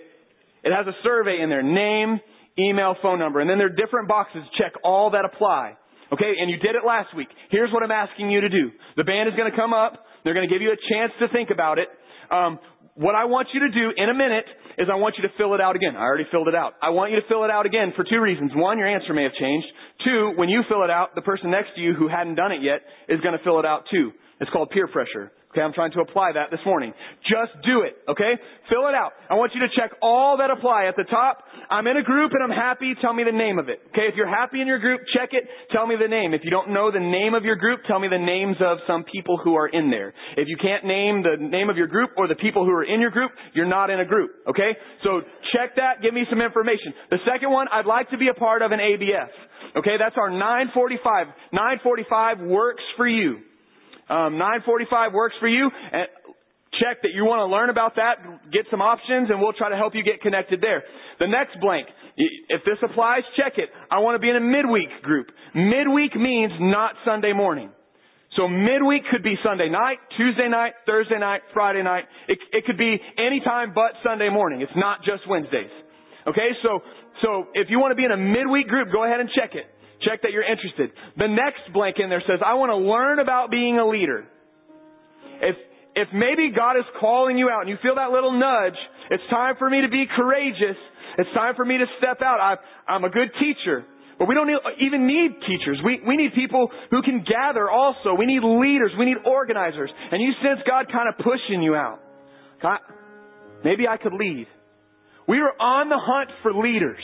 it 0.62 0.72
has 0.72 0.86
a 0.86 0.96
survey 1.02 1.40
in 1.42 1.48
there. 1.48 1.62
Name, 1.62 2.20
email, 2.58 2.94
phone 3.02 3.18
number. 3.18 3.40
And 3.40 3.48
then 3.48 3.58
there 3.58 3.68
are 3.68 3.76
different 3.76 4.08
boxes. 4.08 4.42
Check 4.58 4.72
all 4.84 5.11
that 5.11 5.24
apply. 5.24 5.76
Okay, 6.12 6.32
and 6.40 6.50
you 6.50 6.58
did 6.58 6.74
it 6.74 6.82
last 6.84 7.14
week. 7.14 7.28
Here's 7.50 7.72
what 7.72 7.82
I'm 7.82 7.92
asking 7.92 8.30
you 8.30 8.40
to 8.40 8.48
do. 8.48 8.70
The 8.96 9.04
band 9.04 9.28
is 9.28 9.36
going 9.36 9.50
to 9.50 9.56
come 9.56 9.72
up. 9.72 10.04
They're 10.24 10.34
going 10.34 10.48
to 10.48 10.52
give 10.52 10.61
you 10.61 10.72
a 10.72 10.80
chance 10.90 11.12
to 11.20 11.28
think 11.28 11.50
about 11.50 11.78
it. 11.78 11.88
Um, 12.30 12.58
what 12.94 13.14
I 13.14 13.24
want 13.24 13.48
you 13.54 13.61
to 13.61 13.70
do 13.70 13.94
in 13.96 14.11
a 14.11 14.14
minute 14.14 14.44
is 14.76 14.88
I 14.90 14.96
want 14.96 15.14
you 15.16 15.22
to 15.22 15.32
fill 15.38 15.54
it 15.54 15.61
out 15.61 15.76
again. 15.76 15.96
I 15.96 16.02
already 16.02 16.26
filled 16.30 16.48
it 16.48 16.54
out. 16.54 16.74
I 16.82 16.90
want 16.90 17.12
you 17.12 17.20
to 17.20 17.26
fill 17.28 17.44
it 17.44 17.50
out 17.50 17.64
again 17.64 17.92
for 17.94 18.04
two 18.04 18.20
reasons. 18.20 18.52
One, 18.54 18.78
your 18.78 18.88
answer 18.88 19.14
may 19.14 19.22
have 19.22 19.34
changed. 19.38 19.66
Two, 20.04 20.32
when 20.36 20.48
you 20.48 20.62
fill 20.68 20.82
it 20.82 20.90
out, 20.90 21.14
the 21.14 21.22
person 21.22 21.50
next 21.50 21.76
to 21.76 21.80
you 21.80 21.94
who 21.94 22.08
hadn't 22.08 22.34
done 22.34 22.50
it 22.52 22.61
yet 22.62 22.82
is 23.08 23.20
going 23.20 23.36
to 23.36 23.42
fill 23.44 23.58
it 23.61 23.64
out 23.64 23.84
too. 23.90 24.11
It's 24.40 24.50
called 24.50 24.70
peer 24.70 24.88
pressure. 24.88 25.30
Okay, 25.51 25.62
I'm 25.62 25.72
trying 25.74 25.90
to 25.98 26.01
apply 26.01 26.30
that 26.38 26.55
this 26.55 26.62
morning. 26.64 26.94
Just 27.26 27.51
do 27.66 27.82
it, 27.82 27.98
okay? 28.07 28.38
Fill 28.70 28.86
it 28.86 28.94
out. 28.94 29.18
I 29.26 29.34
want 29.34 29.51
you 29.51 29.59
to 29.66 29.70
check 29.74 29.90
all 30.01 30.38
that 30.38 30.46
apply. 30.46 30.86
At 30.86 30.94
the 30.94 31.03
top, 31.11 31.42
I'm 31.66 31.90
in 31.90 31.96
a 31.98 32.07
group 32.07 32.30
and 32.30 32.38
I'm 32.38 32.55
happy, 32.55 32.94
tell 33.03 33.12
me 33.12 33.26
the 33.26 33.34
name 33.34 33.59
of 33.59 33.68
it. 33.68 33.82
Okay, 33.90 34.07
if 34.07 34.14
you're 34.14 34.30
happy 34.30 34.62
in 34.62 34.70
your 34.70 34.78
group, 34.78 35.03
check 35.11 35.30
it, 35.34 35.42
tell 35.74 35.90
me 35.90 35.96
the 35.98 36.07
name. 36.07 36.34
If 36.34 36.42
you 36.46 36.55
don't 36.55 36.70
know 36.70 36.92
the 36.94 37.03
name 37.03 37.34
of 37.34 37.42
your 37.42 37.57
group, 37.57 37.80
tell 37.90 37.98
me 37.98 38.07
the 38.07 38.22
names 38.22 38.62
of 38.62 38.78
some 38.86 39.03
people 39.11 39.42
who 39.42 39.57
are 39.59 39.66
in 39.66 39.90
there. 39.90 40.14
If 40.38 40.46
you 40.46 40.55
can't 40.55 40.86
name 40.86 41.26
the 41.26 41.34
name 41.42 41.68
of 41.68 41.76
your 41.76 41.88
group 41.88 42.11
or 42.16 42.28
the 42.28 42.38
people 42.38 42.64
who 42.64 42.70
are 42.70 42.86
in 42.86 43.01
your 43.01 43.11
group, 43.11 43.32
you're 43.53 43.66
not 43.66 43.90
in 43.90 43.98
a 43.98 44.07
group, 44.07 44.30
okay? 44.55 44.78
So 45.03 45.22
check 45.51 45.74
that, 45.82 45.98
give 46.01 46.14
me 46.14 46.30
some 46.30 46.40
information. 46.40 46.94
The 47.11 47.18
second 47.26 47.51
one, 47.51 47.66
I'd 47.74 47.90
like 47.90 48.09
to 48.11 48.18
be 48.18 48.28
a 48.28 48.38
part 48.38 48.62
of 48.62 48.70
an 48.70 48.78
ABF. 48.78 49.34
Okay, 49.82 49.98
that's 49.98 50.14
our 50.16 50.30
945. 50.30 51.26
945 51.53 52.38
works 52.46 52.82
for 52.96 53.09
you. 53.09 53.49
Um, 54.11 54.42
945 54.42 55.14
works 55.14 55.36
for 55.38 55.46
you. 55.46 55.70
And 55.70 56.08
check 56.82 57.02
that 57.02 57.14
you 57.14 57.24
want 57.24 57.40
to 57.40 57.46
learn 57.46 57.70
about 57.70 57.94
that, 57.96 58.18
get 58.50 58.66
some 58.70 58.82
options, 58.82 59.30
and 59.30 59.38
we'll 59.38 59.54
try 59.54 59.70
to 59.70 59.76
help 59.78 59.94
you 59.94 60.02
get 60.02 60.20
connected 60.20 60.61
there. 60.61 60.82
The 61.18 61.26
next 61.26 61.61
blank, 61.61 61.86
if 62.16 62.66
this 62.66 62.78
applies, 62.82 63.22
check 63.36 63.54
it. 63.56 63.70
I 63.90 64.00
want 64.00 64.16
to 64.16 64.22
be 64.22 64.30
in 64.30 64.36
a 64.36 64.42
midweek 64.42 64.90
group. 65.02 65.28
Midweek 65.54 66.16
means 66.16 66.52
not 66.58 66.94
Sunday 67.04 67.32
morning. 67.32 67.70
So 68.36 68.46
midweek 68.46 69.02
could 69.11 69.22
be 69.22 69.34
Sunday 69.42 69.68
night, 69.68 69.98
Tuesday 70.16 70.48
night, 70.48 70.74
Thursday 70.86 71.18
night, 71.18 71.42
Friday 71.52 71.82
night. 71.82 72.04
It, 72.28 72.38
it 72.52 72.64
could 72.64 72.78
be 72.78 72.98
any 73.18 73.40
time 73.40 73.72
but 73.74 73.98
Sunday 74.04 74.30
morning. 74.30 74.61
It's 74.61 74.76
not 74.76 75.02
just 75.02 75.26
Wednesdays. 75.28 75.70
Okay, 76.26 76.50
so, 76.62 76.80
so 77.22 77.46
if 77.54 77.68
you 77.70 77.80
want 77.80 77.90
to 77.90 77.96
be 77.96 78.04
in 78.04 78.12
a 78.12 78.16
midweek 78.16 78.68
group, 78.68 78.92
go 78.92 79.04
ahead 79.04 79.18
and 79.18 79.28
check 79.34 79.54
it. 79.54 79.66
Check 80.03 80.22
that 80.22 80.32
you're 80.32 80.46
interested. 80.46 80.90
The 81.16 81.28
next 81.28 81.72
blank 81.72 81.96
in 81.98 82.09
there 82.09 82.22
says, 82.26 82.40
I 82.44 82.55
want 82.55 82.70
to 82.70 82.80
learn 82.80 83.18
about 83.18 83.51
being 83.51 83.78
a 83.78 83.86
leader. 83.86 84.24
If, 85.42 85.57
if 85.94 86.09
maybe 86.14 86.53
God 86.57 86.76
is 86.76 86.88
calling 87.01 87.36
you 87.36 87.48
out 87.48 87.61
and 87.62 87.68
you 87.68 87.76
feel 87.82 87.96
that 87.96 88.11
little 88.11 88.32
nudge, 88.32 88.78
it's 89.11 89.22
time 89.28 89.57
for 89.59 89.68
me 89.68 89.82
to 89.82 89.88
be 89.88 90.05
courageous. 90.16 90.76
It's 91.18 91.28
time 91.34 91.55
for 91.55 91.64
me 91.64 91.76
to 91.76 91.86
step 91.98 92.22
out. 92.22 92.40
I, 92.40 92.57
I'm 92.90 93.05
a 93.05 93.11
good 93.11 93.28
teacher. 93.36 93.84
But 94.18 94.28
we 94.28 94.34
don't 94.34 94.48
even 94.80 95.07
need 95.07 95.40
teachers. 95.48 95.80
We, 95.84 96.01
we 96.07 96.16
need 96.16 96.32
people 96.34 96.68
who 96.90 97.01
can 97.01 97.24
gather 97.24 97.70
also. 97.70 98.12
We 98.12 98.26
need 98.26 98.44
leaders. 98.44 98.92
We 98.98 99.07
need 99.07 99.16
organizers. 99.24 99.90
And 100.12 100.20
you 100.20 100.32
sense 100.44 100.61
God 100.68 100.92
kind 100.92 101.09
of 101.09 101.16
pushing 101.16 101.62
you 101.62 101.74
out. 101.74 102.01
God, 102.62 102.80
maybe 103.64 103.88
I 103.88 103.96
could 103.96 104.12
lead. 104.12 104.46
We 105.26 105.38
are 105.38 105.53
on 105.59 105.88
the 105.88 105.96
hunt 105.98 106.30
for 106.42 106.53
leaders. 106.53 107.01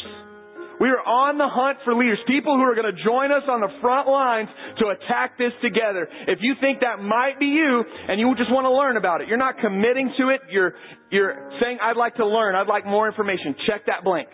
We 0.78 0.88
are 0.92 1.00
on 1.00 1.38
the 1.38 1.48
hunt 1.48 1.78
for 1.84 1.96
leaders, 1.96 2.18
people 2.28 2.56
who 2.56 2.62
are 2.62 2.74
going 2.76 2.92
to 2.92 3.00
join 3.00 3.32
us 3.32 3.48
on 3.48 3.64
the 3.64 3.72
front 3.80 4.08
lines 4.08 4.48
to 4.78 4.92
attack 4.92 5.38
this 5.38 5.52
together. 5.64 6.08
If 6.28 6.40
you 6.42 6.54
think 6.60 6.80
that 6.80 7.00
might 7.00 7.40
be 7.40 7.46
you 7.46 7.84
and 8.08 8.20
you 8.20 8.28
just 8.36 8.52
want 8.52 8.68
to 8.68 8.72
learn 8.72 8.96
about 8.96 9.22
it, 9.22 9.28
you're 9.28 9.40
not 9.40 9.56
committing 9.58 10.12
to 10.20 10.28
it, 10.28 10.40
you're, 10.52 10.74
you're 11.10 11.50
saying, 11.62 11.78
I'd 11.80 11.96
like 11.96 12.16
to 12.16 12.26
learn, 12.26 12.54
I'd 12.54 12.68
like 12.68 12.84
more 12.84 13.08
information, 13.08 13.56
check 13.66 13.86
that 13.86 14.04
blank. 14.04 14.28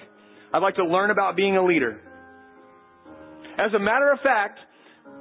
I'd 0.53 0.62
like 0.62 0.76
to 0.76 0.84
learn 0.84 1.11
about 1.11 1.36
being 1.36 1.57
a 1.57 1.64
leader. 1.64 2.01
As 3.59 3.72
a 3.74 3.78
matter 3.78 4.11
of 4.11 4.18
fact, 4.20 4.59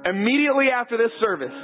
immediately 0.04 0.68
after 0.74 0.98
this 0.98 1.12
service, 1.20 1.54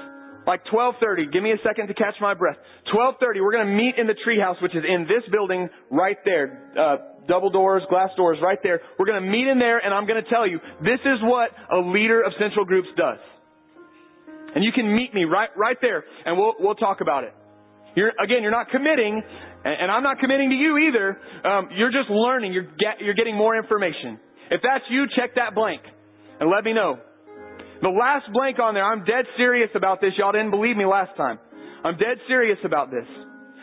like 0.47 0.65
12:30. 0.73 1.31
Give 1.31 1.43
me 1.43 1.53
a 1.53 1.61
second 1.63 1.89
to 1.89 1.95
catch 1.95 2.15
my 2.21 2.33
breath. 2.33 2.57
12:30. 2.95 3.43
We're 3.43 3.53
going 3.53 3.67
to 3.67 3.73
meet 3.73 3.97
in 3.99 4.07
the 4.07 4.17
treehouse, 4.27 4.61
which 4.63 4.75
is 4.75 4.83
in 4.83 5.03
this 5.03 5.23
building 5.31 5.69
right 5.91 6.17
there. 6.25 6.73
Uh, 6.73 6.97
double 7.29 7.51
doors, 7.51 7.83
glass 7.89 8.11
doors, 8.16 8.39
right 8.43 8.59
there. 8.62 8.81
We're 8.99 9.07
going 9.07 9.22
to 9.22 9.29
meet 9.29 9.47
in 9.47 9.59
there, 9.59 9.79
and 9.79 9.95
I'm 9.95 10.07
going 10.07 10.22
to 10.22 10.29
tell 10.29 10.49
you 10.49 10.59
this 10.81 11.01
is 11.05 11.18
what 11.22 11.51
a 11.70 11.79
leader 11.79 12.22
of 12.22 12.33
Central 12.41 12.64
Groups 12.64 12.89
does. 12.97 13.18
And 14.55 14.64
you 14.64 14.72
can 14.72 14.95
meet 14.97 15.14
me 15.14 15.24
right 15.24 15.51
right 15.57 15.76
there, 15.81 16.05
and 16.24 16.37
we'll 16.37 16.55
we'll 16.59 16.74
talk 16.74 17.01
about 17.01 17.24
it. 17.24 17.35
You're 17.95 18.12
again, 18.22 18.43
you're 18.43 18.51
not 18.51 18.70
committing, 18.70 19.22
and, 19.64 19.91
I'm 19.91 20.03
not 20.03 20.18
committing 20.18 20.51
to 20.51 20.57
you 20.57 20.79
either. 20.89 21.18
Um, 21.45 21.68
you're 21.76 21.93
just 21.93 22.11
learning. 22.11 22.53
You're 22.53 22.64
get, 22.64 23.01
you're 23.01 23.14
getting 23.14 23.37
more 23.37 23.57
information. 23.57 24.18
If 24.51 24.62
that's 24.62 24.85
you, 24.89 25.05
check 25.16 25.35
that 25.37 25.55
blank, 25.55 25.83
and 26.41 26.51
let 26.51 26.64
me 26.64 26.72
know. 26.72 26.99
The 27.83 27.89
last 27.89 28.33
blank 28.33 28.59
on 28.59 28.74
there, 28.74 28.85
I'm 28.85 29.05
dead 29.05 29.26
serious 29.37 29.70
about 29.74 30.01
this. 30.01 30.11
Y'all 30.18 30.33
didn't 30.33 30.51
believe 30.51 30.76
me 30.76 30.87
last 30.87 31.16
time. 31.16 31.39
I'm 31.85 31.97
dead 31.97 32.18
serious 32.26 32.59
about 32.64 32.91
this. 32.91 33.07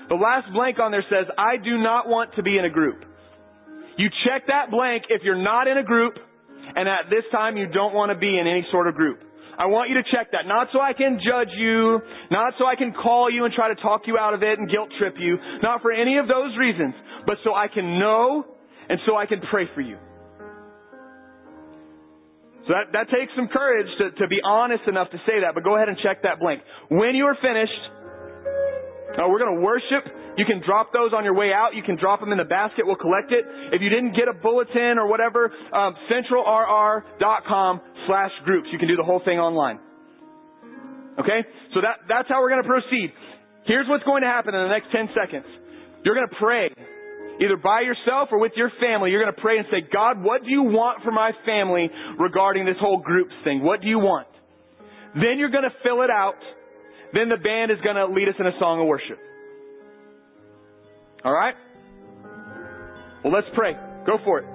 The 0.08 0.16
last 0.16 0.54
blank 0.54 0.80
on 0.80 0.92
there 0.92 1.04
says, 1.10 1.28
I 1.38 1.58
do 1.58 1.78
not 1.78 2.08
want 2.08 2.36
to 2.36 2.44
be 2.44 2.58
in 2.58 2.64
a 2.64 2.70
group. 2.70 3.04
You 3.98 4.10
check 4.28 4.48
that 4.48 4.72
blank 4.72 5.04
if 5.10 5.24
you're 5.24 5.42
not 5.42 5.68
in 5.68 5.78
a 5.78 5.84
group, 5.84 6.16
and 6.76 6.90
at 6.90 7.10
this 7.10 7.24
time 7.32 7.56
you 7.58 7.68
don't 7.68 7.94
want 7.94 8.12
to 8.12 8.18
be 8.18 8.38
in 8.38 8.48
any 8.48 8.66
sort 8.72 8.88
of 8.88 8.96
group. 8.96 9.20
I 9.58 9.68
want 9.68 9.90
you 9.90 9.96
to 9.96 10.04
check 10.12 10.32
that. 10.36 10.48
Not 10.48 10.68
so 10.74 10.82
I 10.82 10.92
can 10.92 11.20
judge 11.24 11.54
you, 11.56 12.02
not 12.30 12.54
so 12.60 12.66
I 12.66 12.76
can 12.76 12.92
call 12.92 13.32
you 13.32 13.46
and 13.46 13.54
try 13.54 13.70
to 13.74 13.80
talk 13.80 14.02
you 14.06 14.18
out 14.18 14.34
of 14.34 14.44
it 14.44 14.60
and 14.60 14.70
guilt 14.70 14.90
trip 15.00 15.16
you, 15.18 15.38
not 15.64 15.82
for 15.82 15.94
any 15.94 16.18
of 16.18 16.28
those 16.28 16.52
reasons, 16.60 16.94
but 17.26 17.38
so 17.44 17.56
I 17.56 17.68
can 17.68 17.98
know 17.98 18.44
and 18.90 19.00
so 19.08 19.16
I 19.16 19.26
can 19.26 19.40
pray 19.50 19.66
for 19.74 19.82
you. 19.82 19.98
So 22.68 22.74
that, 22.74 22.92
that 22.98 23.08
takes 23.14 23.32
some 23.36 23.48
courage 23.48 23.88
to, 24.00 24.12
to 24.12 24.28
be 24.28 24.42
honest 24.44 24.84
enough 24.88 25.10
to 25.12 25.18
say 25.26 25.40
that, 25.46 25.54
but 25.54 25.64
go 25.64 25.76
ahead 25.78 25.88
and 25.88 25.98
check 26.02 26.24
that 26.24 26.40
blank. 26.40 26.62
When 26.90 27.14
you 27.14 27.26
are 27.26 27.38
finished, 27.40 27.80
uh, 29.14 29.30
we're 29.30 29.40
going 29.40 29.56
to 29.56 29.62
worship. 29.62 30.04
You 30.38 30.46
can 30.46 30.62
drop 30.66 30.92
those 30.92 31.14
on 31.14 31.24
your 31.24 31.34
way 31.34 31.54
out. 31.54 31.76
You 31.76 31.84
can 31.84 31.96
drop 31.96 32.20
them 32.20 32.32
in 32.32 32.38
the 32.38 32.50
basket. 32.50 32.86
We'll 32.86 33.00
collect 33.00 33.32
it. 33.32 33.46
If 33.72 33.82
you 33.82 33.90
didn't 33.90 34.18
get 34.18 34.28
a 34.28 34.34
bulletin 34.34 34.98
or 34.98 35.08
whatever, 35.08 35.54
um, 35.72 35.96
centralrr.com 36.12 37.82
slash 38.08 38.32
groups. 38.44 38.68
You 38.72 38.80
can 38.80 38.88
do 38.88 38.98
the 38.98 39.08
whole 39.08 39.22
thing 39.24 39.40
online. 39.40 39.80
Okay? 41.20 41.48
So 41.74 41.82
that, 41.82 42.04
that's 42.10 42.28
how 42.28 42.42
we're 42.42 42.50
going 42.50 42.64
to 42.64 42.68
proceed. 42.68 43.14
Here's 43.66 43.88
what's 43.88 44.04
going 44.04 44.22
to 44.24 44.30
happen 44.30 44.54
in 44.54 44.62
the 44.62 44.74
next 44.74 44.92
10 44.92 45.10
seconds. 45.16 45.46
You're 46.04 46.16
going 46.16 46.28
to 46.28 46.36
pray 46.36 46.70
either 47.42 47.58
by 47.58 47.82
yourself 47.82 48.30
or 48.32 48.40
with 48.40 48.54
your 48.56 48.72
family, 48.80 49.12
you're 49.12 49.22
going 49.22 49.34
to 49.34 49.42
pray 49.42 49.58
and 49.58 49.68
say, 49.72 49.84
God, 49.92 50.22
what 50.22 50.44
do 50.44 50.50
you 50.50 50.64
want 50.64 51.04
for 51.04 51.12
my 51.12 51.32
family 51.46 51.90
regarding 52.20 52.66
this 52.66 52.78
whole 52.80 53.00
groups 53.00 53.34
thing? 53.44 53.64
What 53.64 53.82
do 53.82 53.88
you 53.88 54.00
want? 54.00 54.28
Then 55.16 55.38
you're 55.38 55.52
going 55.52 55.64
to 55.64 55.76
fill 55.84 56.02
it 56.04 56.10
out. 56.10 56.40
Then 57.14 57.30
the 57.30 57.38
band 57.38 57.72
is 57.72 57.78
going 57.84 57.96
to 57.96 58.08
lead 58.08 58.28
us 58.28 58.36
in 58.40 58.48
a 58.48 58.58
song 58.60 58.82
of 58.82 58.88
worship. 58.88 59.20
All 61.24 61.34
right? 61.34 61.56
Well, 63.24 63.34
let's 63.34 63.48
pray. 63.56 63.74
Go 64.06 64.18
for 64.24 64.40
it. 64.40 64.46